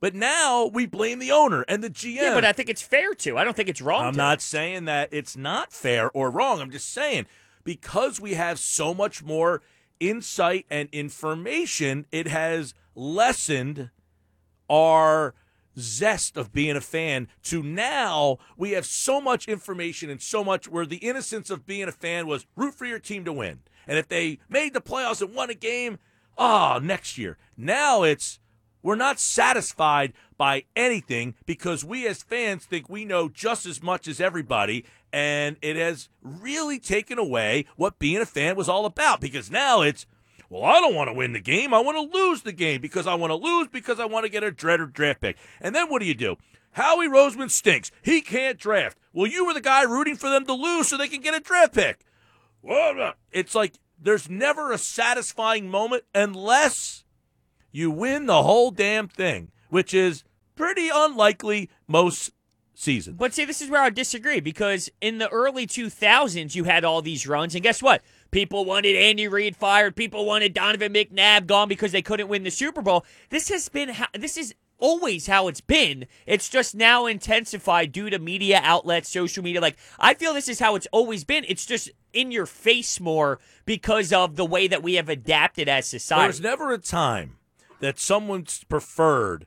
But 0.00 0.14
now 0.14 0.66
we 0.66 0.86
blame 0.86 1.18
the 1.18 1.32
owner 1.32 1.62
and 1.62 1.82
the 1.82 1.90
GM. 1.90 2.14
yeah, 2.14 2.34
but 2.34 2.44
I 2.44 2.52
think 2.52 2.68
it's 2.68 2.82
fair 2.82 3.14
to. 3.14 3.36
I 3.36 3.44
don't 3.44 3.56
think 3.56 3.68
it's 3.68 3.82
wrong. 3.82 4.04
I'm 4.04 4.12
to. 4.12 4.18
not 4.18 4.40
saying 4.40 4.84
that 4.84 5.08
it's 5.12 5.36
not 5.36 5.72
fair 5.72 6.10
or 6.12 6.30
wrong. 6.30 6.60
I'm 6.60 6.70
just 6.70 6.92
saying 6.92 7.26
because 7.64 8.20
we 8.20 8.34
have 8.34 8.58
so 8.58 8.94
much 8.94 9.22
more 9.24 9.60
insight 10.00 10.66
and 10.70 10.88
information, 10.92 12.06
it 12.12 12.28
has 12.28 12.74
lessened 12.94 13.90
our 14.70 15.34
zest 15.78 16.36
of 16.36 16.52
being 16.52 16.76
a 16.76 16.80
fan 16.80 17.28
to 17.44 17.62
now 17.62 18.38
we 18.56 18.72
have 18.72 18.84
so 18.84 19.20
much 19.20 19.46
information 19.46 20.10
and 20.10 20.20
so 20.20 20.42
much 20.42 20.68
where 20.68 20.86
the 20.86 20.96
innocence 20.96 21.50
of 21.50 21.66
being 21.66 21.88
a 21.88 21.92
fan 21.92 22.26
was 22.26 22.46
root 22.56 22.74
for 22.74 22.84
your 22.84 22.98
team 22.98 23.24
to 23.24 23.32
win. 23.32 23.60
And 23.86 23.98
if 23.98 24.08
they 24.08 24.38
made 24.48 24.74
the 24.74 24.80
playoffs 24.80 25.22
and 25.22 25.34
won 25.34 25.50
a 25.50 25.54
game, 25.54 25.98
oh, 26.36 26.78
next 26.82 27.16
year. 27.16 27.38
Now 27.56 28.02
it's 28.02 28.38
we're 28.88 28.94
not 28.94 29.20
satisfied 29.20 30.14
by 30.38 30.64
anything 30.74 31.34
because 31.44 31.84
we 31.84 32.08
as 32.08 32.22
fans 32.22 32.64
think 32.64 32.88
we 32.88 33.04
know 33.04 33.28
just 33.28 33.66
as 33.66 33.82
much 33.82 34.08
as 34.08 34.18
everybody. 34.18 34.86
And 35.12 35.58
it 35.60 35.76
has 35.76 36.08
really 36.22 36.78
taken 36.78 37.18
away 37.18 37.66
what 37.76 37.98
being 37.98 38.16
a 38.16 38.24
fan 38.24 38.56
was 38.56 38.66
all 38.66 38.86
about 38.86 39.20
because 39.20 39.50
now 39.50 39.82
it's, 39.82 40.06
well, 40.48 40.64
I 40.64 40.80
don't 40.80 40.94
want 40.94 41.08
to 41.08 41.12
win 41.12 41.34
the 41.34 41.38
game. 41.38 41.74
I 41.74 41.80
want 41.80 41.98
to 41.98 42.18
lose 42.18 42.40
the 42.40 42.52
game 42.52 42.80
because 42.80 43.06
I 43.06 43.14
want 43.14 43.30
to 43.30 43.34
lose 43.34 43.68
because 43.68 44.00
I 44.00 44.06
want 44.06 44.24
to 44.24 44.30
get 44.30 44.42
a 44.42 44.50
dreaded 44.50 44.94
draft 44.94 45.20
pick. 45.20 45.36
And 45.60 45.74
then 45.74 45.90
what 45.90 46.00
do 46.00 46.08
you 46.08 46.14
do? 46.14 46.36
Howie 46.70 47.08
Roseman 47.08 47.50
stinks. 47.50 47.90
He 48.00 48.22
can't 48.22 48.58
draft. 48.58 48.96
Well, 49.12 49.30
you 49.30 49.44
were 49.44 49.52
the 49.52 49.60
guy 49.60 49.82
rooting 49.82 50.16
for 50.16 50.30
them 50.30 50.46
to 50.46 50.54
lose 50.54 50.88
so 50.88 50.96
they 50.96 51.08
can 51.08 51.20
get 51.20 51.34
a 51.34 51.40
draft 51.40 51.74
pick. 51.74 52.06
Uh, 52.66 53.12
it's 53.32 53.54
like 53.54 53.74
there's 54.00 54.30
never 54.30 54.72
a 54.72 54.78
satisfying 54.78 55.68
moment 55.68 56.04
unless 56.14 57.04
you 57.78 57.90
win 57.90 58.26
the 58.26 58.42
whole 58.42 58.70
damn 58.70 59.08
thing, 59.08 59.50
which 59.70 59.94
is 59.94 60.24
pretty 60.56 60.90
unlikely 60.92 61.70
most 61.86 62.32
seasons. 62.74 63.16
But 63.16 63.32
see, 63.32 63.44
this 63.44 63.62
is 63.62 63.70
where 63.70 63.82
I 63.82 63.90
disagree 63.90 64.40
because 64.40 64.90
in 65.00 65.18
the 65.18 65.28
early 65.28 65.66
2000s, 65.66 66.54
you 66.54 66.64
had 66.64 66.84
all 66.84 67.02
these 67.02 67.26
runs, 67.26 67.54
and 67.54 67.62
guess 67.62 67.82
what? 67.82 68.02
People 68.30 68.64
wanted 68.64 68.96
Andy 68.96 69.26
Reid 69.26 69.56
fired. 69.56 69.96
People 69.96 70.26
wanted 70.26 70.52
Donovan 70.52 70.92
McNabb 70.92 71.46
gone 71.46 71.68
because 71.68 71.92
they 71.92 72.02
couldn't 72.02 72.28
win 72.28 72.42
the 72.42 72.50
Super 72.50 72.82
Bowl. 72.82 73.06
This 73.30 73.48
has 73.48 73.68
been 73.68 73.88
how, 73.90 74.06
this 74.12 74.36
is 74.36 74.54
always 74.78 75.26
how 75.26 75.48
it's 75.48 75.60
been. 75.60 76.06
It's 76.26 76.48
just 76.48 76.74
now 76.74 77.06
intensified 77.06 77.90
due 77.90 78.10
to 78.10 78.18
media 78.18 78.60
outlets, 78.62 79.08
social 79.08 79.42
media. 79.42 79.60
Like 79.60 79.78
I 79.98 80.14
feel 80.14 80.34
this 80.34 80.48
is 80.48 80.60
how 80.60 80.74
it's 80.74 80.86
always 80.92 81.24
been. 81.24 81.44
It's 81.48 81.64
just 81.64 81.90
in 82.12 82.30
your 82.30 82.46
face 82.46 83.00
more 83.00 83.38
because 83.64 84.12
of 84.12 84.36
the 84.36 84.44
way 84.44 84.68
that 84.68 84.82
we 84.82 84.94
have 84.94 85.08
adapted 85.08 85.68
as 85.68 85.86
society. 85.86 86.22
There 86.22 86.28
was 86.28 86.40
never 86.40 86.72
a 86.72 86.78
time 86.78 87.37
that 87.80 87.98
someone's 87.98 88.64
preferred 88.64 89.46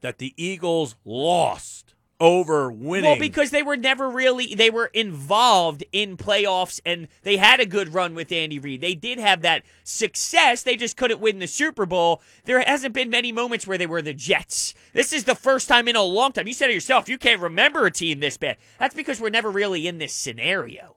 that 0.00 0.18
the 0.18 0.34
Eagles 0.36 0.96
lost 1.04 1.94
over 2.22 2.70
winning. 2.70 3.10
Well, 3.10 3.18
because 3.18 3.50
they 3.50 3.64
were 3.64 3.76
never 3.76 4.08
really 4.08 4.54
they 4.54 4.70
were 4.70 4.86
involved 4.86 5.82
in 5.90 6.16
playoffs 6.16 6.80
and 6.86 7.08
they 7.22 7.36
had 7.36 7.58
a 7.58 7.66
good 7.66 7.92
run 7.92 8.14
with 8.14 8.30
Andy 8.30 8.60
Reid. 8.60 8.80
They 8.80 8.94
did 8.94 9.18
have 9.18 9.42
that 9.42 9.64
success. 9.82 10.62
They 10.62 10.76
just 10.76 10.96
couldn't 10.96 11.20
win 11.20 11.40
the 11.40 11.48
Super 11.48 11.84
Bowl. 11.84 12.22
There 12.44 12.60
hasn't 12.60 12.94
been 12.94 13.10
many 13.10 13.32
moments 13.32 13.66
where 13.66 13.76
they 13.76 13.88
were 13.88 14.02
the 14.02 14.14
Jets. 14.14 14.72
This 14.92 15.12
is 15.12 15.24
the 15.24 15.34
first 15.34 15.68
time 15.68 15.88
in 15.88 15.96
a 15.96 16.02
long 16.02 16.30
time. 16.30 16.46
You 16.46 16.54
said 16.54 16.70
it 16.70 16.74
yourself, 16.74 17.08
you 17.08 17.18
can't 17.18 17.40
remember 17.40 17.86
a 17.86 17.90
team 17.90 18.20
this 18.20 18.36
bad. 18.36 18.56
That's 18.78 18.94
because 18.94 19.20
we're 19.20 19.30
never 19.30 19.50
really 19.50 19.88
in 19.88 19.98
this 19.98 20.12
scenario. 20.12 20.96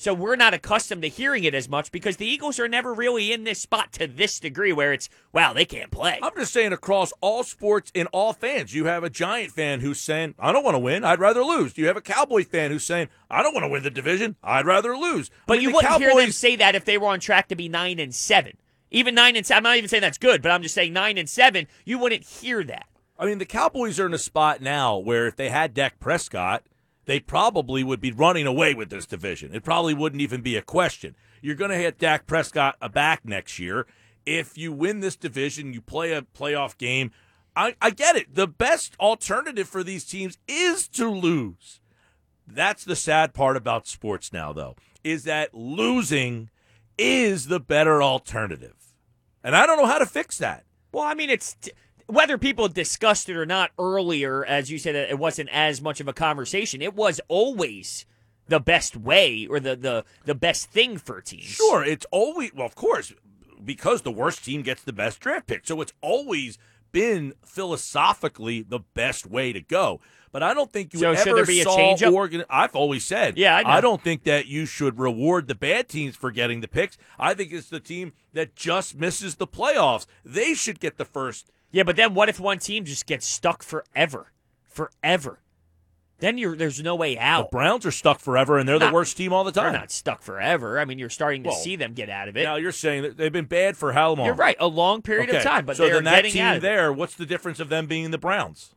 So 0.00 0.14
we're 0.14 0.36
not 0.36 0.54
accustomed 0.54 1.02
to 1.02 1.08
hearing 1.08 1.44
it 1.44 1.54
as 1.54 1.68
much 1.68 1.92
because 1.92 2.16
the 2.16 2.24
Eagles 2.24 2.58
are 2.58 2.66
never 2.66 2.94
really 2.94 3.34
in 3.34 3.44
this 3.44 3.58
spot 3.58 3.92
to 3.92 4.06
this 4.06 4.40
degree 4.40 4.72
where 4.72 4.94
it's, 4.94 5.10
wow, 5.30 5.52
they 5.52 5.66
can't 5.66 5.90
play. 5.90 6.18
I'm 6.22 6.34
just 6.38 6.54
saying 6.54 6.72
across 6.72 7.12
all 7.20 7.44
sports 7.44 7.92
in 7.92 8.06
all 8.06 8.32
fans, 8.32 8.74
you 8.74 8.86
have 8.86 9.04
a 9.04 9.10
Giant 9.10 9.52
fan 9.52 9.80
who's 9.80 10.00
saying, 10.00 10.36
I 10.38 10.52
don't 10.52 10.64
want 10.64 10.76
to 10.76 10.78
win, 10.78 11.04
I'd 11.04 11.18
rather 11.20 11.44
lose. 11.44 11.76
You 11.76 11.86
have 11.88 11.98
a 11.98 12.00
Cowboy 12.00 12.46
fan 12.46 12.70
who's 12.70 12.82
saying, 12.82 13.10
I 13.30 13.42
don't 13.42 13.52
want 13.52 13.64
to 13.64 13.68
win 13.68 13.82
the 13.82 13.90
division, 13.90 14.36
I'd 14.42 14.64
rather 14.64 14.96
lose. 14.96 15.28
I 15.28 15.34
But 15.46 15.58
mean, 15.58 15.68
you 15.68 15.74
wouldn't 15.74 15.98
hear 15.98 16.16
them 16.16 16.32
say 16.32 16.56
that 16.56 16.74
if 16.74 16.86
they 16.86 16.96
were 16.96 17.08
on 17.08 17.20
track 17.20 17.48
to 17.48 17.54
be 17.54 17.68
nine 17.68 17.98
and 17.98 18.14
seven. 18.14 18.56
Even 18.90 19.14
nine 19.14 19.36
and 19.36 19.44
seven. 19.44 19.58
I'm 19.58 19.70
not 19.70 19.76
even 19.76 19.90
saying 19.90 20.00
that's 20.00 20.16
good, 20.16 20.40
but 20.40 20.50
I'm 20.50 20.62
just 20.62 20.74
saying 20.74 20.94
nine 20.94 21.18
and 21.18 21.28
seven. 21.28 21.66
You 21.84 21.98
wouldn't 21.98 22.24
hear 22.24 22.64
that. 22.64 22.86
I 23.18 23.26
mean, 23.26 23.36
the 23.36 23.44
Cowboys 23.44 24.00
are 24.00 24.06
in 24.06 24.14
a 24.14 24.18
spot 24.18 24.62
now 24.62 24.96
where 24.96 25.26
if 25.26 25.36
they 25.36 25.50
had 25.50 25.74
Dak 25.74 26.00
Prescott, 26.00 26.62
they 27.06 27.20
probably 27.20 27.82
would 27.82 28.00
be 28.00 28.12
running 28.12 28.46
away 28.46 28.74
with 28.74 28.90
this 28.90 29.06
division. 29.06 29.54
It 29.54 29.64
probably 29.64 29.94
wouldn't 29.94 30.22
even 30.22 30.42
be 30.42 30.56
a 30.56 30.62
question. 30.62 31.16
You're 31.42 31.54
going 31.54 31.70
to 31.70 31.76
hit 31.76 31.98
Dak 31.98 32.26
Prescott 32.26 32.76
a 32.80 32.88
back 32.88 33.24
next 33.24 33.58
year. 33.58 33.86
If 34.26 34.58
you 34.58 34.72
win 34.72 35.00
this 35.00 35.16
division, 35.16 35.72
you 35.72 35.80
play 35.80 36.12
a 36.12 36.22
playoff 36.22 36.76
game. 36.76 37.10
I, 37.56 37.74
I 37.80 37.90
get 37.90 38.16
it. 38.16 38.34
The 38.34 38.46
best 38.46 38.94
alternative 39.00 39.68
for 39.68 39.82
these 39.82 40.04
teams 40.04 40.38
is 40.46 40.86
to 40.88 41.08
lose. 41.10 41.80
That's 42.46 42.84
the 42.84 42.96
sad 42.96 43.32
part 43.32 43.56
about 43.56 43.86
sports 43.86 44.32
now, 44.32 44.52
though, 44.52 44.76
is 45.02 45.24
that 45.24 45.54
losing 45.54 46.50
is 46.98 47.46
the 47.46 47.60
better 47.60 48.02
alternative. 48.02 48.94
And 49.42 49.56
I 49.56 49.66
don't 49.66 49.78
know 49.78 49.86
how 49.86 49.98
to 49.98 50.06
fix 50.06 50.36
that. 50.38 50.64
Well, 50.92 51.04
I 51.04 51.14
mean, 51.14 51.30
it's 51.30 51.54
t- 51.54 51.72
whether 52.10 52.36
people 52.38 52.68
discussed 52.68 53.28
it 53.28 53.36
or 53.36 53.46
not 53.46 53.70
earlier, 53.78 54.44
as 54.44 54.70
you 54.70 54.78
said, 54.78 54.94
it 54.94 55.18
wasn't 55.18 55.48
as 55.50 55.80
much 55.80 56.00
of 56.00 56.08
a 56.08 56.12
conversation. 56.12 56.82
It 56.82 56.94
was 56.94 57.20
always 57.28 58.06
the 58.48 58.60
best 58.60 58.96
way 58.96 59.46
or 59.48 59.60
the 59.60 59.76
the 59.76 60.04
the 60.24 60.34
best 60.34 60.70
thing 60.70 60.98
for 60.98 61.20
teams. 61.20 61.44
Sure, 61.44 61.84
it's 61.84 62.06
always 62.10 62.52
well, 62.54 62.66
of 62.66 62.74
course, 62.74 63.12
because 63.64 64.02
the 64.02 64.10
worst 64.10 64.44
team 64.44 64.62
gets 64.62 64.82
the 64.82 64.92
best 64.92 65.20
draft 65.20 65.46
pick. 65.46 65.66
So 65.66 65.80
it's 65.80 65.92
always 66.00 66.58
been 66.92 67.32
philosophically 67.44 68.62
the 68.62 68.80
best 68.80 69.26
way 69.26 69.52
to 69.52 69.60
go. 69.60 70.00
But 70.32 70.42
I 70.44 70.54
don't 70.54 70.72
think 70.72 70.92
you 70.92 71.00
So 71.00 71.14
should 71.14 71.28
ever 71.28 71.36
there 71.38 71.46
be 71.46 71.60
a 71.60 71.64
saw 71.64 71.76
change-up? 71.76 72.12
Oregon. 72.12 72.44
I've 72.48 72.76
always 72.76 73.04
said, 73.04 73.36
Yeah, 73.36 73.56
I 73.56 73.74
know. 73.76 73.80
don't 73.80 74.02
think 74.02 74.22
that 74.24 74.46
you 74.46 74.64
should 74.64 74.98
reward 74.98 75.48
the 75.48 75.56
bad 75.56 75.88
teams 75.88 76.14
for 76.14 76.30
getting 76.30 76.60
the 76.60 76.68
picks. 76.68 76.96
I 77.18 77.34
think 77.34 77.52
it's 77.52 77.68
the 77.68 77.80
team 77.80 78.12
that 78.32 78.54
just 78.54 78.94
misses 78.94 79.36
the 79.36 79.46
playoffs. 79.46 80.06
They 80.24 80.54
should 80.54 80.78
get 80.78 80.98
the 80.98 81.04
first. 81.04 81.50
Yeah, 81.70 81.84
but 81.84 81.96
then 81.96 82.14
what 82.14 82.28
if 82.28 82.40
one 82.40 82.58
team 82.58 82.84
just 82.84 83.06
gets 83.06 83.26
stuck 83.26 83.62
forever, 83.62 84.32
forever? 84.68 85.40
Then 86.18 86.36
you're 86.36 86.54
there's 86.54 86.82
no 86.82 86.94
way 86.96 87.18
out. 87.18 87.50
The. 87.50 87.56
Browns 87.56 87.86
are 87.86 87.90
stuck 87.90 88.20
forever, 88.20 88.58
and 88.58 88.68
they're 88.68 88.78
the 88.78 88.92
worst 88.92 89.16
team 89.16 89.32
all 89.32 89.42
the 89.42 89.52
time. 89.52 89.72
They're 89.72 89.80
not 89.80 89.90
stuck 89.90 90.20
forever. 90.20 90.78
I 90.78 90.84
mean, 90.84 90.98
you're 90.98 91.08
starting 91.08 91.42
to 91.44 91.48
Well, 91.48 91.56
see 91.56 91.76
them 91.76 91.94
get 91.94 92.10
out 92.10 92.28
of 92.28 92.36
it. 92.36 92.42
Now 92.44 92.56
you're 92.56 92.72
saying 92.72 93.02
that 93.04 93.16
they've 93.16 93.32
been 93.32 93.46
bad 93.46 93.76
for 93.78 93.92
how 93.92 94.12
long? 94.12 94.26
You're 94.26 94.34
right, 94.34 94.56
a 94.60 94.66
long 94.66 95.00
period 95.00 95.30
Okay, 95.30 95.38
of 95.38 95.44
time, 95.44 95.64
but 95.64 95.76
so 95.78 95.84
they're 95.86 95.94
then 95.94 96.04
that 96.04 96.16
getting 96.16 96.32
team 96.32 96.42
out 96.42 96.56
of 96.56 96.58
it. 96.58 96.66
there, 96.66 96.92
what's 96.92 97.14
the 97.14 97.24
difference 97.24 97.58
of 97.58 97.70
them 97.70 97.86
being 97.86 98.10
the 98.10 98.18
Browns? 98.18 98.74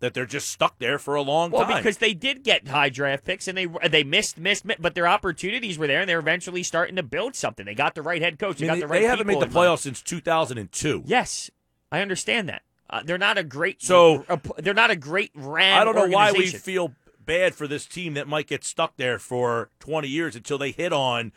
That 0.00 0.14
they're 0.14 0.24
just 0.26 0.48
stuck 0.50 0.78
there 0.78 0.96
for 1.00 1.16
a 1.16 1.22
long 1.22 1.50
Well, 1.50 1.62
time. 1.62 1.70
Well, 1.70 1.78
because 1.78 1.96
they 1.96 2.14
did 2.14 2.44
get 2.44 2.68
high 2.68 2.88
draft 2.90 3.24
picks 3.24 3.48
and 3.48 3.58
they 3.58 3.66
they 3.88 4.04
missed, 4.04 4.38
missed, 4.38 4.64
missed, 4.64 4.80
but 4.80 4.94
their 4.94 5.08
opportunities 5.08 5.76
were 5.76 5.88
there 5.88 5.98
and 6.02 6.08
they're 6.08 6.20
eventually 6.20 6.62
starting 6.62 6.94
to 6.94 7.02
build 7.02 7.34
something. 7.34 7.66
They 7.66 7.74
got 7.74 7.96
the 7.96 8.02
right 8.02 8.22
head 8.22 8.38
coach. 8.38 8.58
I 8.62 8.66
They 8.66 8.66
mean, 8.66 8.80
got 8.82 8.86
the 8.86 8.92
right 8.92 9.00
they 9.00 9.06
haven't 9.08 9.26
made 9.26 9.40
the 9.40 9.46
playoffs 9.46 9.80
since 9.80 10.00
2002. 10.00 11.02
Yes, 11.06 11.50
I 11.90 12.00
understand 12.00 12.48
that. 12.48 12.62
Uh, 12.90 13.02
they're 13.04 13.18
not 13.18 13.36
a 13.38 13.44
great. 13.44 13.82
So- 13.82 14.24
a- 14.28 14.40
they're 14.62 14.74
not 14.74 14.90
a 14.90 14.96
great 14.96 15.30
ran. 15.34 15.78
I 15.80 15.84
don't 15.84 15.94
know 15.94 16.06
why 16.08 16.32
we 16.32 16.46
feel 16.50 16.94
bad 17.24 17.54
for 17.54 17.66
this 17.66 17.84
team 17.86 18.14
that 18.14 18.26
might 18.26 18.46
get 18.46 18.64
stuck 18.64 18.96
there 18.96 19.18
for 19.18 19.70
20 19.80 20.08
years 20.08 20.34
until 20.34 20.56
they 20.58 20.70
hit 20.70 20.92
on 20.92 21.32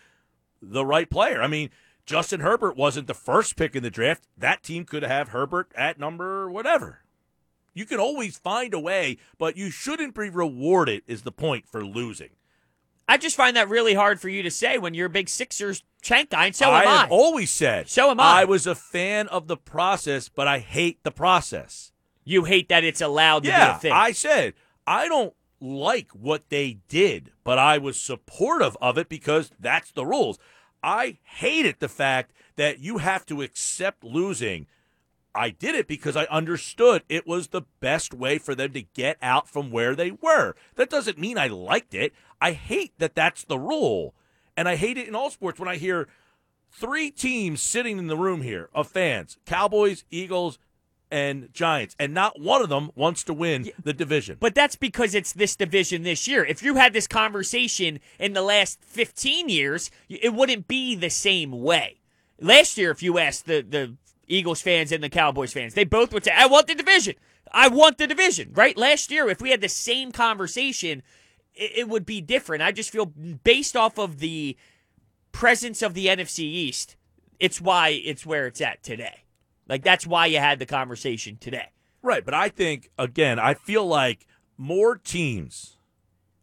the 0.61 0.85
right 0.85 1.09
player. 1.09 1.41
I 1.41 1.47
mean, 1.47 1.69
Justin 2.05 2.39
Herbert 2.39 2.77
wasn't 2.77 3.07
the 3.07 3.13
first 3.13 3.55
pick 3.57 3.75
in 3.75 3.83
the 3.83 3.89
draft. 3.89 4.23
That 4.37 4.63
team 4.63 4.85
could 4.85 5.03
have 5.03 5.29
Herbert 5.29 5.71
at 5.75 5.99
number 5.99 6.49
whatever. 6.49 6.99
You 7.73 7.85
can 7.85 7.99
always 7.99 8.37
find 8.37 8.73
a 8.73 8.79
way, 8.79 9.17
but 9.37 9.55
you 9.57 9.69
shouldn't 9.69 10.15
be 10.15 10.29
rewarded, 10.29 11.03
is 11.07 11.21
the 11.23 11.31
point 11.31 11.67
for 11.67 11.85
losing. 11.85 12.31
I 13.11 13.17
just 13.17 13.35
find 13.35 13.57
that 13.57 13.67
really 13.67 13.93
hard 13.93 14.21
for 14.21 14.29
you 14.29 14.41
to 14.43 14.49
say 14.49 14.77
when 14.77 14.93
you're 14.93 15.07
a 15.07 15.09
big 15.09 15.27
Sixers 15.27 15.83
Chank 16.01 16.29
guy, 16.29 16.45
and 16.45 16.55
so 16.55 16.69
I 16.69 16.83
am 16.83 16.87
I. 16.87 16.97
have 17.01 17.11
always 17.11 17.51
said. 17.51 17.89
So 17.89 18.09
am 18.09 18.21
I. 18.21 18.41
I 18.41 18.45
was 18.45 18.65
a 18.65 18.73
fan 18.73 19.27
of 19.27 19.47
the 19.47 19.57
process, 19.57 20.29
but 20.29 20.47
I 20.47 20.59
hate 20.59 21.03
the 21.03 21.11
process. 21.11 21.91
you 22.23 22.45
hate 22.45 22.69
that 22.69 22.85
it's 22.85 23.01
allowed 23.01 23.43
to 23.43 23.49
be 23.49 23.55
a 23.55 23.77
thing. 23.79 23.91
I 23.91 24.13
said 24.13 24.53
I 24.87 25.09
don't 25.09 25.33
like 25.59 26.09
what 26.11 26.49
they 26.49 26.79
did, 26.87 27.31
but 27.43 27.57
I 27.59 27.77
was 27.77 27.99
supportive 27.99 28.77
of 28.81 28.97
it 28.97 29.09
because 29.09 29.51
that's 29.59 29.91
the 29.91 30.05
rules. 30.05 30.39
I 30.81 31.17
hated 31.23 31.75
the 31.79 31.89
fact 31.89 32.31
that 32.55 32.79
you 32.79 32.99
have 32.99 33.25
to 33.25 33.41
accept 33.41 34.05
losing. 34.05 34.67
I 35.35 35.49
did 35.49 35.75
it 35.75 35.87
because 35.87 36.15
I 36.17 36.25
understood 36.25 37.03
it 37.07 37.27
was 37.27 37.49
the 37.49 37.61
best 37.79 38.13
way 38.13 38.37
for 38.37 38.55
them 38.55 38.73
to 38.73 38.81
get 38.81 39.17
out 39.21 39.47
from 39.47 39.69
where 39.71 39.95
they 39.95 40.11
were. 40.11 40.55
That 40.75 40.89
doesn't 40.89 41.17
mean 41.19 41.37
I 41.37 41.47
liked 41.47 41.93
it. 41.93 42.13
I 42.41 42.53
hate 42.53 42.97
that 42.97 43.15
that's 43.15 43.45
the 43.45 43.59
rule. 43.59 44.15
And 44.57 44.67
I 44.67 44.75
hate 44.75 44.97
it 44.97 45.07
in 45.07 45.15
all 45.15 45.29
sports 45.29 45.59
when 45.59 45.69
I 45.69 45.77
hear 45.77 46.09
three 46.71 47.11
teams 47.11 47.61
sitting 47.61 47.97
in 47.97 48.07
the 48.07 48.17
room 48.17 48.41
here 48.41 48.69
of 48.73 48.87
fans 48.87 49.37
Cowboys, 49.45 50.03
Eagles, 50.09 50.57
and 51.11 51.53
Giants, 51.53 51.95
and 51.99 52.13
not 52.13 52.39
one 52.39 52.61
of 52.61 52.69
them 52.69 52.89
wants 52.95 53.23
to 53.25 53.33
win 53.33 53.69
the 53.83 53.93
division. 53.93 54.37
But 54.39 54.55
that's 54.55 54.77
because 54.77 55.13
it's 55.13 55.33
this 55.33 55.55
division 55.55 56.03
this 56.03 56.27
year. 56.27 56.43
If 56.45 56.63
you 56.63 56.75
had 56.75 56.93
this 56.93 57.07
conversation 57.07 57.99
in 58.17 58.33
the 58.33 58.41
last 58.41 58.81
15 58.83 59.49
years, 59.49 59.91
it 60.09 60.33
wouldn't 60.33 60.67
be 60.67 60.95
the 60.95 61.09
same 61.09 61.51
way. 61.51 61.99
Last 62.39 62.77
year, 62.77 62.91
if 62.91 63.03
you 63.03 63.19
asked 63.19 63.45
the, 63.45 63.61
the 63.61 63.95
Eagles 64.27 64.61
fans 64.61 64.91
and 64.91 65.03
the 65.03 65.09
Cowboys 65.09 65.51
fans, 65.51 65.73
they 65.73 65.83
both 65.83 66.13
would 66.13 66.23
say, 66.23 66.31
I 66.35 66.47
want 66.47 66.67
the 66.67 66.75
division. 66.75 67.15
I 67.51 67.67
want 67.67 67.97
the 67.97 68.07
division, 68.07 68.51
right? 68.53 68.77
Last 68.77 69.11
year, 69.11 69.27
if 69.27 69.41
we 69.41 69.51
had 69.51 69.59
the 69.59 69.69
same 69.69 70.13
conversation, 70.13 71.03
it, 71.55 71.71
it 71.79 71.89
would 71.89 72.05
be 72.05 72.21
different. 72.21 72.63
I 72.63 72.71
just 72.71 72.89
feel 72.91 73.05
based 73.05 73.75
off 73.75 73.97
of 73.97 74.19
the 74.19 74.57
presence 75.31 75.81
of 75.81 75.93
the 75.93 76.07
NFC 76.07 76.39
East, 76.39 76.95
it's 77.39 77.59
why 77.61 77.89
it's 77.89 78.25
where 78.25 78.47
it's 78.47 78.61
at 78.61 78.83
today. 78.83 79.23
Like, 79.67 79.83
that's 79.83 80.05
why 80.05 80.25
you 80.25 80.37
had 80.39 80.59
the 80.59 80.65
conversation 80.65 81.37
today. 81.39 81.69
Right, 82.01 82.25
but 82.25 82.33
I 82.33 82.49
think 82.49 82.89
again, 82.97 83.39
I 83.39 83.53
feel 83.53 83.85
like 83.85 84.25
more 84.57 84.97
teams, 84.97 85.77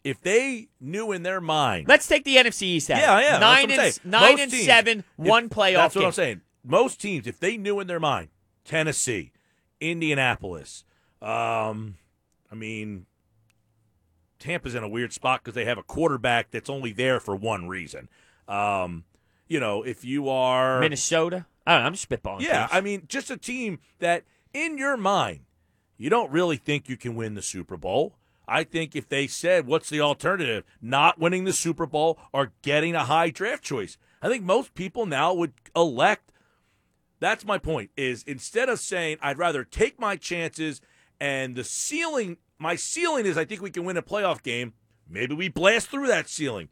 if 0.05 0.21
they 0.21 0.69
knew 0.81 1.13
in 1.13 1.23
their 1.25 1.41
mind, 1.41 1.89
Let's 1.89 2.07
take 2.07 2.25
the 2.25 2.37
NFC 2.37 2.63
East 2.63 2.91
out. 2.91 2.99
yeah, 3.01 3.21
yeah, 3.21 3.39
nine 3.39 3.71
and 3.71 4.01
nine 4.05 4.33
Most 4.33 4.41
and 4.41 4.51
teams, 4.53 4.65
seven, 4.65 4.99
if- 5.01 5.05
one 5.17 5.49
playoff. 5.49 5.75
That's 5.75 5.95
what 5.97 6.01
game. 6.03 6.07
I'm 6.07 6.13
saying. 6.13 6.41
Most 6.65 7.01
teams, 7.01 7.27
if 7.27 7.39
they 7.41 7.57
knew 7.57 7.81
in 7.81 7.87
their 7.87 8.01
mind, 8.01 8.29
Tennessee, 8.65 9.33
Indianapolis, 9.81 10.85
um, 11.23 11.97
I 12.51 12.55
mean, 12.55 13.07
Tampa's 14.39 14.75
in 14.75 14.83
a 14.83 14.89
weird 14.89 15.13
spot 15.13 15.43
because 15.43 15.55
they 15.55 15.65
have 15.65 15.79
a 15.79 15.83
quarterback 15.83 16.51
that's 16.51 16.71
only 16.71 16.93
there 16.93 17.21
for 17.21 17.35
one 17.35 17.69
reason. 17.69 18.09
Um, 18.47 19.05
you 19.47 19.61
know, 19.61 19.83
if 19.83 20.05
you 20.05 20.29
are 20.29 20.81
Minnesota. 20.81 21.47
I 21.67 21.75
don't 21.75 21.83
know. 21.83 21.87
I'm 21.87 21.93
just 21.95 22.09
spitballing. 22.09 22.41
yeah, 22.41 22.67
things. 22.67 22.79
I 22.79 22.81
mean, 22.81 23.03
just 23.09 23.31
a 23.31 23.37
team 23.37 23.81
that 23.99 24.25
in 24.55 24.79
your 24.79 24.97
mind, 24.97 25.41
you 25.97 26.09
don't 26.09 26.31
really 26.31 26.57
think 26.57 26.89
you 26.89 26.97
can 26.97 27.15
win 27.15 27.35
the 27.35 27.43
Super 27.43 27.77
Bowl. 27.77 28.15
I 28.47 28.65
think 28.65 28.97
if 28.97 29.09
they 29.09 29.27
said, 29.27 29.67
what's 29.67 29.91
the 29.91 30.01
alternative? 30.01 30.65
Not 30.81 31.19
winning 31.19 31.45
the 31.45 31.53
Super 31.53 31.85
Bowl 31.85 32.19
or 32.33 32.53
getting 32.63 32.95
a 32.95 33.05
high 33.05 33.29
draft 33.29 33.63
choice. 33.63 33.99
I 34.23 34.29
think 34.29 34.43
most 34.43 34.75
people 34.75 35.05
now 35.05 35.35
would 35.35 35.53
elect. 35.77 36.33
That's 37.21 37.45
my 37.45 37.59
point 37.59 37.91
is 37.97 38.23
instead 38.23 38.69
of 38.71 38.81
saying, 38.81 39.19
I'd 39.21 39.39
rather 39.39 39.65
take 39.65 40.01
my 40.01 40.17
chances 40.17 40.81
and 41.21 41.57
the 41.57 41.65
ceiling, 41.65 42.39
my 42.59 42.77
ceiling 42.77 43.27
is 43.27 43.37
I 43.39 43.45
think 43.45 43.61
we 43.63 43.71
can 43.71 43.85
win 43.85 43.97
a 43.97 44.03
playoff 44.03 44.43
game. 44.43 44.73
Maybe 45.09 45.35
we 45.35 45.49
blast 45.49 45.89
through 45.89 46.07
that 46.09 46.29
ceiling. 46.29 46.69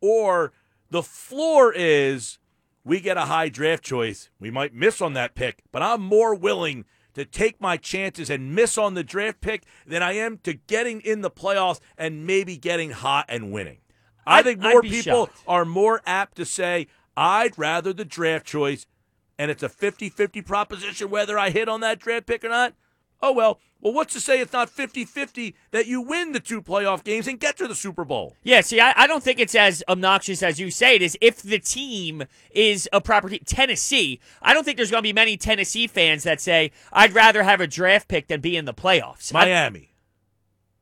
Or 0.00 0.52
the 0.90 1.02
floor 1.02 1.72
is 1.74 2.38
we 2.84 3.00
get 3.00 3.16
a 3.16 3.22
high 3.22 3.48
draft 3.48 3.82
choice. 3.84 4.30
We 4.38 4.50
might 4.50 4.74
miss 4.74 5.00
on 5.00 5.12
that 5.14 5.34
pick, 5.34 5.62
but 5.72 5.82
I'm 5.82 6.02
more 6.02 6.34
willing 6.34 6.84
to 7.14 7.24
take 7.24 7.60
my 7.60 7.76
chances 7.76 8.28
and 8.28 8.54
miss 8.54 8.76
on 8.76 8.94
the 8.94 9.02
draft 9.04 9.40
pick 9.40 9.64
than 9.86 10.02
I 10.02 10.12
am 10.12 10.38
to 10.38 10.52
getting 10.54 11.00
in 11.00 11.22
the 11.22 11.30
playoffs 11.30 11.80
and 11.96 12.26
maybe 12.26 12.56
getting 12.56 12.90
hot 12.90 13.24
and 13.28 13.50
winning. 13.52 13.78
I 14.26 14.38
I'd- 14.40 14.48
think 14.50 14.60
more 14.60 14.82
people 14.82 15.26
shocked. 15.26 15.42
are 15.48 15.64
more 15.64 16.02
apt 16.06 16.36
to 16.36 16.44
say, 16.44 16.88
I'd 17.16 17.56
rather 17.58 17.92
the 17.94 18.04
draft 18.04 18.44
choice, 18.46 18.86
and 19.38 19.50
it's 19.50 19.62
a 19.62 19.68
50 19.68 20.10
50 20.10 20.42
proposition 20.42 21.08
whether 21.08 21.38
I 21.38 21.50
hit 21.50 21.68
on 21.68 21.80
that 21.80 21.98
draft 21.98 22.26
pick 22.26 22.44
or 22.44 22.48
not. 22.50 22.74
Oh, 23.22 23.32
well. 23.32 23.60
Well, 23.86 23.94
what's 23.94 24.14
to 24.14 24.20
say 24.20 24.40
it's 24.40 24.52
not 24.52 24.68
50 24.68 25.04
50 25.04 25.54
that 25.70 25.86
you 25.86 26.00
win 26.00 26.32
the 26.32 26.40
two 26.40 26.60
playoff 26.60 27.04
games 27.04 27.28
and 27.28 27.38
get 27.38 27.56
to 27.58 27.68
the 27.68 27.74
Super 27.76 28.04
Bowl? 28.04 28.34
Yeah, 28.42 28.60
see, 28.60 28.80
I, 28.80 28.92
I 28.96 29.06
don't 29.06 29.22
think 29.22 29.38
it's 29.38 29.54
as 29.54 29.84
obnoxious 29.88 30.42
as 30.42 30.58
you 30.58 30.72
say 30.72 30.96
it 30.96 31.02
is. 31.02 31.16
If 31.20 31.40
the 31.40 31.60
team 31.60 32.24
is 32.50 32.88
a 32.92 33.00
proper 33.00 33.28
team, 33.28 33.42
Tennessee, 33.46 34.18
I 34.42 34.54
don't 34.54 34.64
think 34.64 34.76
there's 34.76 34.90
going 34.90 35.04
to 35.04 35.08
be 35.08 35.12
many 35.12 35.36
Tennessee 35.36 35.86
fans 35.86 36.24
that 36.24 36.40
say, 36.40 36.72
I'd 36.92 37.14
rather 37.14 37.44
have 37.44 37.60
a 37.60 37.68
draft 37.68 38.08
pick 38.08 38.26
than 38.26 38.40
be 38.40 38.56
in 38.56 38.64
the 38.64 38.74
playoffs. 38.74 39.32
I, 39.32 39.44
Miami. 39.44 39.94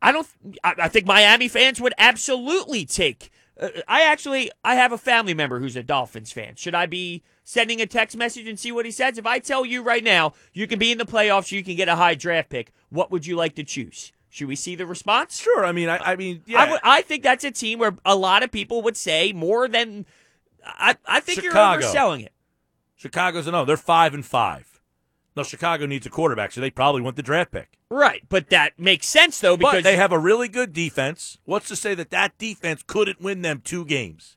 I 0.01 0.11
don't. 0.11 0.27
I, 0.65 0.75
I 0.79 0.89
think 0.89 1.05
Miami 1.05 1.49
fans 1.49 1.83
would 1.83 1.93
absolutely 1.99 2.87
take. 2.87 3.31
I 3.61 4.03
actually, 4.03 4.51
I 4.65 4.75
have 4.75 4.93
a 4.93 4.99
family 4.99 5.35
member 5.35 5.61
who's 5.61 5.77
a 5.77 5.83
Dolphins 5.83 6.33
fan. 6.33 6.57
Should 6.57 6.75
I 6.75 6.87
be 6.87 7.23
sending 7.45 7.81
a 7.81 7.87
text 7.87 8.17
message 8.17 8.49
and 8.49 8.59
see 8.59 8.73
what 8.73 8.85
he 8.85 8.91
says? 8.91 9.17
If 9.17 9.27
I 9.27 9.39
tell 9.39 9.65
you 9.65 9.83
right 9.83 10.03
now, 10.03 10.33
you 10.53 10.67
can 10.67 10.79
be 10.79 10.91
in 10.91 10.99
the 10.99 11.05
playoffs, 11.05 11.53
you 11.53 11.63
can 11.63 11.77
get 11.77 11.89
a 11.89 11.95
high 11.95 12.17
draft 12.17 12.49
pick. 12.49 12.73
What 12.91 13.13
would 13.13 13.27
you 13.27 13.37
like 13.37 13.55
to 13.57 13.65
choose? 13.65 14.13
Should 14.29 14.49
we 14.49 14.57
see 14.57 14.75
the 14.75 14.87
response? 14.87 15.41
Sure. 15.41 15.65
I 15.65 15.71
mean, 15.71 15.89
I, 15.89 15.99
I 15.99 16.17
mean, 16.17 16.43
yeah. 16.47 16.79
I, 16.83 17.03
think 17.03 17.23
that's 17.23 17.45
a 17.45 17.53
team 17.53 17.79
where 17.79 17.97
a 18.05 18.17
lot 18.17 18.43
of 18.43 18.51
people 18.51 18.83
would 18.83 18.97
say 18.97 19.33
more 19.33 19.69
than. 19.69 20.07
I, 20.65 20.97
I 21.07 21.21
think 21.21 21.41
Chicago. 21.41 21.81
you're 21.81 21.93
overselling 21.93 22.25
it. 22.25 22.33
Chicago's 22.97 23.47
a 23.47 23.53
no. 23.53 23.65
They're 23.65 23.77
five 23.77 24.13
and 24.13 24.27
five. 24.27 24.74
No, 25.37 25.43
Chicago 25.43 25.87
needs 25.87 26.07
a 26.07 26.11
quarterback, 26.11 26.53
so 26.53 26.61
they 26.61 26.71
probably 26.71 27.03
want 27.03 27.17
the 27.17 27.23
draft 27.23 27.51
pick. 27.51 27.79
Right, 27.91 28.23
but 28.29 28.51
that 28.51 28.79
makes 28.79 29.07
sense 29.07 29.41
though 29.41 29.57
because 29.57 29.75
But 29.75 29.85
they 29.85 29.97
have 29.97 30.13
a 30.13 30.19
really 30.19 30.49
good 30.49 30.73
defense. 30.73 31.39
What's 31.45 31.69
to 31.69 31.77
say 31.77 31.95
that 31.95 32.11
that 32.11 32.39
defense 32.39 32.83
couldn't 32.87 33.21
win 33.21 33.43
them 33.43 33.61
two 33.65 33.85
games? 33.85 34.37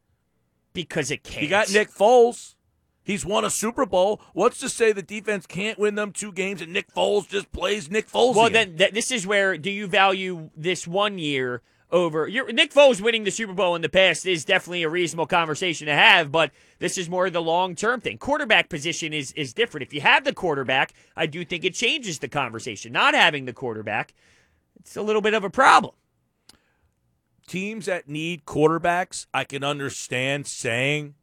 because 0.78 1.10
it 1.10 1.24
can't. 1.24 1.42
You 1.42 1.50
got 1.50 1.72
Nick 1.72 1.90
Foles. 1.90 2.54
He's 3.04 3.26
won 3.26 3.44
a 3.44 3.50
Super 3.50 3.88
Bowl. 3.88 4.22
What's 4.34 4.60
to 4.60 4.70
say 4.70 4.92
the 4.92 5.02
defense 5.02 5.48
can't 5.48 5.80
win 5.80 5.96
them 5.96 6.12
two 6.12 6.32
games 6.32 6.62
and 6.62 6.72
Nick 6.72 6.94
Foles 6.94 7.28
just 7.28 7.52
plays 7.52 7.90
Nick 7.90 8.08
Foles? 8.08 8.36
Well, 8.36 8.52
then 8.52 8.78
th- 8.78 8.92
this 8.92 9.10
is 9.12 9.26
where 9.26 9.58
do 9.58 9.72
you 9.72 9.88
value 9.88 10.52
this 10.56 10.86
one 10.86 11.18
year 11.18 11.64
over 11.92 12.28
your 12.28 12.52
Nick 12.52 12.74
Foles 12.74 13.02
winning 13.02 13.24
the 13.24 13.32
Super 13.32 13.54
Bowl 13.54 13.76
in 13.76 13.82
the 13.82 13.90
past 13.90 14.26
is 14.26 14.44
definitely 14.44 14.84
a 14.84 14.90
reasonable 14.90 15.26
conversation 15.26 15.88
to 15.88 15.94
have, 15.94 16.32
but 16.32 16.52
this 16.80 16.98
is 16.98 17.10
more 17.10 17.30
the 17.30 17.42
long 17.42 17.76
term 17.76 18.02
thing. 18.02 18.18
Quarterback 18.18 18.70
position 18.70 19.14
is 19.14 19.32
is 19.34 19.54
different. 19.54 19.88
If 19.88 19.94
you 19.94 20.02
have 20.02 20.24
the 20.26 20.34
quarterback, 20.34 20.94
I 21.16 21.26
do 21.28 21.46
think 21.46 21.64
it 21.64 21.74
changes 21.74 22.20
the 22.20 22.28
conversation. 22.28 22.92
Not 22.92 23.14
having 23.14 23.46
the 23.46 23.54
quarterback, 23.54 24.14
it's 24.80 24.98
a 24.98 25.02
little 25.02 25.22
bit 25.22 25.34
of 25.34 25.44
a 25.44 25.50
problem. 25.50 25.94
teams 27.48 27.86
that 27.86 28.10
need 28.10 28.46
quarterbacks, 28.46 29.26
I 29.34 29.44
can 29.46 29.64
understand 29.64 30.48
saying 30.48 31.16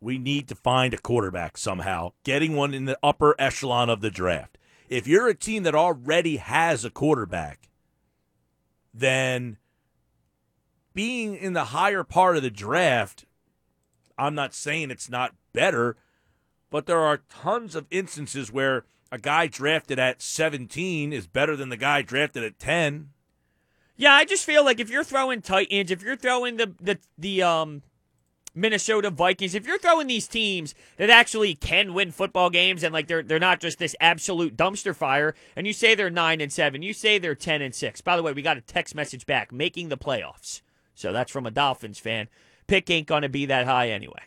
we 0.00 0.18
need 0.18 0.48
to 0.48 0.54
find 0.54 0.94
a 0.94 0.98
quarterback 0.98 1.56
somehow, 1.56 2.12
getting 2.24 2.56
one 2.56 2.74
in 2.74 2.84
the 2.86 2.98
upper 3.02 3.34
echelon 3.38 3.88
of 3.90 4.00
the 4.00 4.10
draft. 4.10 4.58
If 4.88 5.06
you're 5.06 5.28
a 5.28 5.34
team 5.34 5.62
that 5.64 5.74
already 5.74 6.36
has 6.38 6.84
a 6.84 6.90
quarterback, 6.90 7.68
then 8.94 9.58
being 10.94 11.34
in 11.34 11.52
the 11.52 11.66
higher 11.66 12.04
part 12.04 12.36
of 12.36 12.42
the 12.42 12.50
draft, 12.50 13.24
I'm 14.18 14.34
not 14.34 14.54
saying 14.54 14.90
it's 14.90 15.08
not 15.08 15.34
better, 15.52 15.96
but 16.70 16.86
there 16.86 17.00
are 17.00 17.22
tons 17.28 17.74
of 17.74 17.86
instances 17.90 18.52
where 18.52 18.84
a 19.10 19.18
guy 19.18 19.46
drafted 19.46 19.98
at 19.98 20.20
17 20.20 21.12
is 21.12 21.26
better 21.26 21.56
than 21.56 21.68
the 21.68 21.76
guy 21.76 22.02
drafted 22.02 22.44
at 22.44 22.58
10. 22.58 23.10
Yeah, 23.96 24.12
I 24.12 24.24
just 24.24 24.44
feel 24.44 24.64
like 24.64 24.80
if 24.80 24.90
you're 24.90 25.04
throwing 25.04 25.42
Titans, 25.42 25.90
if 25.90 26.02
you're 26.02 26.16
throwing 26.16 26.56
the 26.56 26.72
the 26.80 26.98
the 27.18 27.42
um 27.42 27.82
Minnesota 28.54 29.10
Vikings, 29.10 29.56
if 29.56 29.66
you're 29.66 29.78
throwing 29.78 30.06
these 30.06 30.28
teams 30.28 30.74
that 30.98 31.10
actually 31.10 31.56
can 31.56 31.94
win 31.94 32.12
football 32.12 32.48
games 32.48 32.84
and 32.84 32.92
like 32.92 33.08
they're 33.08 33.24
they're 33.24 33.40
not 33.40 33.60
just 33.60 33.78
this 33.80 33.96
absolute 34.00 34.56
dumpster 34.56 34.94
fire, 34.94 35.34
and 35.56 35.66
you 35.66 35.72
say 35.72 35.96
they're 35.96 36.10
nine 36.10 36.40
and 36.40 36.52
seven, 36.52 36.80
you 36.80 36.92
say 36.92 37.18
they're 37.18 37.34
ten 37.34 37.60
and 37.60 37.74
six. 37.74 38.00
By 38.00 38.16
the 38.16 38.22
way, 38.22 38.32
we 38.32 38.40
got 38.40 38.56
a 38.56 38.60
text 38.60 38.94
message 38.94 39.26
back 39.26 39.50
making 39.50 39.88
the 39.88 39.98
playoffs. 39.98 40.62
So 40.98 41.12
that's 41.12 41.30
from 41.30 41.46
a 41.46 41.50
Dolphins 41.50 41.98
fan. 41.98 42.28
Pick 42.66 42.90
ain't 42.90 43.06
gonna 43.06 43.28
be 43.28 43.46
that 43.46 43.66
high 43.66 43.90
anyway. 43.90 44.22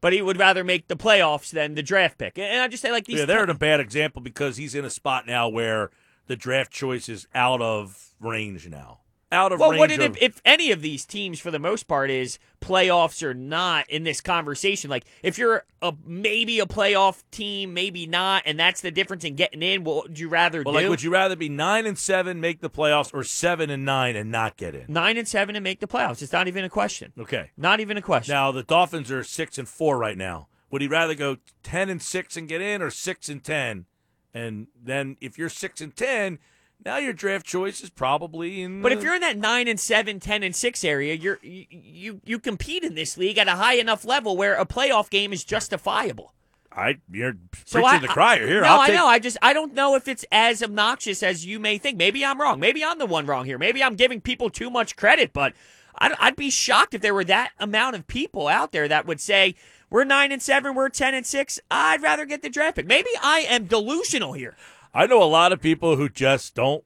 But 0.00 0.12
he 0.12 0.22
would 0.22 0.38
rather 0.38 0.62
make 0.62 0.86
the 0.86 0.96
playoffs 0.96 1.50
than 1.50 1.74
the 1.74 1.82
draft 1.82 2.18
pick. 2.18 2.38
And 2.38 2.60
I 2.60 2.68
just 2.68 2.82
say 2.82 2.92
like 2.92 3.06
these 3.06 3.18
Yeah, 3.18 3.24
they're 3.24 3.44
in 3.44 3.50
a 3.50 3.54
bad 3.54 3.80
example 3.80 4.22
because 4.22 4.56
he's 4.56 4.74
in 4.74 4.84
a 4.84 4.90
spot 4.90 5.26
now 5.26 5.48
where 5.48 5.90
the 6.26 6.36
draft 6.36 6.70
choice 6.70 7.08
is 7.08 7.26
out 7.34 7.60
of 7.60 8.14
range 8.20 8.68
now. 8.68 9.00
Out 9.34 9.52
of 9.52 9.60
Well, 9.60 9.72
range 9.72 9.80
what 9.80 9.90
of- 9.90 10.16
if, 10.16 10.22
if 10.22 10.42
any 10.44 10.70
of 10.70 10.80
these 10.80 11.04
teams, 11.04 11.40
for 11.40 11.50
the 11.50 11.58
most 11.58 11.88
part, 11.88 12.10
is 12.10 12.38
playoffs 12.60 13.22
or 13.22 13.34
not 13.34 13.90
in 13.90 14.04
this 14.04 14.20
conversation? 14.20 14.88
Like, 14.88 15.04
if 15.22 15.36
you're 15.36 15.64
a 15.82 15.92
maybe 16.06 16.60
a 16.60 16.66
playoff 16.66 17.22
team, 17.30 17.74
maybe 17.74 18.06
not, 18.06 18.44
and 18.46 18.58
that's 18.58 18.80
the 18.80 18.90
difference 18.90 19.24
in 19.24 19.34
getting 19.34 19.60
in, 19.62 19.84
what 19.84 20.08
would 20.08 20.18
you 20.18 20.28
rather 20.28 20.62
well, 20.62 20.72
do? 20.72 20.80
like, 20.80 20.88
would 20.88 21.02
you 21.02 21.10
rather 21.10 21.36
be 21.36 21.48
nine 21.48 21.84
and 21.84 21.98
seven, 21.98 22.40
make 22.40 22.60
the 22.60 22.70
playoffs, 22.70 23.12
or 23.12 23.24
seven 23.24 23.68
and 23.68 23.84
nine 23.84 24.16
and 24.16 24.30
not 24.30 24.56
get 24.56 24.74
in? 24.74 24.84
Nine 24.88 25.18
and 25.18 25.28
seven 25.28 25.56
and 25.56 25.62
make 25.64 25.80
the 25.80 25.88
playoffs. 25.88 26.22
It's 26.22 26.32
not 26.32 26.48
even 26.48 26.64
a 26.64 26.70
question. 26.70 27.12
Okay. 27.18 27.50
Not 27.56 27.80
even 27.80 27.96
a 27.96 28.02
question. 28.02 28.32
Now 28.32 28.52
the 28.52 28.62
Dolphins 28.62 29.10
are 29.10 29.24
six 29.24 29.58
and 29.58 29.68
four 29.68 29.98
right 29.98 30.16
now. 30.16 30.48
Would 30.70 30.80
he 30.82 30.88
rather 30.88 31.14
go 31.14 31.36
ten 31.62 31.88
and 31.88 32.00
six 32.00 32.36
and 32.36 32.48
get 32.48 32.60
in, 32.60 32.80
or 32.80 32.90
six 32.90 33.28
and 33.28 33.44
ten? 33.44 33.86
And 34.32 34.66
then 34.82 35.16
if 35.20 35.38
you're 35.38 35.48
six 35.48 35.80
and 35.80 35.94
ten, 35.94 36.38
now 36.84 36.98
your 36.98 37.12
draft 37.12 37.46
choice 37.46 37.82
is 37.82 37.90
probably 37.90 38.62
in. 38.62 38.82
But 38.82 38.92
if 38.92 39.02
you're 39.02 39.14
in 39.14 39.20
that 39.22 39.36
nine 39.38 39.68
and 39.68 39.80
seven, 39.80 40.20
10 40.20 40.42
and 40.42 40.54
six 40.54 40.84
area, 40.84 41.14
you're 41.14 41.38
you, 41.42 41.66
you 41.70 42.20
you 42.24 42.38
compete 42.38 42.84
in 42.84 42.94
this 42.94 43.16
league 43.16 43.38
at 43.38 43.48
a 43.48 43.52
high 43.52 43.74
enough 43.74 44.04
level 44.04 44.36
where 44.36 44.54
a 44.54 44.66
playoff 44.66 45.10
game 45.10 45.32
is 45.32 45.44
justifiable. 45.44 46.32
I 46.76 46.98
you're 47.10 47.34
So 47.64 47.80
preaching 47.80 47.98
I, 47.98 48.00
the 48.00 48.08
crier 48.08 48.46
here. 48.46 48.62
No, 48.62 48.68
I'll 48.68 48.80
I 48.80 48.86
take, 48.88 48.96
know. 48.96 49.06
I 49.06 49.18
just 49.18 49.36
I 49.40 49.52
don't 49.52 49.74
know 49.74 49.94
if 49.94 50.08
it's 50.08 50.24
as 50.32 50.62
obnoxious 50.62 51.22
as 51.22 51.46
you 51.46 51.60
may 51.60 51.78
think. 51.78 51.96
Maybe 51.96 52.24
I'm 52.24 52.40
wrong. 52.40 52.60
Maybe 52.60 52.84
I'm 52.84 52.98
the 52.98 53.06
one 53.06 53.26
wrong 53.26 53.44
here. 53.44 53.58
Maybe 53.58 53.82
I'm 53.82 53.94
giving 53.94 54.20
people 54.20 54.50
too 54.50 54.70
much 54.70 54.96
credit. 54.96 55.32
But 55.32 55.54
I'd, 55.96 56.12
I'd 56.18 56.36
be 56.36 56.50
shocked 56.50 56.94
if 56.94 57.00
there 57.00 57.14
were 57.14 57.24
that 57.24 57.52
amount 57.58 57.96
of 57.96 58.06
people 58.06 58.48
out 58.48 58.72
there 58.72 58.88
that 58.88 59.06
would 59.06 59.20
say 59.20 59.54
we're 59.88 60.04
nine 60.04 60.32
and 60.32 60.42
seven, 60.42 60.74
we're 60.74 60.88
ten 60.88 61.14
and 61.14 61.24
six. 61.24 61.60
I'd 61.70 62.02
rather 62.02 62.26
get 62.26 62.42
the 62.42 62.50
draft 62.50 62.76
pick. 62.76 62.86
Maybe 62.86 63.10
I 63.22 63.40
am 63.48 63.66
delusional 63.66 64.32
here. 64.32 64.56
I 64.94 65.06
know 65.06 65.22
a 65.22 65.24
lot 65.24 65.52
of 65.52 65.60
people 65.60 65.96
who 65.96 66.08
just 66.08 66.54
don't 66.54 66.84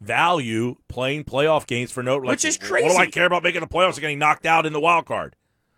value 0.00 0.76
playing 0.88 1.24
playoff 1.24 1.66
games 1.66 1.90
for 1.90 2.02
no. 2.02 2.16
Like, 2.16 2.28
Which 2.28 2.44
is 2.44 2.56
crazy. 2.56 2.86
What 2.86 2.92
do 2.92 2.98
I 2.98 3.06
care 3.06 3.26
about 3.26 3.42
making 3.42 3.60
the 3.60 3.66
playoffs 3.66 3.94
and 3.94 4.00
getting 4.00 4.18
knocked 4.18 4.46
out 4.46 4.66
in 4.66 4.72
the 4.72 4.80
wild 4.80 5.06
card? 5.06 5.34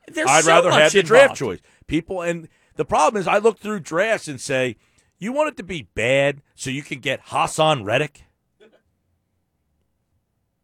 There's 0.06 0.28
I'd 0.28 0.44
so 0.44 0.50
rather 0.50 0.70
have 0.70 0.92
the 0.92 1.00
involved. 1.00 1.26
draft 1.26 1.36
choice. 1.36 1.60
People, 1.86 2.22
and 2.22 2.48
the 2.76 2.84
problem 2.84 3.20
is, 3.20 3.26
I 3.26 3.38
look 3.38 3.58
through 3.58 3.80
drafts 3.80 4.28
and 4.28 4.40
say, 4.40 4.76
you 5.18 5.32
want 5.32 5.48
it 5.48 5.56
to 5.56 5.62
be 5.62 5.88
bad 5.94 6.42
so 6.54 6.70
you 6.70 6.82
can 6.82 7.00
get 7.00 7.26
Haason 7.26 7.84
Reddick. 7.84 8.24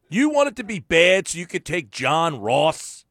You 0.08 0.28
want 0.28 0.48
it 0.48 0.56
to 0.56 0.64
be 0.64 0.78
bad 0.78 1.26
so 1.26 1.38
you 1.38 1.46
could 1.46 1.64
take 1.64 1.90
John 1.90 2.38
Ross. 2.38 3.01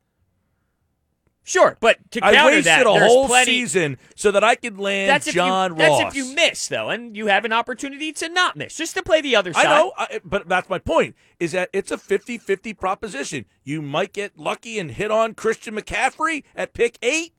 Sure, 1.44 1.76
but 1.80 1.98
to 2.12 2.24
I 2.24 2.34
counter 2.34 2.52
wasted 2.58 2.66
that, 2.66 2.82
a 2.88 2.94
there's 2.94 3.12
whole 3.12 3.28
plenty. 3.28 3.52
season 3.52 3.98
so 4.16 4.32
that 4.32 4.44
I 4.44 4.56
could 4.56 4.78
land 4.78 5.10
That's 5.10 5.32
John 5.34 5.72
you. 5.76 5.84
Ross. 5.84 6.00
That's 6.00 6.16
if 6.16 6.24
you 6.26 6.36
miss 6.36 6.68
though, 6.68 6.89
and 6.89 7.18
you 7.18 7.28
have 7.28 7.46
an 7.46 7.52
opportunity 7.52 8.14
to 8.14 8.30
not 8.30 8.56
miss, 8.56 8.78
just 8.78 8.96
to 8.96 9.02
play 9.04 9.22
the 9.22 9.36
other 9.36 9.52
side. 9.52 9.66
I 9.66 9.76
know, 9.78 9.94
I, 9.98 10.20
but 10.24 10.48
that's 10.48 10.70
my 10.70 10.78
point. 10.78 11.16
Is 11.39 11.54
that 11.54 11.70
it's 11.74 11.92
a 11.92 11.98
50-50 11.98 12.78
proposition. 12.78 13.46
You 13.64 13.82
might 13.82 14.14
get 14.14 14.38
lucky 14.38 14.78
and 14.78 14.92
hit 14.92 15.10
on 15.10 15.34
Christian 15.34 15.76
McCaffrey 15.76 16.44
at 16.56 16.74
pick 16.74 17.00
eight. 17.02 17.34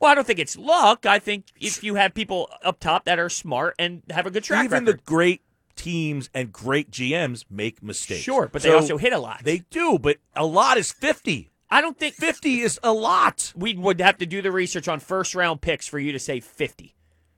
Well, 0.00 0.10
I 0.10 0.14
don't 0.16 0.26
think 0.26 0.38
it's 0.38 0.56
luck. 0.56 1.06
I 1.06 1.18
think 1.18 1.44
if 1.60 1.84
you 1.84 1.94
have 1.94 2.14
people 2.14 2.50
up 2.64 2.80
top 2.80 3.04
that 3.04 3.18
are 3.18 3.28
smart 3.28 3.74
and 3.78 4.02
have 4.10 4.26
a 4.26 4.30
good 4.30 4.42
track 4.42 4.64
Even 4.64 4.72
record. 4.72 4.82
Even 4.88 4.96
the 4.96 5.02
great 5.04 5.42
teams 5.76 6.30
and 6.34 6.52
great 6.52 6.90
GMs 6.90 7.44
make 7.50 7.82
mistakes. 7.82 8.22
Sure, 8.22 8.48
but 8.52 8.62
they 8.62 8.72
also 8.72 8.98
hit 8.98 9.12
a 9.12 9.18
lot. 9.18 9.42
They 9.44 9.58
do, 9.70 9.98
but 9.98 10.16
a 10.34 10.44
lot 10.44 10.78
is 10.78 10.90
50. 10.90 11.49
I 11.70 11.80
don't 11.80 11.98
think 11.98 12.14
50 12.14 12.60
is 12.60 12.80
a 12.82 12.92
lot. 12.92 13.52
we 13.56 13.74
would 13.74 14.00
have 14.00 14.18
to 14.18 14.26
do 14.26 14.42
the 14.42 14.50
research 14.52 14.88
on 14.88 15.00
first 15.00 15.34
round 15.34 15.60
picks 15.60 15.86
for 15.86 15.98
you 15.98 16.12
to 16.12 16.18
say 16.18 16.40
50. 16.40 16.94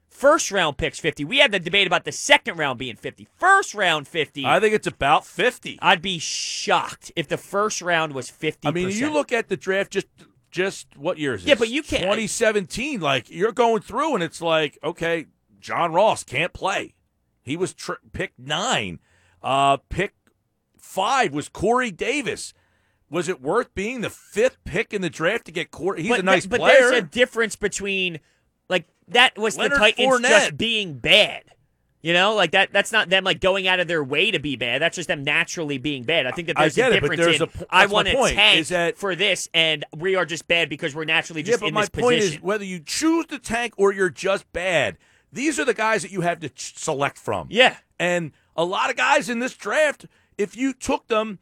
First 0.09 0.51
round 0.53 0.76
picks 0.76 0.99
50. 1.01 1.24
We 1.24 1.39
had 1.39 1.53
the 1.53 1.59
debate 1.59 1.87
about 1.87 2.05
the 2.05 2.12
second 2.12 2.57
round 2.57 2.78
being 2.78 2.97
50. 2.97 3.26
First 3.37 3.74
round 3.74 4.07
50. 4.07 4.45
I 4.47 4.61
think 4.61 4.74
it's 4.74 4.87
about 4.87 5.26
50. 5.26 5.78
I'd 5.83 6.03
be 6.03 6.18
shocked 6.18 7.11
if 7.16 7.28
the 7.28 7.37
first 7.39 7.83
round 7.83 8.12
was 8.14 8.30
50. 8.30 8.68
I 8.68 8.70
mean, 8.70 8.91
you 8.91 9.11
look 9.12 9.33
at 9.33 9.49
the 9.49 9.57
draft 9.57 9.91
just 9.93 10.07
just 10.51 10.87
what 10.99 11.18
year 11.18 11.35
is 11.35 11.43
this? 11.45 11.49
Yeah, 11.49 11.55
but 11.59 11.70
you 11.70 11.83
can't- 11.83 12.03
2017 12.03 13.01
like 13.01 13.30
you're 13.30 13.53
going 13.53 13.80
through 13.83 14.14
and 14.14 14.22
it's 14.22 14.43
like, 14.43 14.78
okay, 14.85 15.26
John 15.61 15.93
Ross 15.93 16.24
can't 16.24 16.53
play. 16.53 16.95
He 17.43 17.57
was 17.57 17.72
tr- 17.72 17.93
pick 18.12 18.33
9. 18.39 18.99
Uh 19.43 19.78
pick 19.89 20.14
5 20.78 21.33
was 21.33 21.49
Corey 21.49 21.91
Davis. 21.91 22.53
Was 23.12 23.28
it 23.28 23.40
worth 23.42 23.74
being 23.74 24.00
the 24.00 24.10
fifth 24.10 24.56
pick 24.64 24.92
in 24.94 25.02
the 25.02 25.10
draft 25.10 25.44
to 25.44 25.52
get 25.52 25.70
Corey? 25.70 26.00
He's 26.02 26.10
but 26.10 26.20
a 26.20 26.22
nice 26.24 26.46
but 26.46 26.60
player. 26.60 26.78
there's 26.78 26.92
a 26.92 27.02
difference 27.02 27.54
between 27.56 28.18
like 28.68 28.88
that 29.08 29.36
was 29.38 29.56
Leonard 29.58 29.72
the 29.76 29.78
Titans 29.78 30.08
Fournette. 30.20 30.28
just 30.28 30.56
being 30.56 30.94
bad. 30.94 31.44
You 32.00 32.12
know, 32.14 32.34
like 32.34 32.50
that. 32.50 32.72
That's 32.72 32.90
not 32.90 33.10
them 33.10 33.22
like 33.22 33.40
going 33.40 33.68
out 33.68 33.78
of 33.78 33.86
their 33.86 34.02
way 34.02 34.30
to 34.32 34.40
be 34.40 34.56
bad. 34.56 34.82
That's 34.82 34.96
just 34.96 35.06
them 35.08 35.22
naturally 35.22 35.78
being 35.78 36.02
bad. 36.02 36.26
I 36.26 36.32
think 36.32 36.48
that 36.48 36.56
there's 36.56 36.74
get 36.74 36.90
a 36.90 36.96
it, 36.96 37.00
but 37.02 37.10
difference 37.12 37.38
there's 37.38 37.54
in 37.54 37.62
a 37.62 37.66
I 37.70 37.86
want 37.86 38.08
to 38.08 38.14
tank 38.14 38.58
is 38.60 38.70
that- 38.70 38.96
for 38.96 39.14
this, 39.14 39.48
and 39.54 39.84
we 39.96 40.16
are 40.16 40.24
just 40.26 40.48
bad 40.48 40.68
because 40.68 40.94
we're 40.96 41.04
naturally 41.04 41.42
Yeah, 41.42 41.46
just 41.52 41.60
but 41.60 41.66
in 41.68 41.74
my 41.74 41.82
this 41.82 41.90
point 41.90 42.16
position. 42.18 42.38
is 42.38 42.42
whether 42.42 42.64
you 42.64 42.80
choose 42.80 43.26
to 43.26 43.38
tank 43.38 43.74
or 43.76 43.92
you're 43.92 44.10
just 44.10 44.50
bad. 44.52 44.96
These 45.32 45.60
are 45.60 45.64
the 45.64 45.74
guys 45.74 46.02
that 46.02 46.10
you 46.10 46.22
have 46.22 46.40
to 46.40 46.48
ch- 46.48 46.74
select 46.76 47.18
from. 47.18 47.46
yeah, 47.50 47.76
And 48.00 48.32
a 48.56 48.64
lot 48.64 48.90
of 48.90 48.96
guys 48.96 49.28
in 49.30 49.38
this 49.38 49.54
draft, 49.54 50.06
if 50.36 50.56
you 50.56 50.72
took 50.72 51.06
them, 51.06 51.38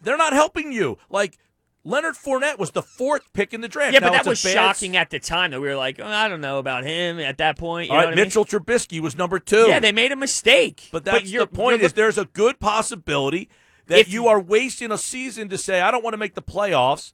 they're 0.00 0.16
not 0.16 0.32
helping 0.32 0.72
you. 0.72 0.98
Like 1.08 1.38
Leonard 1.84 2.14
Fournette 2.14 2.58
was 2.58 2.72
the 2.72 2.82
fourth 2.82 3.32
pick 3.32 3.54
in 3.54 3.60
the 3.62 3.68
draft. 3.68 3.94
yeah, 3.94 4.00
Now, 4.00 4.08
but 4.10 4.12
that 4.24 4.26
was 4.26 4.42
bad- 4.42 4.52
shocking 4.52 4.96
at 4.96 5.08
the 5.10 5.18
time 5.18 5.50
that 5.52 5.60
we 5.60 5.68
were 5.68 5.76
like, 5.76 5.98
oh, 5.98 6.06
I 6.06 6.28
don't 6.28 6.40
know 6.42 6.58
about 6.58 6.84
him 6.84 7.18
at 7.20 7.38
that 7.38 7.56
point. 7.58 7.86
You 7.88 7.92
All 7.92 7.96
know 7.96 8.00
right, 8.02 8.10
what 8.10 8.12
I 8.12 8.16
mean? 8.16 8.24
Mitchell 8.26 8.44
Trubisky 8.44 9.00
was 9.00 9.16
number 9.16 9.38
two. 9.38 9.66
Yeah, 9.68 9.80
they 9.80 9.92
made 9.92 10.12
a 10.12 10.16
mistake. 10.16 10.88
but 10.92 11.04
that's 11.04 11.30
you're, 11.30 11.46
the 11.46 11.52
point. 11.52 11.80
Is 11.82 11.94
there's 11.94 12.18
a 12.18 12.26
good 12.26 12.60
possibility 12.60 13.48
that 13.86 13.98
If 14.00 14.12
you- 14.12 14.26
are 14.28 14.38
wasting 14.40 14.92
a 14.92 14.98
season 14.98 15.48
to 15.48 15.56
say 15.58 15.80
I 15.80 15.90
don't 15.90 16.04
want 16.04 16.12
to 16.14 16.18
make 16.18 16.34
the 16.34 16.42
playoffs 16.42 17.12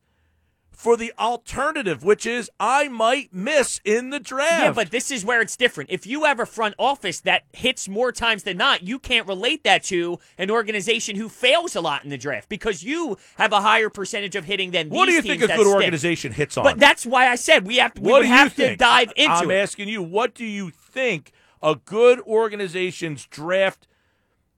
for 0.77 0.97
the 0.97 1.13
alternative, 1.19 2.05
which 2.05 2.27
is 2.27 2.51
I 2.61 2.89
might 2.89 3.33
miss 3.33 3.81
in 3.83 4.11
the 4.11 4.21
draft. 4.21 4.63
Yeah, 4.63 4.73
but 4.73 4.91
this 4.91 5.11
is 5.11 5.25
where 5.25 5.41
it's 5.41 5.57
different. 5.57 5.89
If 5.91 6.07
you 6.07 6.25
have 6.25 6.39
a 6.39 6.45
front 6.47 6.75
office 6.79 7.19
that 7.21 7.45
hits 7.55 7.89
more 7.89 8.13
times 8.13 8.43
than 8.43 8.59
not, 8.59 8.83
you 8.83 8.99
can't 8.99 9.27
relate 9.27 9.65
that 9.65 9.83
to 9.85 10.19
an 10.37 10.51
organization 10.51 11.17
who 11.17 11.31
fails 11.31 11.75
a 11.75 11.81
lot 11.81 12.05
in 12.05 12.11
the 12.11 12.19
draft 12.19 12.51
because 12.51 12.85
you 12.85 13.17
have 13.37 13.53
a 13.55 13.63
higher 13.63 13.89
percentage 13.89 14.37
of 14.37 14.45
hitting 14.45 14.71
than 14.71 14.91
what 14.91 15.07
do 15.07 15.13
you 15.13 15.23
think 15.23 15.43
a 15.43 15.47
good 15.47 15.55
stick. 15.59 15.67
organization 15.67 16.33
hits 16.33 16.59
on? 16.59 16.65
But 16.65 16.79
that's 16.79 17.07
why 17.07 17.27
I 17.29 17.37
said 17.37 17.67
we 17.67 17.79
have 17.79 17.95
to, 17.95 18.03
we 18.03 18.11
What 18.13 18.21
do 18.21 18.29
you 18.29 18.35
have 18.35 18.51
to 18.51 18.55
think? 18.55 18.79
dive 18.79 19.13
into 19.17 19.33
I'm 19.33 19.51
it. 19.51 19.55
asking 19.55 19.89
you, 19.89 20.03
what 20.03 20.35
do 20.35 20.45
you 20.45 20.71
think 20.71 21.33
a 21.63 21.75
good 21.75 22.21
organization's 22.21 23.25
draft 23.25 23.89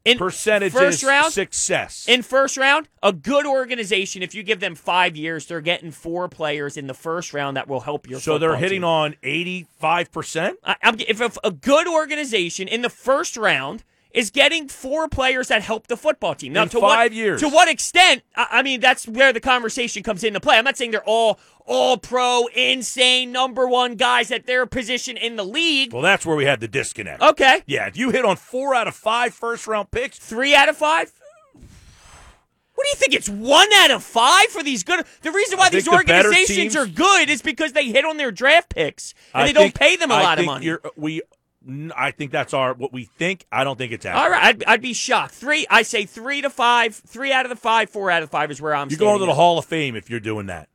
In 0.05 0.17
percentage 0.17 0.73
first 0.73 1.03
round, 1.03 1.33
success? 1.33 2.07
in 2.09 2.23
first 2.23 2.57
round, 2.57 2.89
a 3.03 3.13
good 3.13 3.45
organization, 3.45 4.23
if 4.23 4.35
you 4.35 4.43
give 4.43 4.61
them 4.61 4.75
five 4.75 5.17
years, 5.17 5.47
they're 5.47 5.61
getting 5.61 5.91
four 5.91 6.29
players 6.29 6.77
in 6.77 6.87
the 6.87 6.95
first 6.95 7.35
round 7.35 7.57
that 7.57 7.69
will 7.69 7.81
help 7.81 8.09
your. 8.09 8.21
so 8.21 8.39
they're 8.39 8.57
hitting 8.57 8.81
team. 8.81 8.85
on 8.85 9.17
85%? 9.23 10.55
I, 10.65 10.77
I'm, 10.83 11.01
if, 11.01 11.21
if 11.21 11.37
a 11.45 11.51
good 11.51 11.87
organization 11.87 12.69
in 12.69 12.83
the 12.83 12.91
first 12.91 13.37
round 13.37 13.85
is 14.19 14.31
getting 14.31 14.69
four 14.69 15.09
players 15.09 15.49
that 15.49 15.63
help 15.63 15.87
the 15.87 15.97
football 15.97 16.35
team 16.35 16.53
now 16.53 16.65
In 16.65 16.69
to 16.71 16.81
five 16.81 17.11
what, 17.11 17.13
years. 17.13 17.41
to 17.41 17.49
what 17.49 17.69
extent? 17.69 18.23
I, 18.35 18.47
I 18.51 18.63
mean, 18.63 18.81
that's 18.81 19.07
where 19.07 19.33
the 19.33 19.41
conversation 19.41 20.03
comes 20.03 20.25
into 20.25 20.41
play. 20.41 20.57
I'm 20.59 20.65
not 20.65 20.77
saying 20.77 20.91
they're 20.91 21.05
all 21.05 21.39
all 21.67 21.99
pro, 21.99 22.47
insane 22.57 23.31
number 23.31 23.69
one 23.69 23.95
guys 23.97 24.31
at 24.33 24.47
their 24.47 24.65
position 24.65 25.19
in 25.19 25.37
the 25.37 25.45
league. 25.45 25.93
Well, 25.93 26.01
that's 26.03 26.25
where 26.25 26.35
we 26.35 26.47
had 26.47 26.61
the 26.61 26.69
disconnect. 26.69 27.23
Okay, 27.23 27.63
Yeah, 27.67 27.87
if 27.87 27.97
you 27.97 28.11
hit 28.11 28.25
on 28.25 28.37
four 28.37 28.75
out 28.75 28.89
of 28.89 28.95
five 28.95 29.35
first 29.35 29.67
round 29.67 29.91
picks, 29.91 30.19
three 30.19 30.55
out 30.55 30.69
of 30.71 30.77
five. 30.79 31.13
What 32.75 32.85
do 32.85 32.89
you 32.91 32.95
think? 32.97 33.13
It's 33.15 33.29
one 33.29 33.69
out 33.75 33.91
of 33.91 34.05
five 34.05 34.47
for 34.47 34.63
these 34.63 34.85
good. 34.85 35.05
The 35.23 35.33
reason 35.33 35.59
why 35.59 35.67
I 35.67 35.69
think 35.69 35.83
these 35.83 35.91
the 35.91 35.97
organizations 35.97 36.75
teams- 36.75 36.77
are 36.77 36.87
good 36.87 37.29
is 37.29 37.43
because 37.43 37.73
they 37.73 37.87
hit 37.89 38.05
on 38.05 38.17
their 38.19 38.31
draft 38.31 38.71
picks 38.75 39.15
and 39.35 39.43
I 39.43 39.47
they 39.49 39.53
don't 39.53 39.75
pay 39.75 39.97
them 39.97 40.11
a 40.13 40.15
I 40.15 40.23
lot 40.23 40.39
of 40.39 40.47
money. 40.47 40.67
You're, 40.67 40.81
we, 40.97 41.21
I 41.97 42.13
think 42.13 42.31
that's 42.31 42.55
our 42.55 42.73
what 42.73 42.93
we 42.93 43.05
think. 43.05 43.45
I 43.51 43.65
don't 43.65 43.77
think 43.77 43.93
it's 43.93 44.07
accurate. 44.07 44.25
All 44.25 44.31
right, 44.31 44.45
I'd, 44.45 44.65
I'd 44.65 44.83
be 44.83 44.95
shocked. 44.95 45.35
Three, 45.35 45.67
I 45.69 45.83
say 45.83 46.07
three 46.07 46.41
to 46.41 46.51
five. 46.51 46.95
Three 46.95 47.33
out 47.33 47.45
of 47.45 47.51
the 47.51 47.57
five, 47.57 47.91
four 47.91 48.11
out 48.11 48.23
of 48.23 48.31
five 48.31 48.51
is 48.51 48.63
where 48.63 48.75
I'm. 48.75 48.89
You're 48.91 48.99
going 48.99 49.19
to 49.19 49.25
the 49.25 49.33
at. 49.33 49.37
Hall 49.37 49.59
of 49.59 49.65
Fame 49.65 49.97
if 49.97 50.09
you're 50.09 50.21
doing 50.21 50.47
that. 50.47 50.69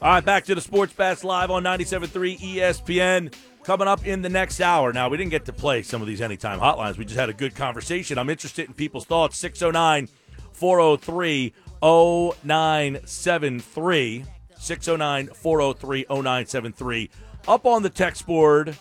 All 0.00 0.12
right, 0.12 0.24
back 0.24 0.44
to 0.44 0.54
the 0.54 0.60
Sports 0.60 0.92
Bash 0.92 1.24
Live 1.24 1.50
on 1.50 1.64
97.3 1.64 2.38
ESPN. 2.38 3.34
Coming 3.64 3.88
up 3.88 4.06
in 4.06 4.22
the 4.22 4.28
next 4.28 4.60
hour. 4.60 4.92
Now, 4.92 5.08
we 5.08 5.16
didn't 5.16 5.32
get 5.32 5.46
to 5.46 5.52
play 5.52 5.82
some 5.82 6.00
of 6.00 6.06
these 6.06 6.20
anytime 6.20 6.60
hotlines. 6.60 6.96
We 6.96 7.04
just 7.04 7.18
had 7.18 7.28
a 7.28 7.32
good 7.32 7.56
conversation. 7.56 8.16
I'm 8.16 8.30
interested 8.30 8.68
in 8.68 8.74
people's 8.74 9.06
thoughts. 9.06 9.36
609 9.38 10.08
403 10.52 11.52
0973. 11.82 14.24
609 14.58 15.28
403 15.34 16.06
0973. 16.08 17.10
Up 17.46 17.66
on 17.66 17.82
the 17.82 17.90
text 17.90 18.26
board, 18.26 18.76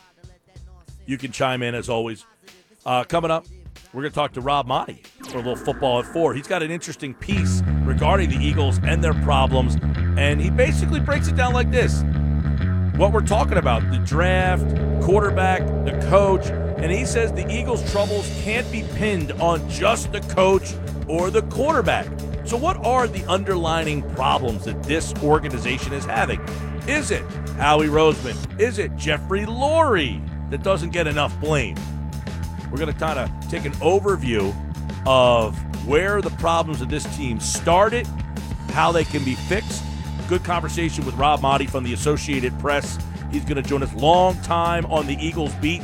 you 1.05 1.17
can 1.17 1.31
chime 1.31 1.63
in 1.63 1.75
as 1.75 1.89
always. 1.89 2.25
Uh, 2.85 3.03
coming 3.03 3.31
up, 3.31 3.45
we're 3.93 4.01
going 4.01 4.11
to 4.11 4.15
talk 4.15 4.33
to 4.33 4.41
Rob 4.41 4.67
Maaddi 4.67 5.05
for 5.29 5.35
a 5.35 5.41
little 5.41 5.55
football 5.55 5.99
at 5.99 6.05
four. 6.05 6.33
He's 6.33 6.47
got 6.47 6.61
an 6.61 6.71
interesting 6.71 7.13
piece 7.13 7.61
regarding 7.83 8.29
the 8.29 8.37
Eagles 8.37 8.79
and 8.83 9.03
their 9.03 9.13
problems, 9.13 9.77
and 10.17 10.41
he 10.41 10.49
basically 10.49 10.99
breaks 10.99 11.27
it 11.27 11.35
down 11.35 11.53
like 11.53 11.71
this: 11.71 12.03
what 12.97 13.13
we're 13.13 13.21
talking 13.21 13.57
about, 13.57 13.89
the 13.91 13.99
draft, 13.99 14.65
quarterback, 15.01 15.61
the 15.85 15.97
coach, 16.09 16.47
and 16.47 16.91
he 16.91 17.05
says 17.05 17.31
the 17.33 17.49
Eagles' 17.49 17.89
troubles 17.91 18.29
can't 18.43 18.69
be 18.71 18.83
pinned 18.95 19.31
on 19.33 19.67
just 19.69 20.11
the 20.11 20.21
coach 20.21 20.73
or 21.07 21.29
the 21.29 21.43
quarterback. 21.43 22.07
So, 22.47 22.55
what 22.55 22.77
are 22.85 23.07
the 23.07 23.25
underlining 23.25 24.09
problems 24.11 24.63
that 24.63 24.81
this 24.83 25.13
organization 25.21 25.91
is 25.91 26.05
having? 26.05 26.39
Is 26.87 27.11
it 27.11 27.21
Howie 27.57 27.87
Roseman? 27.87 28.37
Is 28.57 28.79
it 28.79 28.95
Jeffrey 28.95 29.41
Lurie 29.41 30.25
that 30.49 30.63
doesn't 30.63 30.91
get 30.91 31.07
enough 31.07 31.37
blame? 31.41 31.75
We're 32.71 32.77
going 32.77 32.93
to 32.93 32.97
kind 32.97 33.19
of 33.19 33.29
take 33.49 33.65
an 33.65 33.73
overview 33.73 34.55
of 35.05 35.57
where 35.85 36.21
the 36.21 36.29
problems 36.29 36.79
of 36.79 36.87
this 36.87 37.03
team 37.17 37.41
started, 37.41 38.07
how 38.69 38.93
they 38.93 39.03
can 39.03 39.25
be 39.25 39.35
fixed. 39.35 39.83
Good 40.29 40.45
conversation 40.45 41.05
with 41.05 41.15
Rob 41.15 41.41
Maaddi 41.41 41.69
from 41.69 41.83
the 41.83 41.91
Associated 41.91 42.57
Press. 42.59 42.97
He's 43.29 43.43
going 43.43 43.61
to 43.61 43.69
join 43.69 43.83
us 43.83 43.93
long 43.93 44.41
time 44.43 44.85
on 44.85 45.05
the 45.05 45.17
Eagles 45.19 45.53
beat 45.55 45.81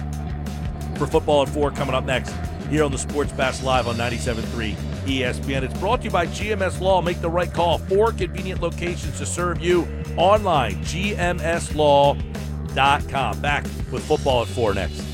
for 0.95 1.07
football 1.07 1.41
at 1.41 1.49
four 1.49 1.71
coming 1.71 1.93
up 1.93 2.05
next 2.05 2.33
here 2.69 2.85
on 2.85 2.91
the 2.93 2.97
Sports 2.97 3.33
Bash 3.33 3.61
Live 3.63 3.85
on 3.85 3.97
97.3 3.97 4.92
ESPN. 5.03 5.63
It's 5.63 5.79
brought 5.79 5.99
to 6.01 6.05
you 6.05 6.11
by 6.11 6.27
GMS 6.27 6.81
Law. 6.81 7.01
Make 7.01 7.21
the 7.21 7.29
right 7.29 7.53
call. 7.53 7.77
Four 7.77 8.11
convenient 8.11 8.61
locations 8.61 9.17
to 9.19 9.25
serve 9.25 9.61
you 9.61 9.87
online. 10.17 10.75
GMSLaw.com. 10.83 12.21
Back 13.41 13.63
with 13.91 14.03
football 14.05 14.41
at 14.41 14.47
four 14.47 14.73
next. 14.73 15.12